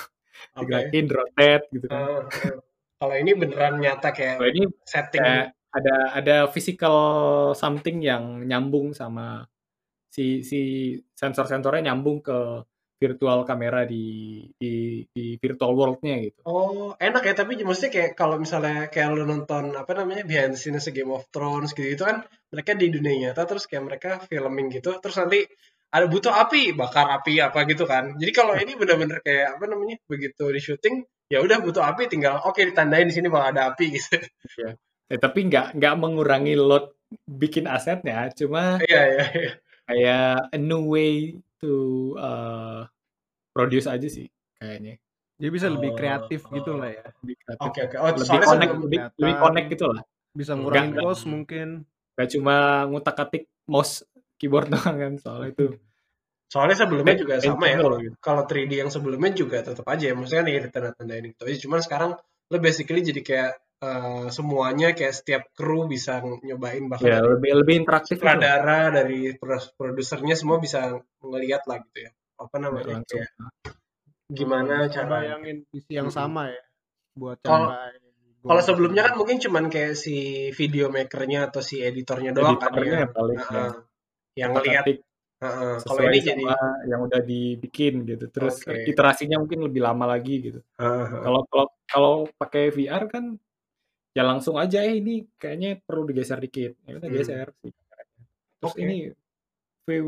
Oke. 0.55 0.65
digerakin 0.65 1.05
rotate 1.11 1.65
gitu 1.75 1.85
kan 1.91 2.01
eh. 2.01 2.57
Kalau 3.03 3.19
ini 3.19 3.31
beneran 3.35 3.83
nyata 3.83 4.15
kayak 4.15 4.39
kalau 4.39 4.47
ini 4.47 4.63
setting 4.87 5.19
kayak 5.19 5.51
ada 5.75 5.95
ada 6.15 6.37
physical 6.47 6.97
something 7.51 7.99
yang 7.99 8.47
nyambung 8.47 8.95
sama 8.95 9.43
si 10.07 10.39
si 10.45 10.93
sensor-sensornya 11.11 11.91
nyambung 11.91 12.23
ke 12.23 12.63
virtual 13.03 13.43
kamera 13.43 13.83
di 13.83 14.39
di 14.55 15.03
di 15.11 15.35
virtual 15.35 15.75
world-nya 15.75 16.15
gitu. 16.23 16.39
Oh, 16.47 16.95
enak 16.95 17.27
ya, 17.27 17.33
tapi 17.35 17.59
maksudnya 17.59 17.91
kayak 17.91 18.11
kalau 18.15 18.39
misalnya 18.39 18.87
kayak 18.87 19.11
lu 19.11 19.27
nonton 19.27 19.75
apa 19.75 19.91
namanya 19.91 20.23
behind 20.23 20.55
the 20.55 20.59
scenes 20.61 20.87
Game 20.95 21.11
of 21.11 21.27
Thrones 21.27 21.75
gitu 21.75 21.99
itu 21.99 22.03
kan 22.07 22.23
mereka 22.53 22.71
di 22.77 22.87
dunia 22.87 23.13
nyata 23.29 23.43
terus 23.43 23.65
kayak 23.65 23.83
mereka 23.83 24.09
filming 24.23 24.69
gitu 24.69 24.93
terus 25.01 25.17
nanti 25.17 25.41
ada 25.89 26.05
butuh 26.05 26.29
api 26.31 26.73
bakar 26.73 27.05
api 27.11 27.37
apa 27.37 27.65
gitu 27.65 27.85
kan. 27.85 28.17
Jadi 28.17 28.31
kalau 28.31 28.53
ini 28.53 28.73
bener-bener 28.73 29.21
kayak 29.21 29.57
apa 29.57 29.65
namanya 29.65 29.97
begitu 30.05 30.49
di 30.49 30.57
syuting 30.57 30.95
ya 31.29 31.37
udah 31.37 31.61
butuh 31.61 31.81
api 31.81 32.05
tinggal 32.07 32.41
oke 32.41 32.61
ditandain 32.61 33.05
di 33.05 33.13
sini 33.13 33.29
bakal 33.29 33.53
ada 33.53 33.73
api 33.73 33.85
gitu. 33.93 34.17
Ya. 34.57 34.73
Eh, 35.09 35.17
tapi 35.17 35.45
nggak 35.45 35.77
nggak 35.77 35.93
mengurangi 35.97 36.53
load 36.55 36.93
bikin 37.29 37.69
asetnya, 37.69 38.33
cuma 38.33 38.81
Iya 38.81 39.01
iya 39.05 39.25
iya. 39.29 39.51
kayak 39.85 40.25
a 40.49 40.57
new 40.57 40.89
way 40.89 41.37
to 41.61 41.73
uh, 42.17 42.89
produce 43.53 43.85
aja 43.85 44.09
sih 44.09 44.25
kayaknya. 44.57 44.97
Jadi 45.37 45.49
bisa 45.51 45.69
lebih 45.69 45.93
Oh, 45.93 45.97
kreatif 45.97 46.41
gitu 46.49 46.71
oh. 46.73 46.81
lah 46.81 46.89
ya. 46.89 47.05
Lebih 47.21 47.35
kreatif. 47.37 47.61
Oke 47.61 47.79
oke. 47.85 47.95
Oh, 47.97 48.09
Lebih 48.09 48.25
soalnya 48.25 48.47
connect, 48.49 48.73
lebih, 48.79 48.99
lebih 49.17 49.35
connect 49.37 49.67
gitu 49.69 49.85
lah. 49.89 50.01
Bisa 50.33 50.51
Hmm. 50.53 50.61
ngurangin 50.65 50.89
Nggak- 50.89 51.05
cost 51.05 51.23
mungkin. 51.29 51.67
Gak 52.13 52.29
cuma 52.37 52.85
ngutak-atik 52.87 53.49
mouse 53.65 54.05
keyboard 54.37 54.69
doang 54.73 54.95
kan 54.97 55.13
soal 55.17 55.49
itu. 55.49 55.77
Soalnya 56.51 56.85
sebelumnya 56.85 57.17
juga 57.17 57.41
sama 57.41 57.65
ya. 57.65 57.73
channel 57.73 57.85
Kalau, 57.89 57.97
gitu. 57.97 58.15
kalau 58.21 58.43
3D 58.45 58.71
yang 58.77 58.91
sebelumnya 58.93 59.31
juga 59.33 59.57
tetap 59.65 59.85
aja 59.89 60.03
ya. 60.05 60.13
Maksudnya 60.13 60.43
nih 60.45 60.69
tanda-tandain 60.69 61.25
gitu 61.33 61.41
aja. 61.49 61.57
Cuman 61.57 61.81
sekarang 61.81 62.11
lo 62.51 62.57
basically 62.61 63.01
jadi 63.01 63.21
kayak 63.25 63.51
eh, 63.81 64.25
semuanya 64.29 64.93
kayak 64.93 65.11
setiap 65.11 65.43
kru 65.57 65.89
bisa 65.89 66.21
nyobain 66.21 66.85
bahkan 66.85 67.09
Ya 67.09 67.19
lebih 67.19 67.57
lebih 67.57 67.75
interaktif 67.81 68.21
gitu 68.21 68.29
sutradara 68.29 68.93
dari 68.93 69.33
pro- 69.33 69.73
produsernya 69.73 70.37
semua 70.37 70.61
bisa 70.61 70.93
ngelihat 71.25 71.65
lah 71.65 71.81
gitu 71.89 72.05
ya. 72.05 72.11
Apa 72.37 72.53
Nggak 72.53 72.61
namanya 72.69 72.93
langsung. 73.01 73.19
kayak 73.25 73.31
gimana 74.29 74.75
cara 74.87 75.07
bayangin 75.09 75.57
visi 75.69 75.91
yang 75.93 76.07
Mm-mm. 76.07 76.19
sama 76.21 76.53
ya. 76.53 76.63
Buat 77.17 77.37
Kalau- 77.41 77.69
capai 77.73 78.12
kalau 78.49 78.61
sebelumnya 78.63 79.01
kan 79.07 79.13
tersebut. 79.13 79.19
mungkin 79.19 79.37
cuman 79.45 79.65
kayak 79.73 79.93
si 79.95 80.15
video 80.59 80.85
makernya 80.91 81.39
atau 81.49 81.61
si 81.63 81.75
editornya 81.79 82.31
doang 82.35 82.59
kan 82.59 82.71
Editornya 82.71 82.97
yang 83.07 83.13
paling 83.15 83.37
ya. 83.39 83.45
Heeh. 83.49 83.71
yang 84.41 84.51
ngelihat 84.55 84.85
Ngutak-atik 84.85 84.97
Heeh. 85.43 85.75
kalau 85.83 86.01
ini 86.07 86.19
jadi 86.23 86.43
yang 86.91 87.01
udah 87.07 87.21
dibikin 87.23 87.93
gitu. 88.07 88.25
Terus 88.31 88.55
Oke. 88.63 88.79
iterasinya 88.91 89.37
mungkin 89.43 89.59
lebih 89.67 89.81
lama 89.83 90.05
lagi 90.13 90.33
gitu. 90.39 90.59
Heeh, 90.79 91.05
heeh. 91.11 91.23
Kalau 91.25 91.41
kalau 91.51 91.67
kalau 91.87 92.13
pakai 92.39 92.63
VR 92.75 93.03
kan 93.11 93.25
ya 94.17 94.23
langsung 94.27 94.55
aja 94.61 94.79
eh 94.85 94.95
ini 95.01 95.25
kayaknya 95.41 95.79
perlu 95.83 96.03
digeser 96.09 96.39
dikit. 96.43 96.71
Ya 96.87 96.93
udah 96.99 97.09
Hmm. 97.09 97.17
geser 97.19 97.47
sih. 97.63 97.71
Terus 98.61 98.73
Oke. 98.75 98.81
ini 98.83 98.95
view 99.87 100.05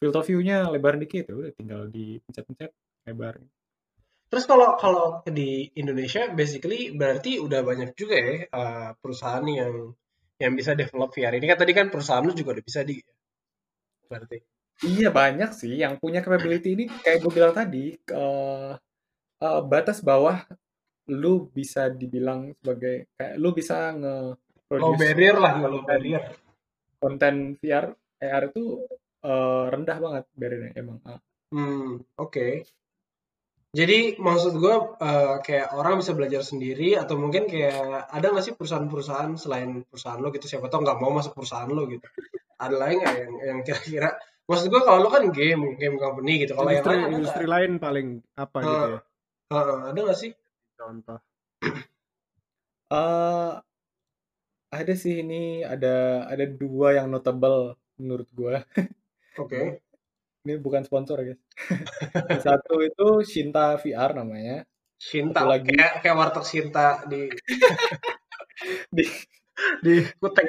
field 0.00 0.16
of 0.20 0.24
view-nya 0.28 0.68
lebar 0.72 0.94
dikit 1.00 1.24
ya 1.30 1.34
udah 1.36 1.52
tinggal 1.56 1.80
dipencet-pencet 1.88 2.70
lebar. 3.08 3.34
Terus 4.34 4.50
kalau 4.50 4.74
kalau 4.74 5.06
di 5.30 5.70
Indonesia 5.78 6.26
basically 6.34 6.90
berarti 6.90 7.38
udah 7.38 7.62
banyak 7.62 7.94
juga 7.94 8.18
ya 8.18 8.50
eh, 8.50 8.90
perusahaan 8.98 9.46
yang 9.46 9.94
yang 10.42 10.52
bisa 10.58 10.74
develop 10.74 11.14
VR 11.14 11.38
ini 11.38 11.46
kan 11.46 11.62
tadi 11.62 11.70
kan 11.70 11.86
perusahaan 11.86 12.18
lu 12.26 12.34
juga 12.34 12.58
udah 12.58 12.66
bisa 12.66 12.82
di 12.82 12.98
berarti. 14.10 14.42
Iya 14.82 15.14
banyak 15.14 15.54
sih 15.54 15.78
yang 15.78 16.02
punya 16.02 16.18
capability 16.18 16.74
ini 16.74 16.90
kayak 16.90 17.22
gue 17.22 17.30
bilang 17.30 17.54
tadi 17.54 17.94
ke 18.02 18.26
eh, 19.38 19.60
batas 19.70 20.02
bawah 20.02 20.42
lu 21.14 21.46
bisa 21.54 21.86
dibilang 21.94 22.50
sebagai 22.58 23.14
kayak 23.14 23.38
lu 23.38 23.54
bisa 23.54 23.94
Low 23.94 24.34
nge-produce 24.66 24.98
barrier 24.98 25.36
lah, 25.38 25.62
low 25.62 25.86
barrier. 25.86 26.26
konten 26.98 27.54
VR 27.62 27.86
AR 28.18 28.50
itu 28.50 28.82
eh, 29.22 29.64
rendah 29.70 29.98
banget 30.02 30.24
barriernya 30.34 30.74
emang. 30.74 30.98
Ah. 31.06 31.22
Hmm, 31.54 32.02
oke. 32.18 32.66
Jadi 33.74 33.98
maksud 34.22 34.54
gue 34.62 34.74
eh, 35.02 35.34
kayak 35.42 35.74
orang 35.74 35.98
bisa 35.98 36.14
belajar 36.14 36.46
sendiri 36.46 36.94
atau 36.94 37.18
mungkin 37.18 37.50
kayak 37.50 38.06
ada 38.06 38.26
nggak 38.30 38.44
sih 38.46 38.54
perusahaan-perusahaan 38.54 39.34
selain 39.34 39.82
perusahaan 39.90 40.22
lo 40.22 40.30
gitu 40.30 40.46
siapa 40.46 40.70
tau 40.70 40.86
nggak 40.86 40.98
mau 41.02 41.10
masuk 41.10 41.34
perusahaan 41.34 41.66
lo 41.66 41.82
gitu. 41.90 42.06
Ada 42.54 42.74
lagi 42.78 42.94
nggak 43.02 43.14
yang 43.18 43.32
yang 43.42 43.58
kira-kira 43.66 44.08
maksud 44.46 44.70
gue 44.70 44.80
kalau 44.86 45.02
lo 45.02 45.08
kan 45.10 45.26
game 45.34 45.74
game 45.74 45.96
company 45.98 46.46
gitu 46.46 46.54
kalau 46.54 46.70
yang 46.70 46.84
industri 46.84 46.94
lain 47.02 47.12
industri 47.18 47.46
lain 47.50 47.72
paling 47.82 48.08
apa 48.38 48.58
gitu 48.62 48.70
Heeh, 48.70 48.86
ya 48.94 49.00
heeh, 49.50 49.78
ada 49.90 49.98
nggak 50.06 50.18
sih? 50.22 50.30
contoh. 50.78 51.18
Eh, 52.94 53.52
ada 54.74 54.92
sih 55.02 55.14
ini 55.22 55.62
ada 55.66 56.26
ada 56.28 56.44
dua 56.46 56.98
yang 56.98 57.08
notable 57.10 57.74
menurut 57.98 58.28
gua. 58.34 58.62
Oke. 59.42 59.82
Ini 60.44 60.60
bukan 60.60 60.84
sponsor 60.84 61.24
guys. 61.24 61.40
Yang 62.30 62.42
satu 62.44 62.84
itu 62.84 63.08
Shinta 63.24 63.80
VR 63.80 64.12
namanya. 64.12 64.68
Shinta 65.00 65.40
Satu 65.40 65.50
lagi 65.50 65.72
kayak 65.72 66.04
kayak 66.04 66.16
warteg 66.20 66.44
Shinta 66.44 66.86
di 67.08 67.32
di 68.96 69.04
Di 69.80 70.02
Kutek. 70.18 70.46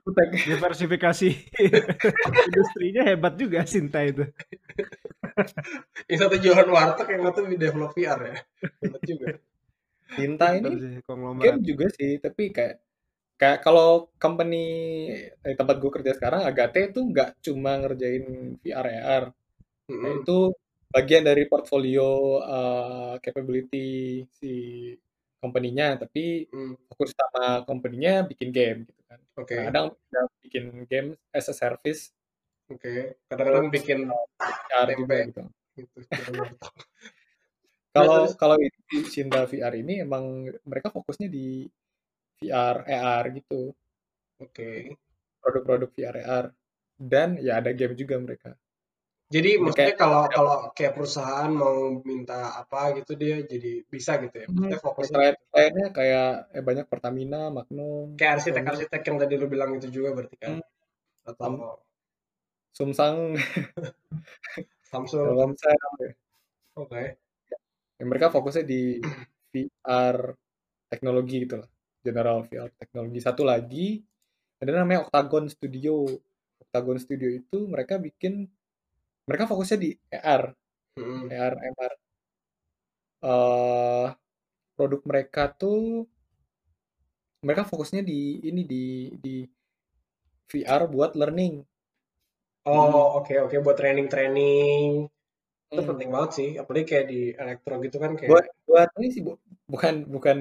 Kutek. 0.00 0.28
diversifikasi 0.48 1.28
industrinya 2.48 3.02
hebat 3.04 3.36
juga 3.36 3.68
Sinta 3.68 4.00
itu. 4.00 4.24
yang 6.08 6.18
satu 6.24 6.36
jualan 6.40 6.64
warteg 6.72 7.06
yang 7.12 7.22
satu 7.28 7.44
develop 7.52 7.92
VR 7.92 8.20
ya 8.32 8.36
Hebat 8.80 9.02
juga 9.04 9.28
Cinta 10.16 10.56
Pinter 10.56 10.72
ini 10.72 11.02
game 11.42 11.60
juga 11.66 11.86
sih, 11.92 12.16
tapi 12.22 12.54
kayak 12.54 12.78
kayak 13.40 13.58
kalau 13.64 14.08
company 14.22 14.56
di 15.44 15.54
tempat 15.60 15.76
gue 15.82 15.90
kerja 15.96 16.12
sekarang 16.16 16.42
Agate 16.48 16.90
itu 16.92 17.00
nggak 17.10 17.28
cuma 17.44 17.70
ngerjain 17.82 18.24
VR 18.62 18.86
AR, 19.00 19.24
Mm-mm. 19.90 20.22
itu 20.22 20.32
bagian 20.94 21.24
dari 21.28 21.44
portfolio 21.50 22.38
uh, 22.42 23.14
capability 23.24 24.24
si 24.38 24.52
company-nya, 25.42 26.00
tapi 26.02 26.48
Hmm, 26.52 26.74
fokus 26.88 27.10
sama 27.14 27.62
company-nya 27.68 28.24
bikin 28.30 28.50
game 28.54 28.78
gitu 28.88 29.02
kan. 29.10 29.20
Kadang-kadang 29.48 29.86
bisa 30.00 30.20
bikin 30.44 30.64
game 30.90 31.08
as 31.36 31.46
a 31.52 31.54
service. 31.54 32.02
Oke. 32.72 33.18
Kadang-kadang 33.28 33.66
bikin 33.74 33.98
VR 34.66 34.88
juga 34.98 35.14
tempe. 35.14 35.16
gitu. 35.28 35.42
gitu 35.76 35.98
Kalau 37.96 38.28
kalau 38.36 38.56
ini 38.60 38.98
Cinta 39.08 39.40
VR 39.50 39.74
ini 39.80 40.04
emang 40.04 40.24
mereka 40.68 40.88
fokusnya 40.92 41.28
di 41.32 41.64
VR 42.40 42.76
AR 42.84 43.24
gitu, 43.32 43.72
oke 44.40 44.70
produk-produk 45.46 45.90
VR 45.94 46.16
AR 46.26 46.44
dan 46.98 47.38
ya 47.38 47.62
ada 47.62 47.70
game 47.70 47.94
juga 47.94 48.16
mereka. 48.18 48.50
Jadi 49.26 49.58
maksudnya 49.58 49.90
kayak 49.90 49.98
kalau 49.98 50.22
kalau 50.30 50.56
kayak 50.70 50.94
perusahaan 50.94 51.50
mau 51.50 51.98
minta 52.06 52.62
apa 52.62 52.94
gitu 52.94 53.18
dia 53.18 53.42
jadi 53.42 53.82
bisa 53.90 54.22
gitu 54.22 54.36
ya. 54.38 54.46
hmm, 54.46 54.54
Maksudnya 54.54 54.78
fokusnya 54.78 55.16
klien 55.18 55.34
gitu. 55.34 55.46
kliennya 55.50 55.86
kayak 55.90 56.28
eh, 56.54 56.62
banyak 56.62 56.86
Pertamina, 56.86 57.42
Magnum, 57.50 58.14
Kayak 58.14 58.32
arsitek-arsitek 58.38 59.02
yang 59.02 59.16
tadi 59.18 59.34
lu 59.34 59.46
bilang 59.50 59.70
itu 59.74 59.90
juga 59.90 60.14
berarti 60.14 60.36
kan 60.38 60.62
hmm, 60.62 61.26
atau 61.26 61.42
Sam- 61.42 61.78
Sumsang, 62.76 63.16
Samsung. 64.86 65.26
Telkomsel. 65.32 65.78
Oke. 66.76 67.02
Ya, 67.96 68.04
mereka 68.04 68.28
fokusnya 68.28 68.62
di 68.62 69.00
VR 69.50 70.36
teknologi 70.92 71.48
gitu 71.48 71.64
lah, 71.64 71.68
general 72.06 72.38
VR 72.48 72.70
teknologi. 72.80 73.18
Satu 73.26 73.42
lagi 73.52 73.86
ada 74.62 74.70
namanya 74.80 75.00
Octagon 75.08 75.46
Studio. 75.54 75.94
Octagon 76.64 76.98
Studio 77.04 77.28
itu 77.40 77.58
mereka 77.74 77.94
bikin 78.06 78.34
mereka 79.28 79.44
fokusnya 79.50 79.78
di 79.84 79.90
AR, 80.16 80.42
Mm-mm. 80.98 81.32
AR, 81.32 81.54
MR. 81.74 81.94
Eh 83.32 84.06
produk 84.76 85.00
mereka 85.10 85.42
tuh 85.60 85.82
mereka 87.44 87.62
fokusnya 87.70 88.02
di 88.10 88.18
ini 88.48 88.62
di 88.72 88.84
di 89.24 89.34
VR 90.50 90.82
buat 90.94 91.12
learning. 91.20 91.54
Hmm, 92.72 92.92
Oh, 92.92 93.06
oke 93.18 93.34
oke 93.44 93.56
buat 93.64 93.76
training-training. 93.80 94.86
Itu 95.72 95.80
hmm. 95.80 95.90
penting 95.90 96.08
banget 96.14 96.30
sih, 96.38 96.48
apalagi 96.62 96.86
kayak 96.90 97.06
di 97.12 97.20
elektro 97.42 97.74
gitu 97.86 97.96
kan 98.04 98.12
Buat 98.28 98.44
kayak 98.44 98.44
buat 98.68 98.88
ini 98.98 99.08
sih 99.14 99.22
bu- 99.26 99.40
bukan 99.72 99.94
bukan 100.14 100.36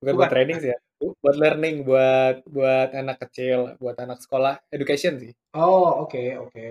bukan 0.00 0.14
buat 0.16 0.28
training 0.32 0.58
sih 0.62 0.70
ya. 0.74 0.78
Bu- 1.02 1.18
Buat 1.18 1.36
learning, 1.42 1.76
buat 1.82 2.46
buat 2.46 2.94
anak 2.94 3.18
kecil, 3.26 3.74
buat 3.82 3.98
anak 3.98 4.22
sekolah, 4.22 4.62
education 4.70 5.18
sih 5.18 5.34
Oh, 5.58 6.06
oke 6.06 6.22
oke. 6.38 6.64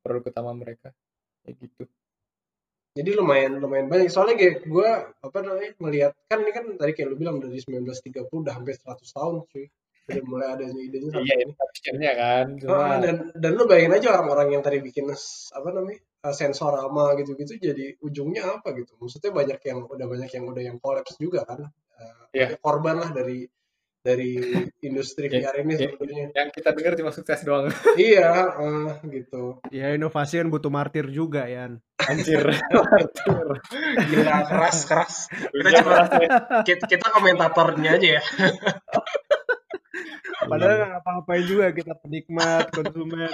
produk 0.00 0.24
utama 0.32 0.56
mereka. 0.56 0.88
Kayak 1.44 1.54
gitu. 1.60 1.84
Jadi 2.96 3.10
lumayan 3.14 3.60
lumayan 3.60 3.86
banyak. 3.92 4.08
Soalnya 4.08 4.40
kayak 4.40 4.64
gue 4.64 4.88
apa 5.20 5.38
namanya 5.44 5.70
melihat 5.84 6.12
kan 6.26 6.40
ini 6.40 6.50
kan 6.56 6.64
tadi 6.80 6.96
kayak 6.96 7.08
lu 7.12 7.16
bilang 7.20 7.36
dari 7.38 7.60
1930 7.60 8.26
udah 8.48 8.54
hampir 8.56 8.74
100 8.80 9.12
tahun 9.12 9.44
cuy. 9.46 9.68
Udah 10.08 10.24
mulai 10.24 10.46
adanya 10.56 10.80
idenya 10.80 11.12
sampai 11.12 11.28
Iya, 11.28 11.36
ini. 11.44 12.08
kan. 12.16 12.46
Cuma 12.56 12.96
dan 13.04 13.16
dan 13.36 13.52
lu 13.52 13.68
bayangin 13.68 13.92
aja 14.00 14.08
orang-orang 14.16 14.48
yang 14.56 14.62
tadi 14.64 14.80
bikin 14.80 15.04
apa 15.52 15.68
namanya 15.68 16.00
eh, 16.24 16.34
sensorama 16.34 17.12
gitu-gitu 17.20 17.60
jadi 17.60 17.94
ujungnya 18.02 18.58
apa 18.58 18.72
gitu 18.74 18.96
maksudnya 18.98 19.30
banyak 19.30 19.60
yang 19.62 19.78
udah 19.86 20.06
banyak 20.08 20.30
yang 20.32 20.44
udah 20.48 20.62
yang 20.64 20.76
kolaps 20.82 21.14
juga 21.20 21.44
kan 21.46 21.68
Eh, 21.98 22.14
ya, 22.32 22.46
banyak 22.54 22.60
korban 22.60 22.96
lah 22.96 23.10
dari 23.10 23.44
dari 23.98 24.30
industri 24.88 25.26
ya, 25.26 25.50
VR 25.50 25.56
ini 25.60 25.74
ya, 25.74 25.90
sebenarnya 25.90 26.26
yang 26.32 26.48
kita 26.48 26.70
dengar 26.70 26.92
cuma 26.94 27.10
sukses 27.10 27.40
doang. 27.42 27.66
iya 27.98 28.46
eh, 28.56 28.90
gitu 29.10 29.58
Ya 29.68 29.90
inovasi 29.92 30.38
kan 30.38 30.48
butuh 30.48 30.70
martir 30.70 31.10
juga 31.10 31.44
Yan. 31.44 31.82
Anjir. 32.00 32.46
Anjir. 32.94 33.48
gila 34.08 34.36
keras 34.46 34.78
keras 34.86 35.14
kita 35.28 35.68
cuma 35.82 36.06
ya. 36.14 36.28
kita, 36.62 36.84
kita 36.86 37.06
komentatornya 37.10 37.90
aja 37.98 38.08
ya 38.16 38.22
Padahal 40.38 40.70
Iya. 40.70 40.78
nggak 40.78 40.90
ngapa-ngapain 40.94 41.44
juga 41.44 41.66
kita 41.74 41.92
penikmat, 41.98 42.64
konsumen. 42.70 43.32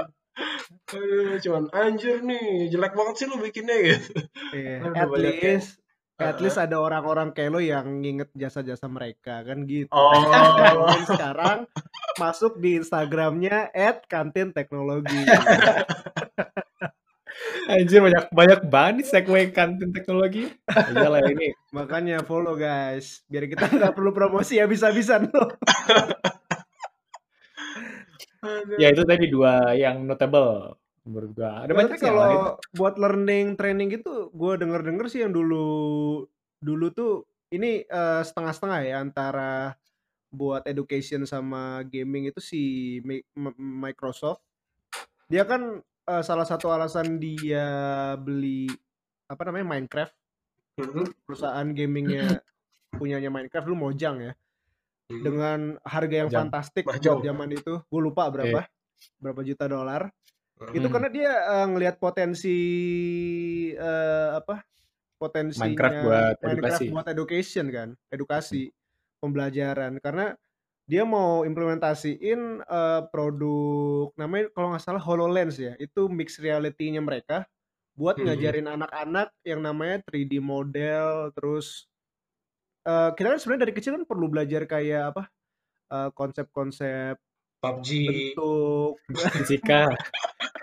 Aduh, 0.91 1.37
cuman 1.39 1.65
anjir 1.71 2.25
nih 2.25 2.67
jelek 2.67 2.97
banget 2.97 3.15
sih 3.23 3.27
lu 3.31 3.39
bikinnya 3.39 3.77
gitu 3.79 4.11
Iya, 4.51 4.83
Aduh, 4.83 4.91
at 4.91 5.09
yang 5.15 5.39
least 5.39 5.79
at 6.19 6.39
least 6.39 6.63
ada 6.63 6.79
orang-orang 6.79 7.35
kayak 7.35 7.51
lo 7.51 7.59
yang 7.59 7.87
nginget 7.99 8.31
jasa-jasa 8.39 8.87
mereka 8.87 9.43
kan 9.43 9.67
gitu. 9.67 9.91
oh 9.91 10.15
Dan 10.95 11.03
sekarang 11.07 11.59
masuk 12.19 12.63
di 12.63 12.79
Instagramnya 12.79 13.75
@kantinteknologi. 14.07 15.27
Anjir 17.65 18.05
banyak 18.05 18.25
banyak 18.31 18.61
banget 18.69 19.07
segue 19.09 19.51
kantin 19.51 19.91
teknologi. 19.91 20.53
Iyalah 20.69 21.25
ini. 21.33 21.51
Makanya 21.73 22.23
follow 22.23 22.55
guys, 22.55 23.25
biar 23.27 23.49
kita 23.49 23.73
nggak 23.73 23.97
perlu 23.97 24.13
promosi 24.13 24.61
habis-habisan 24.61 25.33
lo. 25.33 25.49
Aduh. 28.45 28.77
Ya 28.83 28.93
itu 28.93 29.09
tadi 29.09 29.33
dua 29.33 29.73
yang 29.73 30.05
notable 30.05 30.77
menurut 31.05 31.31
gua. 31.37 31.65
Ada 31.65 31.73
Nah, 31.73 31.79
banyak 31.79 32.01
yang 32.01 32.19
lain. 32.19 32.41
kalau 32.41 32.57
buat 32.77 32.95
learning 33.01 33.47
training 33.61 33.89
gitu, 34.01 34.31
gue 34.33 34.53
denger-denger 34.61 35.07
sih 35.13 35.21
yang 35.25 35.33
dulu 35.35 35.69
dulu 36.61 36.87
tuh 36.95 37.13
ini 37.53 37.85
eh, 37.85 38.23
setengah-setengah 38.25 38.81
ya 38.89 38.97
antara 39.05 39.77
buat 40.33 40.67
education 40.67 41.25
sama 41.29 41.85
gaming 41.87 42.31
itu 42.31 42.41
si 42.43 42.63
Microsoft. 43.59 44.43
Dia 45.31 45.45
kan 45.49 45.81
eh, 45.85 46.23
salah 46.25 46.47
satu 46.49 46.73
alasan 46.73 47.21
dia 47.21 47.67
beli 48.21 48.69
apa 49.31 49.43
namanya 49.49 49.67
Minecraft, 49.77 50.15
Mhm, 50.75 51.07
perusahaan 51.27 51.69
gamingnya 51.71 52.43
punyanya 52.99 53.31
Minecraft 53.31 53.67
dulu 53.71 53.79
Mojang 53.91 54.17
ya, 54.23 54.33
mhm. 55.11 55.23
dengan 55.25 55.61
harga 55.87 56.17
yang 56.27 56.31
Jam. 56.33 56.49
fantastik 56.49 56.85
buat 56.87 56.99
Mahjong 56.99 57.21
zaman 57.25 57.49
itu. 57.55 57.75
Gue 57.91 58.01
lupa 58.03 58.29
berapa, 58.33 58.67
berapa 59.23 59.41
juta 59.47 59.65
dolar. 59.71 60.03
Itu 60.75 60.87
Mhm. 60.87 60.93
karena 60.95 61.09
dia 61.11 61.31
eh, 61.35 61.67
ngelihat 61.71 61.97
potensi 62.03 62.57
eh, 63.75 64.29
apa 64.39 64.63
Minecraft 65.55 65.97
potensinya 65.97 66.03
buat 66.05 66.37
Minecraft 66.43 66.87
edukasi. 66.87 66.89
buat 66.91 67.07
education 67.11 67.67
kan, 67.73 67.89
edukasi, 68.13 68.63
pembelajaran. 69.23 69.99
Karena 70.03 70.35
dia 70.87 71.03
mau 71.09 71.45
implementasiin 71.49 72.41
eh, 72.65 73.03
produk 73.13 74.13
namanya 74.21 74.51
kalau 74.55 74.75
nggak 74.75 74.85
salah 74.85 75.03
HoloLens 75.03 75.57
ya, 75.61 75.75
itu 75.81 76.07
mixed 76.13 76.43
reality-nya 76.43 77.01
mereka 77.05 77.47
buat 77.99 78.19
Mhm. 78.19 78.27
ngajarin 78.29 78.69
anak-anak 78.71 79.29
yang 79.47 79.61
namanya 79.65 80.03
3D 80.07 80.39
model, 80.43 81.31
terus 81.37 81.89
eh, 82.87 83.11
kita 83.17 83.27
kan 83.35 83.39
sebenarnya 83.41 83.63
dari 83.69 83.75
kecil 83.77 83.93
kan 84.01 84.05
perlu 84.09 84.27
belajar 84.33 84.63
kayak 84.69 85.03
apa 85.15 85.23
eh, 85.93 86.11
konsep-konsep 86.17 87.17
PUBG 87.63 87.89
bentuk 88.09 89.01
Fisika, 89.35 89.89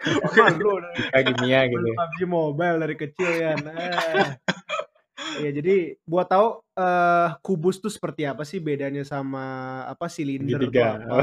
Emang 0.02 0.58
lu 0.58 0.74
kayak 1.14 1.26
kimia 1.36 1.60
gitu. 1.70 1.90
PUBG 1.94 2.20
Mobile 2.26 2.78
dari 2.82 2.96
kecil 2.98 3.30
ya. 3.38 3.54
Nah, 3.60 3.76
ya 5.44 5.50
jadi 5.54 5.96
buat 6.04 6.28
tahu 6.28 6.60
eh 6.76 7.30
kubus 7.46 7.78
tuh 7.78 7.92
seperti 7.94 8.26
apa 8.26 8.42
sih 8.42 8.58
bedanya 8.58 9.06
sama 9.06 9.44
apa 9.86 10.10
silinder 10.10 10.58
tuh 10.68 10.82
apa. 10.82 11.22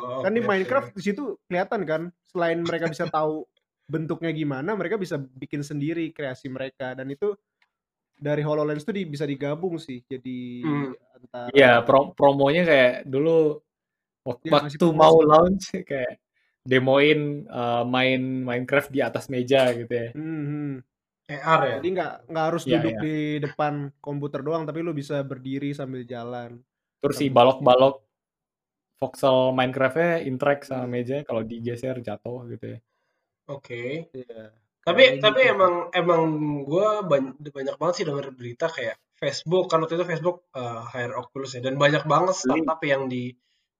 Oh, 0.00 0.20
Kan 0.20 0.36
di 0.36 0.42
oke 0.42 0.46
oke 0.46 0.50
Minecraft 0.52 0.90
di 0.92 1.02
situ 1.02 1.22
kelihatan 1.48 1.80
kan 1.88 2.02
selain 2.28 2.60
mereka 2.60 2.92
bisa 2.92 3.08
tahu 3.08 3.48
bentuknya 3.90 4.30
gimana, 4.30 4.76
mereka 4.78 4.94
bisa 4.94 5.18
bikin 5.18 5.64
sendiri 5.66 6.12
kreasi 6.14 6.46
mereka 6.46 6.94
dan 6.94 7.10
itu 7.10 7.34
dari 8.14 8.44
HoloLens 8.44 8.84
tuh 8.84 8.92
di- 8.92 9.08
bisa 9.08 9.24
digabung 9.24 9.80
sih 9.80 10.04
jadi 10.04 10.38
Hmm. 10.62 10.92
antara 11.16 11.48
Iya, 11.56 11.72
pro 11.82 12.12
promonya 12.12 12.62
kayak 12.68 12.94
dulu 13.08 13.58
ya 14.44 14.60
ngasih 14.60 14.76
waktu 14.76 14.86
mau 14.92 15.16
promosi. 15.18 15.26
launch 15.26 15.66
kayak 15.88 16.20
demoin 16.64 17.46
uh, 17.48 17.82
main 17.88 18.20
Minecraft 18.48 18.90
di 18.92 19.00
atas 19.04 19.28
meja 19.32 19.72
gitu 19.76 19.92
ya. 19.92 20.08
Mhm. 20.14 20.82
AR 21.30 21.60
ya 21.70 21.76
Jadi 21.78 21.88
nggak 21.94 22.12
nggak 22.30 22.44
harus 22.50 22.64
Iya, 22.66 22.78
duduk 22.78 22.94
iya. 22.94 23.00
di 23.04 23.14
depan 23.44 23.74
komputer 24.06 24.40
doang, 24.46 24.62
tapi 24.68 24.78
lu 24.86 24.92
bisa 25.00 25.16
berdiri 25.30 25.70
sambil 25.78 26.02
jalan. 26.12 26.50
Terus 27.00 27.16
si 27.20 27.26
balok-balok 27.36 27.94
voxel 29.00 29.38
Minecraft-nya 29.58 30.10
interact 30.30 30.62
sama 30.68 30.84
Hmm, 30.84 30.92
meja 30.94 31.16
kalau 31.28 31.42
digeser 31.50 31.96
jatuh 32.06 32.38
gitu 32.52 32.66
ya. 32.74 32.78
oke 33.54 33.82
Iya, 34.16 34.42
tapi 34.86 35.02
kayak 35.02 35.20
tapi 35.24 35.40
gitu 35.40 35.50
emang 35.54 35.74
emang 36.00 36.22
gue 36.70 36.86
banyak, 37.12 37.34
banyak 37.56 37.76
banget 37.80 37.94
sih 37.98 38.06
denger 38.08 38.26
berita 38.38 38.66
kayak 38.76 38.96
Facebook 39.20 39.64
kan 39.70 39.78
waktu 39.84 39.94
itu 40.00 40.06
Facebook 40.12 40.36
eh, 40.56 40.80
hire 40.92 41.14
Oculus 41.20 41.50
ya 41.56 41.60
dan 41.66 41.74
banyak 41.84 42.04
banget 42.12 42.34
startup 42.42 42.80
yang 42.92 43.02
di 43.12 43.22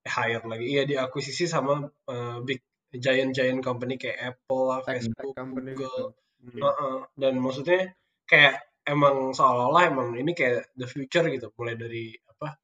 eh, 0.07 0.13
hire 0.17 0.45
lagi 0.51 0.65
iya 0.73 0.83
diakuisisi 0.91 1.45
sama 1.55 1.73
eh, 2.13 2.37
big 2.47 2.61
giant 2.97 3.31
giant 3.31 3.61
company 3.63 3.95
kayak 3.95 4.35
Apple 4.35 4.63
lah 4.67 4.81
Tech 4.83 4.99
Facebook 5.05 5.37
company 5.37 5.79
Google 5.79 6.11
gitu. 6.11 6.11
Hmm. 6.41 6.61
Heeh. 6.65 6.95
dan 7.21 7.35
maksudnya 7.37 7.81
kayak 8.25 8.65
emang 8.89 9.37
seolah-olah 9.37 9.93
emang 9.93 10.17
ini 10.17 10.33
kayak 10.33 10.73
the 10.75 10.89
future 10.89 11.29
gitu 11.29 11.53
mulai 11.55 11.77
dari 11.77 12.17
apa 12.27 12.57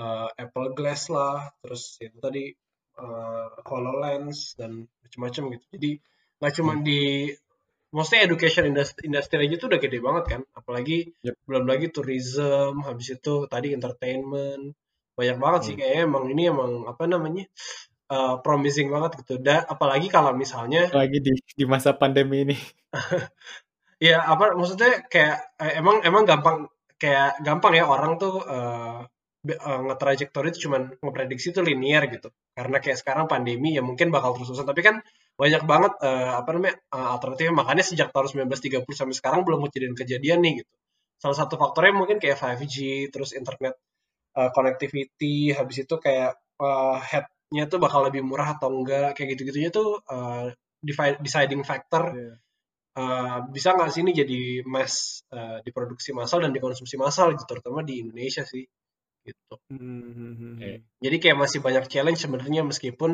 eh, 0.00 0.28
Apple 0.48 0.72
Glass 0.72 1.12
lah 1.12 1.44
terus 1.60 2.00
itu 2.00 2.16
tadi 2.18 2.48
eh, 2.98 3.46
HoloLens 3.62 4.56
dan 4.56 4.88
macam-macam 5.04 5.42
gitu 5.54 5.64
jadi 5.76 5.90
nggak 6.40 6.52
cuma 6.56 6.72
Hmm. 6.74 6.82
di 6.86 7.28
maksudnya 7.88 8.28
education 8.28 8.64
industry, 8.68 9.08
industry 9.08 9.38
aja 9.48 9.56
tuh 9.56 9.68
udah 9.72 9.80
gede 9.80 9.98
banget 10.00 10.24
kan 10.28 10.40
apalagi 10.56 11.12
Yep. 11.24 11.34
belum 11.44 11.64
lagi 11.68 11.86
tourism 11.92 12.80
habis 12.84 13.12
itu 13.12 13.34
tadi 13.48 13.72
entertainment 13.72 14.72
banyak 15.18 15.36
banget 15.36 15.60
sih 15.68 15.74
Hmm. 15.76 15.80
kayaknya 15.84 16.00
emang 16.08 16.24
ini 16.32 16.42
emang 16.48 16.72
apa 16.88 17.04
namanya 17.04 17.44
eh, 18.10 18.34
promising 18.44 18.88
banget 18.94 19.10
gitu 19.24 19.34
dan 19.40 19.64
apalagi 19.68 20.08
kalau 20.12 20.32
misalnya 20.32 20.88
lagi 20.92 21.18
di 21.20 21.32
di 21.58 21.64
masa 21.68 21.94
pandemi 21.96 22.44
ini. 22.46 22.56
Ya 23.98 24.22
apa 24.22 24.54
maksudnya 24.54 25.02
kayak 25.10 25.58
eh, 25.58 25.82
emang 25.82 25.98
emang 26.06 26.22
gampang 26.22 26.70
kayak 27.02 27.42
gampang 27.42 27.74
ya 27.74 27.82
orang 27.82 28.14
tuh 28.22 28.38
be- 29.46 29.58
eh, 29.58 29.80
nge-trajectory 29.86 30.48
itu 30.52 30.58
cuman 30.68 30.82
ngeprediksi 31.02 31.46
itu 31.54 31.60
linear 31.62 32.02
gitu. 32.10 32.28
Karena 32.56 32.76
kayak 32.82 32.98
sekarang 33.02 33.26
pandemi 33.30 33.68
ya 33.76 33.82
mungkin 33.88 34.08
bakal 34.14 34.34
terus-terusan 34.34 34.66
tapi 34.70 34.82
kan 34.88 34.96
banyak 35.38 35.62
banget 35.70 35.92
eh, 36.02 36.32
apa 36.40 36.50
namanya 36.54 36.74
eh, 36.94 37.08
alternatifnya 37.14 37.54
makanya 37.54 37.84
sejak 37.86 38.08
tahun 38.14 38.26
1930 38.30 38.98
sampai 38.98 39.16
sekarang 39.20 39.40
belum 39.46 39.60
kejadian 39.70 39.94
kejadian 40.00 40.38
nih 40.44 40.52
gitu. 40.64 40.72
Salah 41.22 41.36
satu 41.40 41.54
faktornya 41.62 41.94
mungkin 41.94 42.18
kayak 42.22 42.38
5G 42.38 42.76
terus 43.12 43.30
internet 43.34 43.74
eh, 44.38 44.50
connectivity 44.56 45.54
habis 45.58 45.76
itu 45.86 45.94
kayak 46.00 46.32
eh, 46.62 46.96
headnya 47.48 47.64
tuh 47.72 47.80
bakal 47.80 48.00
lebih 48.08 48.22
murah 48.28 48.48
atau 48.56 48.68
enggak 48.72 49.16
kayak 49.16 49.28
gitu-gitunya 49.36 49.70
tuh 49.72 50.00
eh, 50.12 50.46
defi- 50.84 51.20
deciding 51.24 51.62
factor 51.64 52.04
Iya. 52.14 52.32
Eh, 52.98 53.38
bisa 53.54 53.68
nggak 53.78 53.90
sih 53.94 54.02
ini 54.04 54.12
jadi 54.20 54.38
mass 54.74 54.94
eh, 55.30 55.58
diproduksi 55.66 56.10
massal 56.18 56.42
dan 56.44 56.50
dikonsumsi 56.56 56.96
massal 56.98 57.32
gitu 57.32 57.44
terutama 57.46 57.80
di 57.86 57.94
Indonesia 58.02 58.42
sih 58.42 58.64
gitu 59.28 59.56
Hmm, 59.70 59.78
hmm, 60.16 60.32
hmm, 60.40 60.54
Eh, 60.64 60.76
hmm. 60.76 60.78
jadi 61.04 61.16
kayak 61.22 61.38
masih 61.42 61.60
banyak 61.66 61.84
challenge 61.92 62.20
sebenarnya 62.24 62.62
meskipun 62.70 63.12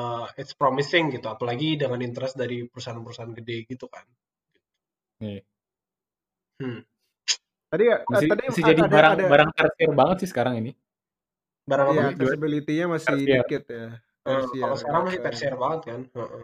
eh, 0.00 0.26
it's 0.40 0.54
promising 0.60 1.04
gitu 1.14 1.26
apalagi 1.34 1.68
dengan 1.82 2.00
interest 2.08 2.34
dari 2.42 2.58
perusahaan-perusahaan 2.72 3.34
gede 3.38 3.56
gitu 3.72 3.86
kan 3.94 4.04
nih. 5.20 5.42
hmm. 6.60 6.80
Tadi 7.70 7.84
eh, 7.92 8.00
Masih, 8.08 8.28
tadi 8.30 8.42
masih 8.48 8.64
ada 8.64 8.72
jadi 8.72 8.82
ada 8.88 8.88
barang 8.94 9.14
ada 9.14 9.24
barang 9.32 9.50
tersier 9.56 9.90
banget 10.00 10.16
sih 10.24 10.28
sekarang 10.32 10.54
ini. 10.60 10.70
Barang 11.68 11.86
apa 11.86 11.94
ya 11.94 12.04
accessibility-nya 12.16 12.86
masih 12.88 13.12
Tersier. 13.14 13.42
dikit 13.44 13.64
ya. 13.68 13.86
Eh, 14.24 14.32
Tersier. 14.32 14.62
kalau 14.64 14.76
sekarang 14.80 15.02
masih 15.06 15.20
tersier 15.20 15.54
banget 15.54 15.80
kan 15.84 16.00
Heeh. 16.16 16.42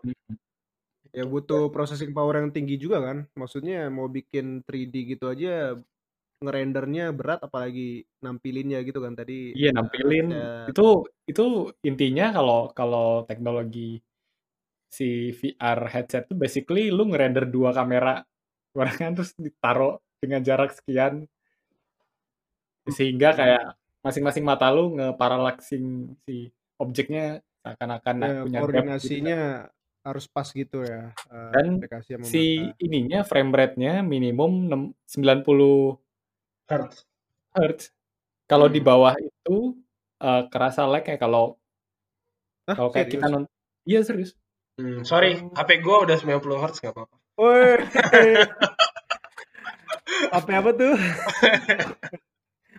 Ya 1.15 1.25
butuh 1.25 1.71
processing 1.71 2.11
power 2.11 2.43
yang 2.43 2.51
tinggi 2.51 2.75
juga 2.75 2.99
kan. 3.01 3.19
Maksudnya 3.39 3.87
mau 3.89 4.11
bikin 4.11 4.67
3D 4.67 5.15
gitu 5.15 5.31
aja 5.31 5.79
ngerendernya 6.43 7.15
berat 7.15 7.41
apalagi 7.41 8.05
nampilinnya 8.21 8.83
gitu 8.85 9.01
kan 9.01 9.17
tadi 9.17 9.55
Iya 9.57 9.71
nampilin 9.73 10.29
headset. 10.29 10.69
itu 10.75 10.87
itu 11.25 11.45
intinya 11.87 12.27
kalau 12.35 12.61
kalau 12.77 13.09
teknologi 13.25 14.03
si 14.93 15.33
VR 15.33 15.89
headset 15.89 16.29
tuh 16.29 16.37
basically 16.37 16.93
lu 16.93 17.09
ngerender 17.09 17.49
dua 17.49 17.73
kamera 17.73 18.27
barengan 18.77 19.15
terus 19.17 19.33
ditaruh 19.39 19.97
dengan 20.21 20.43
jarak 20.45 20.75
sekian 20.75 21.25
sehingga 22.91 23.33
kayak 23.33 23.65
masing-masing 24.05 24.45
mata 24.45 24.69
lu 24.69 24.93
ngeparalaxing 24.95 26.13
si 26.23 26.53
objeknya 26.77 27.41
seakan-akan 27.65 28.17
Ya, 28.21 28.29
punya 28.45 28.45
gitu 28.45 28.45
kan. 28.45 28.61
koordinasinya 28.61 29.41
harus 30.05 30.29
pas 30.29 30.45
gitu 30.45 30.85
ya 30.85 31.17
eh, 31.33 31.51
Dan 31.57 31.81
si 32.21 32.61
mata. 32.61 32.77
ininya 32.79 33.21
frame 33.25 33.51
rate-nya 33.51 34.05
minimum 34.05 34.69
nem- 34.69 34.93
90 35.09 35.97
Hertz. 36.69 37.09
Hz. 37.57 37.91
Kalau 38.45 38.69
di 38.69 38.85
Hmm. 38.85 38.87
bawah 38.87 39.15
itu 39.17 39.73
eh, 40.21 40.43
kerasa 40.49 40.85
lag 40.85 41.01
kayak 41.01 41.19
kalau 41.19 41.57
Hah, 42.65 42.77
kalau 42.77 42.89
kayak 42.89 43.09
kita 43.09 43.27
nonton 43.27 43.51
iya 43.85 44.05
serius 44.05 44.37
Hmm, 44.75 45.07
sorry. 45.07 45.39
HP 45.55 45.71
gua 45.81 46.03
udah 46.03 46.19
90 46.19 46.59
Hz 46.59 46.83
nggak 46.83 46.93
apa-apa 46.93 47.17
Woi. 47.41 47.79
Apa 50.31 50.51
apa 50.61 50.71
tuh? 50.73 50.95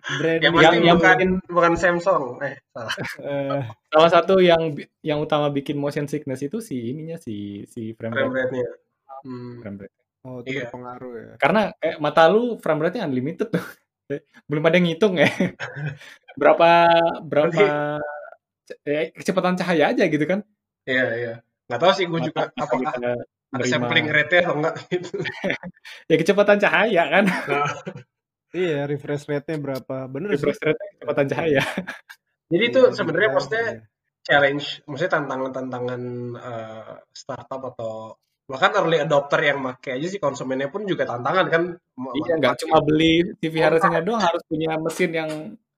Brand 0.06 0.38
ya 0.38 0.50
pasti 0.50 0.62
Yang- 0.62 0.84
yang 0.84 0.98
bukan 0.98 1.16
bikin- 1.18 1.42
bukan 1.50 1.74
Samsung 1.76 2.24
eh 2.40 2.56
salah 2.70 2.94
Eh, 3.18 3.62
salah 3.90 4.10
satu 4.12 4.38
yang 4.38 4.62
yang 5.02 5.18
utama 5.18 5.50
bikin 5.50 5.76
motion 5.76 6.06
sickness 6.06 6.40
itu 6.40 6.62
si 6.62 6.94
ininya 6.94 7.18
si 7.18 7.66
si 7.66 7.94
frame 7.94 8.14
frame 8.14 8.30
rate 8.30 8.54
rate-nya 8.54 8.70
hmm. 9.26 9.54
frame 9.60 9.78
rate. 9.82 9.96
oh, 10.22 10.42
itu 10.42 10.50
Iya. 10.52 10.62
berpengaruh 10.68 11.14
ya. 11.16 11.34
karena 11.38 11.62
kayak 11.76 11.98
mata 11.98 12.24
lu 12.26 12.58
frame 12.58 12.82
rate-nya 12.82 13.06
unlimited 13.06 13.50
tuh 13.50 13.66
belum 14.50 14.62
ada 14.62 14.78
yang 14.78 14.86
ngitung 14.86 15.18
ya 15.18 15.26
berapa 16.40 16.70
berapa 17.22 17.64
eh, 18.84 19.10
kecepatan 19.12 19.56
cahaya 19.56 19.90
aja 19.90 20.06
gitu 20.06 20.26
kan 20.26 20.42
Iya, 20.86 21.06
iya. 21.18 21.34
Nggak 21.66 21.82
tahu 21.82 21.92
sih 21.98 22.06
gue 22.06 22.14
mata 22.16 22.28
juga 22.30 22.42
apakah 22.54 22.78
bisa 22.78 22.98
ada 23.50 23.66
sampling 23.66 24.06
rate-nya 24.06 24.42
atau 24.46 24.54
enggak 24.54 24.76
gitu. 24.86 25.10
ya 26.14 26.16
kecepatan 26.16 26.58
cahaya 26.60 27.04
kan 27.10 27.26
Nah, 27.26 27.66
Iya, 28.56 28.88
refresh 28.88 29.28
rate-nya 29.28 29.58
berapa? 29.60 29.96
Bener 30.08 30.30
sih. 30.32 30.48
refresh 30.48 30.62
rate 30.64 30.80
kecepatan 30.96 31.26
cahaya 31.28 31.64
jadi 32.52 32.64
itu 32.72 32.82
Iya, 32.88 32.96
sebenarnya 32.96 33.30
digital, 33.30 33.36
maksudnya 33.36 33.66
iya. 33.68 33.82
challenge, 34.24 34.66
maksudnya 34.88 35.12
tantangan-tantangan 35.20 36.02
eh, 36.40 36.94
startup 37.12 37.62
atau 37.76 37.94
bahkan 38.46 38.72
early 38.78 39.02
adopter 39.02 39.42
yang 39.42 39.58
make 39.58 39.90
aja 39.90 40.06
sih 40.06 40.22
konsumennya 40.22 40.70
pun 40.70 40.86
juga 40.86 41.04
tantangan 41.10 41.46
kan. 41.50 41.64
Iya 42.14 42.34
nggak 42.38 42.56
cuma 42.62 42.78
beli 42.86 43.34
TV 43.42 43.58
harusnya 43.58 44.06
doang 44.06 44.22
harus 44.30 44.42
punya 44.46 44.78
mesin 44.78 45.12
yang 45.12 45.32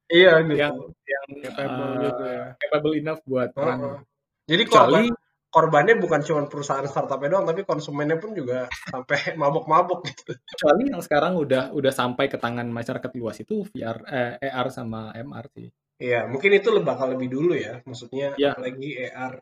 Iya 0.07 0.39
gitu. 0.43 0.55
yang 0.55 0.75
yang 1.03 1.27
Capable 1.51 1.91
eh, 1.91 1.99
gitu 2.07 2.23
ya. 2.23 2.45
capable 2.63 2.95
enough 2.95 3.21
buat 3.27 3.49
Heeh. 3.55 3.75
run 3.75 4.03
Jadi 4.47 4.63
kecuali 4.63 4.91
korban 5.07 5.26
korbannya 5.47 5.95
bukan 5.97 6.21
cuma 6.27 6.43
perusahaan 6.45 6.85
startupnya 6.85 7.39
doang, 7.39 7.45
tapi 7.47 7.63
konsumennya 7.63 8.19
pun 8.19 8.35
juga 8.35 8.67
sampai 8.91 9.17
mabuk-mabuk 9.41 10.03
gitu. 10.05 10.31
kecuali 10.35 10.91
yang 10.91 11.01
sekarang 11.01 11.33
udah 11.39 11.71
udah 11.73 11.93
sampai 11.93 12.27
ke 12.27 12.37
tangan 12.37 12.67
masyarakat 12.69 13.11
luas 13.15 13.37
itu 13.41 13.63
VR 13.71 13.97
eh, 14.07 14.33
AR 14.51 14.67
sama 14.69 15.11
MR 15.15 15.47
sih 15.55 15.69
Iya, 15.97 16.29
mungkin 16.29 16.53
itu 16.53 16.69
bakal 16.85 17.17
lebih 17.17 17.25
dulu 17.33 17.57
ya. 17.57 17.81
Maksudnya 17.81 18.37
Iya. 18.37 18.53
apalagi 18.53 19.01
AR 19.01 19.33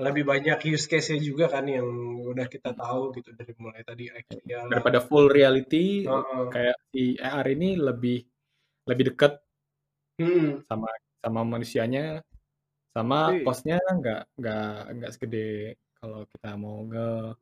lebih 0.00 0.24
banyak 0.24 0.58
use 0.72 0.88
case-nya 0.88 1.20
juga 1.20 1.52
kan 1.52 1.68
yang 1.68 1.84
udah 2.24 2.48
kita 2.48 2.72
tahu 2.72 3.12
gitu 3.20 3.28
dari 3.36 3.52
mulai 3.60 3.84
tadi 3.84 4.08
daripada 4.72 5.04
full 5.04 5.28
reality 5.28 6.08
Heeh. 6.08 6.48
kayak 6.48 6.76
si 6.90 7.20
AR 7.20 7.46
ini 7.52 7.76
lebih 7.76 8.18
lebih 8.88 9.12
dekat 9.12 9.36
Hmm. 10.20 10.60
sama 10.68 10.88
sama 11.24 11.40
manusianya 11.44 12.20
sama 12.92 13.32
Tapi- 13.32 13.44
costnya 13.44 13.78
nggak 13.80 14.22
nggak 14.36 14.76
nggak 15.00 15.12
segede 15.16 15.80
kalau 15.96 16.28
kita 16.28 16.50
mau 16.60 16.84
nge 16.84 17.36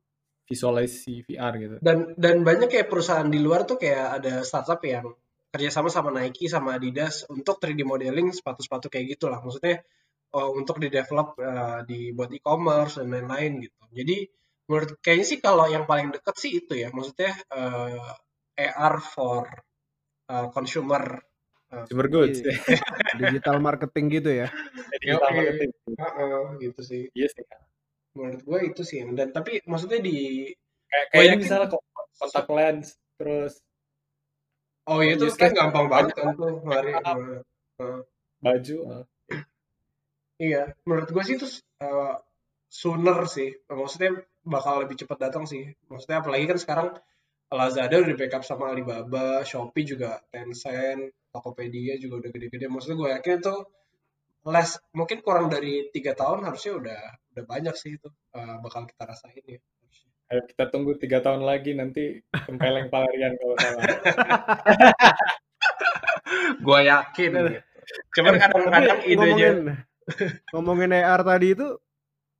visualize 0.50 1.06
si 1.06 1.22
VR 1.22 1.54
gitu 1.62 1.76
Dan 1.78 2.18
dan 2.18 2.42
banyak 2.42 2.66
kayak 2.66 2.90
perusahaan 2.90 3.26
di 3.26 3.38
luar 3.38 3.62
tuh 3.66 3.78
kayak 3.78 4.18
ada 4.22 4.42
startup 4.42 4.82
yang 4.82 5.14
kerjasama 5.50 5.90
sama 5.90 6.10
Nike 6.14 6.46
sama 6.46 6.78
Adidas 6.78 7.26
untuk 7.26 7.58
3D 7.58 7.82
modeling 7.82 8.30
sepatu-sepatu 8.30 8.86
kayak 8.86 9.18
gitulah. 9.18 9.42
Maksudnya 9.42 9.82
oh, 10.34 10.54
untuk 10.54 10.78
di 10.78 10.90
develop 10.90 11.38
eh, 11.42 11.82
di 11.86 12.00
buat 12.14 12.30
e-commerce 12.30 13.02
dan 13.02 13.10
lain-lain 13.10 13.62
gitu. 13.66 13.82
Jadi 13.90 14.16
menurut 14.70 15.02
kayaknya 15.02 15.26
sih 15.26 15.38
kalau 15.42 15.66
yang 15.66 15.86
paling 15.90 16.14
deket 16.14 16.34
sih 16.38 16.50
itu 16.62 16.78
ya. 16.78 16.94
Maksudnya 16.94 17.34
eh, 17.50 18.62
AR 18.70 18.94
for 19.02 19.46
eh, 20.30 20.48
consumer. 20.54 21.29
Eh, 21.70 21.84
super 21.86 22.06
good 22.06 22.30
Iya. 22.34 22.52
Digital 23.20 23.56
marketing 23.58 24.04
gitu 24.10 24.30
ya. 24.42 24.48
digital 24.98 25.28
Oke. 25.30 25.36
marketing 25.38 25.70
Heeh, 25.96 26.40
gitu 26.60 26.80
sih. 26.82 27.02
iya 27.14 27.28
sih 27.30 27.42
Menurut 28.10 28.42
gue 28.42 28.58
itu 28.66 28.82
sih. 28.82 29.00
Dan 29.14 29.30
tapi 29.30 29.62
maksudnya 29.64 30.02
di 30.02 30.50
kayak 30.90 31.04
Gua 31.06 31.12
kayak 31.12 31.22
ini 31.22 31.30
yakin- 31.30 31.42
misalnya 31.46 31.66
kok 31.70 31.82
kontak 32.18 32.46
lens 32.50 32.88
terus 33.16 33.52
oh 34.84 34.98
ya 35.00 35.14
itu 35.14 35.24
kan 35.38 35.52
gampang 35.54 35.86
banget 35.86 36.10
kan 36.18 36.34
tuh. 36.34 36.58
Heeh. 36.66 38.00
baju 38.40 38.76
eh. 38.90 39.04
Iya, 40.40 40.72
menurut 40.88 41.12
gue 41.12 41.22
sih 41.22 41.36
itu 41.36 41.46
uh, 41.84 42.16
sooner 42.66 43.28
sih. 43.28 43.52
Maksudnya 43.68 44.24
bakal 44.40 44.82
lebih 44.82 44.96
cepat 45.04 45.28
datang 45.28 45.44
sih. 45.44 45.68
Maksudnya 45.86 46.24
apalagi 46.24 46.48
kan 46.48 46.56
sekarang 46.58 46.88
Lazada 47.50 47.98
udah 47.98 48.14
di 48.14 48.14
backup 48.14 48.46
sama 48.46 48.70
Alibaba, 48.70 49.42
Shopee 49.42 49.82
juga 49.82 50.22
Tencent, 50.30 51.10
Tokopedia 51.34 51.98
juga 51.98 52.22
udah 52.22 52.30
gede-gede. 52.30 52.70
Maksudnya 52.70 52.96
gue 52.98 53.08
yakin 53.18 53.34
itu 53.42 53.56
less 54.46 54.78
mungkin 54.96 55.20
kurang 55.20 55.52
dari 55.52 55.92
tiga 55.92 56.16
tahun 56.16 56.48
harusnya 56.48 56.72
udah 56.80 57.00
udah 57.36 57.44
banyak 57.44 57.76
sih 57.76 58.00
itu 58.00 58.08
uh, 58.32 58.56
bakal 58.64 58.88
kita 58.88 59.04
rasain 59.04 59.44
ya. 59.44 59.60
ayo 60.32 60.40
kita 60.48 60.64
tunggu 60.72 60.96
tiga 60.96 61.20
tahun 61.20 61.44
lagi 61.44 61.76
nanti 61.76 62.24
tempeleng 62.32 62.88
pelarian 62.88 63.36
kalau 63.36 63.56
salah 63.58 63.82
gue 66.64 66.80
yakin. 66.86 67.30
gitu. 67.34 67.50
Cuman 68.16 68.34
kadang-kadang 68.38 69.02
idenya 69.04 69.50
ngomongin 70.54 70.54
ngomongin 70.54 70.94
AR 70.94 71.20
tadi 71.26 71.58
itu 71.58 71.74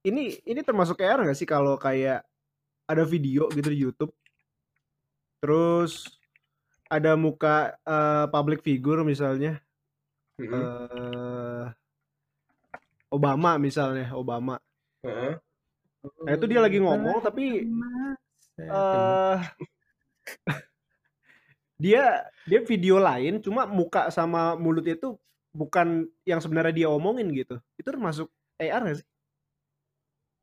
ini 0.07 0.39
ini 0.47 0.63
termasuk 0.63 1.03
AR 1.03 1.27
nggak 1.27 1.37
sih 1.37 1.45
kalau 1.45 1.77
kayak 1.77 2.25
ada 2.89 3.05
video 3.05 3.51
gitu 3.53 3.69
di 3.69 3.79
YouTube 3.83 4.15
Terus 5.41 6.21
ada 6.91 7.17
muka 7.17 7.77
eh, 7.81 8.27
public 8.29 8.61
figure 8.61 9.01
misalnya 9.07 9.61
Mm-mm. 10.41 10.53
eh 10.57 11.67
Obama 13.11 13.59
misalnya, 13.59 14.15
Obama. 14.15 14.57
Heeh. 15.03 15.35
Nah, 16.01 16.33
itu 16.33 16.47
dia 16.49 16.61
lagi 16.63 16.79
ngomong 16.81 17.21
tapi 17.21 17.69
eh 18.57 19.37
dia 21.83 22.25
dia 22.49 22.61
video 22.65 22.97
lain 23.03 23.41
cuma 23.45 23.69
muka 23.69 24.09
sama 24.09 24.57
mulutnya 24.57 24.97
itu 24.97 25.19
bukan 25.51 26.07
yang 26.25 26.39
sebenarnya 26.39 26.85
dia 26.85 26.89
omongin 26.89 27.29
gitu. 27.35 27.59
Itu 27.77 27.91
termasuk 27.91 28.31
AR 28.63 28.81
nggak 28.87 28.99
sih? 29.03 29.07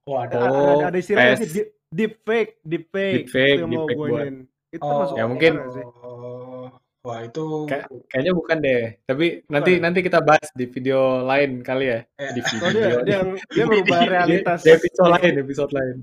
Wah, 0.07 0.27
ada. 0.27 0.35
Oh, 0.39 0.71
ada, 0.81 0.85
ada 0.91 0.97
istilahnya 0.99 1.39
sih 1.39 1.49
deep, 1.51 1.69
deep 1.89 2.13
fake, 2.27 2.51
deep 2.63 2.85
fake. 2.91 3.25
Deepfake, 3.27 3.57
itu 3.57 3.63
yang 3.63 3.71
mau 3.71 3.87
gue 3.87 3.95
buat-. 3.95 4.56
Itu 4.67 4.81
Oh, 4.81 4.89
termasuk 4.91 5.15
Ya, 5.15 5.25
mungkin- 5.25 5.55
sih? 5.71 5.85
Oh, 6.03 6.67
wah 7.01 7.19
itu 7.21 7.43
Kayak- 7.65 7.87
Kayaknya 8.07 8.33
bukan 8.35 8.57
deh. 8.59 8.81
Tapi 9.03 9.25
nanti 9.47 9.71
Bukan. 9.73 9.83
nanti 9.83 9.99
kita 10.01 10.19
bahas 10.19 10.47
di 10.51 10.65
video 10.65 10.99
lain 11.23 11.51
kali 11.61 11.85
ya. 11.87 11.99
Eh, 12.15 12.31
Di 12.35 12.41
Oh, 12.41 12.45
dia, 12.45 12.67
video. 12.67 12.97
dia, 13.01 13.17
dia 13.47 13.63
merubah 13.65 13.99
Di- 13.99 14.09
realitas 14.09 14.59
Di 14.61 14.69
episode 14.71 15.09
lain, 15.09 15.33
episode 15.37 15.71
lain. 15.71 15.97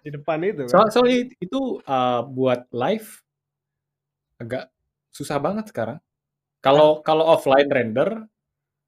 di 0.00 0.08
depan 0.10 0.38
itu. 0.40 0.64
kan. 0.64 0.72
Soal 0.72 0.86
soalnya 0.90 1.18
itu 1.36 1.60
uh, 1.84 2.24
buat 2.24 2.64
live 2.72 3.20
agak 4.36 4.72
susah 5.10 5.36
banget 5.36 5.68
sekarang. 5.68 6.00
Kalau 6.60 7.00
kalau 7.00 7.28
offline 7.28 7.68
render 7.68 8.24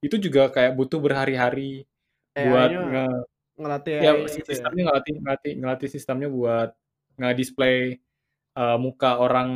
itu 0.01 0.17
juga 0.19 0.49
kayak 0.49 0.73
butuh 0.73 0.99
berhari-hari 0.99 1.85
buat 2.33 2.69
AI-nya 2.69 2.81
nge 2.83 3.07
ngelatih 3.53 3.93
ya 3.93 4.01
gitu 4.01 4.25
ya. 4.25 4.45
sistemnya 4.49 4.83
ngelatih 4.89 5.15
ngelatih 5.21 5.53
ngelatih 5.61 5.89
sistemnya 5.89 6.29
buat 6.29 6.71
nge-display 7.15 8.01
uh, 8.55 8.79
muka 8.81 9.19
orang 9.19 9.51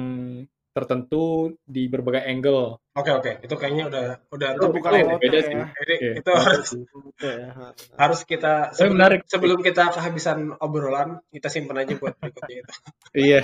tertentu 0.76 1.56
di 1.64 1.88
berbagai 1.88 2.20
angle. 2.28 2.76
Oke 2.92 3.08
oke, 3.08 3.32
itu 3.40 3.54
kayaknya 3.56 3.88
udah 3.88 4.06
udah 4.28 4.50
Itu 4.52 4.60
topik 4.60 4.76
bukan 4.84 4.90
lain. 4.92 5.06
foto 5.08 5.20
beda 5.24 5.38
ya. 5.40 5.44
sih. 5.48 5.54
Jadi 5.56 5.94
Iya. 5.96 6.12
itu 6.20 6.30
harus 6.36 6.68
ya. 7.16 7.36
harus 7.96 8.20
kita 8.28 8.52
sebelum, 8.76 8.92
menarik. 9.00 9.20
sebelum 9.24 9.58
kita 9.64 9.84
kehabisan 9.88 10.52
obrolan 10.60 11.24
kita 11.32 11.48
simpan 11.48 11.80
aja 11.80 11.96
buat 11.96 12.12
berikutnya 12.20 12.56
itu. 12.60 12.72
Iya. 13.24 13.40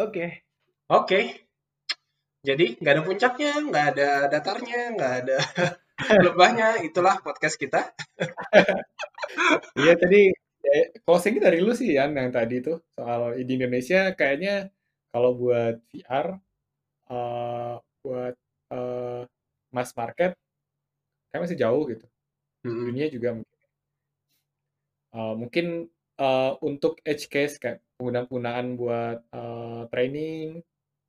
Oke. 0.00 0.26
Oke. 0.88 1.20
Jadi 2.40 2.78
nggak 2.80 2.94
ada 2.96 3.02
puncaknya, 3.04 3.52
nggak 3.68 3.86
ada 3.92 4.08
datarnya, 4.32 4.80
nggak 4.96 5.12
ada 5.20 5.36
lebahnya. 6.24 6.68
Itulah 6.80 7.20
podcast 7.20 7.60
kita. 7.60 7.92
Iya 9.76 9.92
tadi 10.00 10.32
ya, 10.76 10.82
closing 11.04 11.34
dari 11.40 11.58
lu 11.64 11.72
sih 11.80 11.88
Yan 11.98 12.12
yang 12.20 12.30
tadi 12.38 12.54
tuh 12.66 12.76
soal 12.96 13.20
di 13.48 13.52
Indonesia 13.58 14.12
kayaknya 14.18 14.68
kalau 15.12 15.30
buat 15.40 15.74
VR 15.90 16.26
eh, 17.12 17.74
buat 18.02 18.34
eh, 18.76 19.22
mass 19.74 19.90
market 20.00 20.32
kayak 21.30 21.42
masih 21.44 21.58
jauh 21.58 21.82
gitu. 21.92 22.06
Mm-mm. 22.66 22.84
Dunia 22.92 23.06
juga 23.14 23.28
mungkin 23.36 23.56
Eh, 25.16 25.34
mungkin 25.40 25.66
eh, 26.20 26.52
untuk 26.60 27.00
edge 27.08 27.24
case 27.32 27.56
kayak 27.56 27.80
penggunaan-penggunaan 27.96 28.66
buat 28.76 29.18
eh, 29.32 29.82
training 29.88 30.60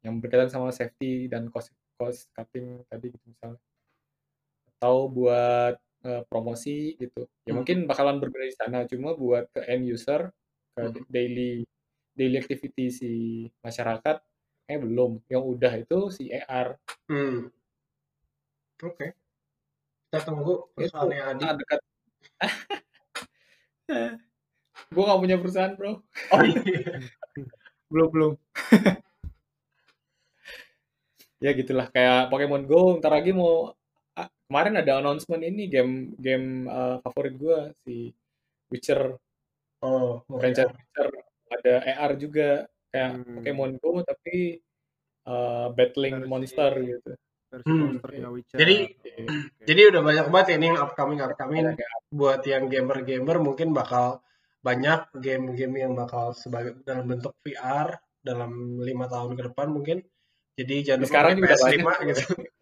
yang 0.05 0.23
berkaitan 0.23 0.47
sama 0.47 0.71
safety 0.71 1.27
dan 1.27 1.51
cost 1.51 1.75
cost 1.99 2.31
cutting 2.31 2.85
tadi 2.87 3.11
gitu 3.11 3.25
misalnya 3.27 3.59
atau 4.77 5.09
buat 5.09 5.75
eh, 6.07 6.23
promosi 6.31 6.95
gitu 7.01 7.27
ya 7.47 7.51
Hmm. 7.53 7.57
mungkin 7.61 7.77
bakalan 7.89 8.17
berguna 8.23 8.45
di 8.47 8.55
sana 8.55 8.77
cuma 8.91 9.09
buat 9.17 9.45
ke 9.53 9.61
end 9.67 9.83
user 9.87 10.31
ke 10.75 10.81
Hmm. 10.87 11.03
daily 11.11 11.67
daily 12.17 12.37
activity 12.41 12.85
si 12.89 13.11
masyarakat 13.65 14.17
eh 14.67 14.79
belum 14.79 15.21
yang 15.31 15.43
udah 15.43 15.73
itu 15.83 15.99
si 16.15 16.23
AR 16.33 16.79
Hmm. 17.11 17.51
Oke. 18.83 19.07
Kita 20.07 20.19
tunggu 20.23 20.71
perusahaannya 20.77 21.21
Adi. 21.35 21.43
ah, 21.45 21.53
dekat 21.59 21.79
gue 24.93 25.03
gak 25.09 25.21
punya 25.23 25.37
perusahaan 25.41 25.73
bro 25.75 25.91
Oh 26.33 26.41
iya. 26.43 26.59
belum 27.91 28.09
belum 28.13 28.33
ya 31.45 31.51
gitulah 31.53 31.87
kayak 31.93 32.29
Pokemon 32.33 32.63
Go 32.69 32.97
ntar 32.97 33.11
lagi 33.13 33.31
mau 33.33 33.73
kemarin 34.43 34.75
ada 34.75 34.97
announcement 34.97 35.41
ini 35.41 35.67
game 35.67 35.93
game 36.17 36.65
eh, 36.65 36.97
favorit 37.01 37.35
gue 37.35 37.57
si 37.81 37.95
Witcher 38.67 39.13
Oh, 39.77 40.19
oh 40.19 40.37
franchise 40.37 40.65
ya. 40.65 40.73
Witcher 40.73 41.07
ada 41.47 41.73
AR 41.85 42.11
juga 42.15 42.49
kayak 42.87 43.09
Hmm. 43.13 43.33
Pokemon 43.37 43.71
Go 43.77 44.01
tapi 44.01 44.57
eh, 45.23 45.67
battling 45.69 46.15
Versi- 46.17 46.29
monster 46.29 46.71
gitu 46.81 47.11
Versi 47.47 47.67
Hmm. 47.67 47.79
monsternya 47.93 48.29
Witcher. 48.29 48.57
Jadi- 48.57 48.83
Oke. 48.89 49.11
Jadi 49.63 49.81
udah 49.85 50.01
banyak 50.01 50.25
banget 50.27 50.47
ini 50.55 50.65
yang 50.67 50.79
upcoming 50.79 51.19
upcoming 51.19 51.63
kayak 51.71 51.93
buat 52.09 52.41
yang 52.43 52.65
gamer-gamer 52.65 53.37
mungkin 53.37 53.71
bakal 53.71 54.19
banyak 54.59 55.07
game-game 55.15 55.75
yang 55.77 55.93
bakal 55.93 56.31
sebagai 56.33 56.75
dalam 56.83 57.05
bentuk 57.05 57.31
VR 57.39 57.95
dalam 58.19 58.51
lima 58.77 59.07
tahun 59.07 59.33
ke 59.33 59.43
depan 59.47 59.67
mungkin. 59.69 60.03
Jadi 60.55 60.75
jangan 60.83 60.99
lupa 60.99 61.07
Sekarang 61.07 61.31
pakai 61.31 61.39
juga 61.39 61.53
PS5 61.53 61.77
banyak. 61.79 62.07
gitu. 62.09 62.23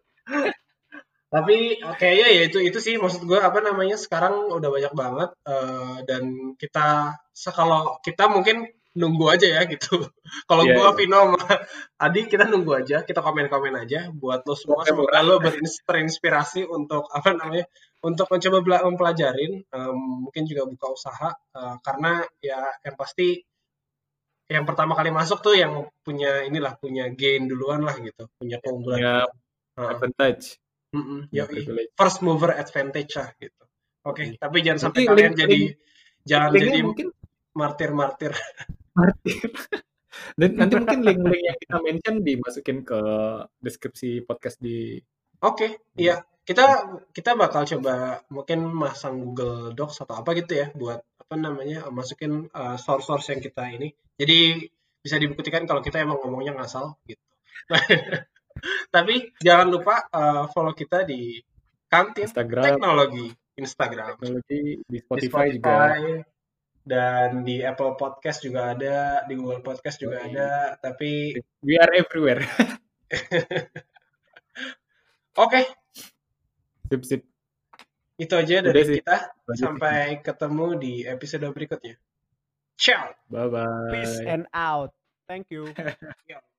Tapi 1.26 1.82
kayaknya 1.98 2.26
ya 2.30 2.42
itu 2.46 2.58
itu 2.62 2.78
sih 2.78 2.94
maksud 3.02 3.26
gue 3.26 3.38
apa 3.38 3.58
namanya 3.58 3.98
sekarang 3.98 4.46
udah 4.50 4.70
banyak 4.70 4.92
banget 4.94 5.30
eh, 5.42 5.96
dan 6.06 6.54
kita 6.54 7.18
kalau 7.50 7.98
kita 8.00 8.30
mungkin 8.30 8.70
nunggu 8.96 9.28
aja 9.28 9.60
ya 9.60 9.62
gitu. 9.68 10.08
Kalau 10.48 10.64
Iya, 10.64 10.72
gua 10.72 10.88
iya. 10.88 10.96
Vino 10.96 11.18
sama 11.20 11.36
Adi 12.08 12.24
kita 12.32 12.48
nunggu 12.48 12.72
aja, 12.80 13.04
kita 13.04 13.20
komen-komen 13.20 13.76
aja 13.76 14.08
buat 14.08 14.40
lo 14.48 14.56
semua 14.56 14.88
Semoga 14.88 15.20
lo 15.20 15.36
berins- 15.36 15.84
terinspirasi 15.84 16.64
untuk 16.64 17.04
apa 17.12 17.36
namanya 17.36 17.68
untuk 18.00 18.24
mencoba 18.32 18.88
mempelajarin 18.88 19.68
em, 19.68 19.98
mungkin 20.24 20.48
juga 20.48 20.64
buka 20.64 20.86
usaha 20.96 21.28
eh, 21.28 21.76
karena 21.84 22.24
ya 22.40 22.56
yang 22.88 22.96
pasti 22.96 23.44
yang 24.48 24.64
pertama 24.64 24.94
kali 24.96 25.10
masuk 25.12 25.42
tuh 25.42 25.58
yang 25.58 25.90
punya 26.06 26.46
inilah 26.48 26.78
punya 26.80 27.10
gain 27.12 27.50
duluan 27.50 27.82
lah 27.84 27.98
gitu 28.00 28.30
punya 28.40 28.56
keunggulan 28.62 28.96
punya 28.96 29.14
Heeh. 29.76 29.90
advantage 29.92 30.56
Yoi. 30.94 31.46
privilege 31.48 31.90
first 31.96 32.18
mover 32.22 32.54
advantage 32.54 33.12
lah 33.18 33.30
gitu 33.38 33.62
oke 34.06 34.22
Yoi. 34.22 34.36
tapi 34.38 34.56
jangan 34.62 34.80
sampai 34.90 35.02
kalian 35.06 35.32
link- 35.32 35.40
jadi 35.40 35.58
link- 35.58 35.78
jangan 36.26 36.50
jadi 36.54 36.78
mungkin 36.82 37.08
martir-martir 37.56 38.32
martir 38.92 39.40
dan 40.40 40.50
nanti 40.56 40.74
mungkin 40.76 41.00
link-link 41.04 41.42
yang 41.44 41.58
kita 41.60 41.76
mention 41.80 42.14
dimasukin 42.24 42.78
ke 42.84 43.00
deskripsi 43.60 44.24
podcast 44.24 44.60
di 44.60 45.00
Oke, 45.44 45.84
iya. 46.00 46.24
Kita 46.46 46.96
kita 47.10 47.34
bakal 47.34 47.66
coba 47.66 48.22
mungkin 48.30 48.70
masang 48.70 49.18
Google 49.20 49.74
Docs 49.74 50.06
atau 50.06 50.22
apa 50.22 50.30
gitu 50.38 50.54
ya 50.56 50.70
buat 50.72 51.02
apa 51.18 51.34
namanya 51.34 51.90
masukin 51.90 52.46
uh, 52.54 52.78
source-source 52.78 53.34
yang 53.34 53.42
kita 53.42 53.66
ini. 53.68 53.90
Jadi 54.16 54.62
bisa 55.02 55.18
dibuktikan 55.18 55.66
kalau 55.66 55.82
kita 55.82 56.00
emang 56.00 56.22
ngomongnya 56.22 56.54
ngasal 56.54 56.96
gitu. 57.04 57.20
Tapi 58.94 59.14
jangan 59.38 59.68
lupa 59.68 60.08
uh, 60.10 60.48
follow 60.50 60.72
kita 60.72 61.04
di 61.04 61.38
Kantin 61.86 62.26
Instagram 62.26 62.76
Teknologi 62.76 63.28
Instagram, 63.56 64.20
teknologi 64.20 64.84
di 64.84 64.84
di 64.84 64.98
Spotify, 65.00 65.48
juga 65.48 65.72
Spotify 65.72 66.00
dan 66.86 67.42
di 67.42 67.56
Apple 67.66 67.98
Podcast 67.98 68.44
juga 68.44 68.76
ada, 68.76 69.26
di 69.26 69.34
Google 69.34 69.64
Podcast 69.64 69.98
juga 69.98 70.22
Yoi. 70.22 70.28
ada. 70.30 70.50
Tapi 70.78 71.34
we 71.64 71.74
are 71.80 71.90
everywhere 71.96 72.44
oke, 75.42 75.60
sip 76.86 77.02
sip 77.02 77.22
itu 78.16 78.32
aja 78.32 78.62
Udah 78.62 78.72
dari 78.72 78.82
sih. 78.84 78.96
kita. 79.02 79.16
Sih. 79.52 79.60
Sampai 79.60 80.20
ketemu 80.20 80.66
di 80.78 80.92
episode 81.04 81.48
berikutnya. 81.50 81.96
Ciao. 82.76 83.08
bye 83.32 83.48
bye 83.48 83.92
Peace 83.92 84.20
and 84.22 84.44
out. 84.52 84.92
Thank 85.26 85.48
you. 85.48 85.72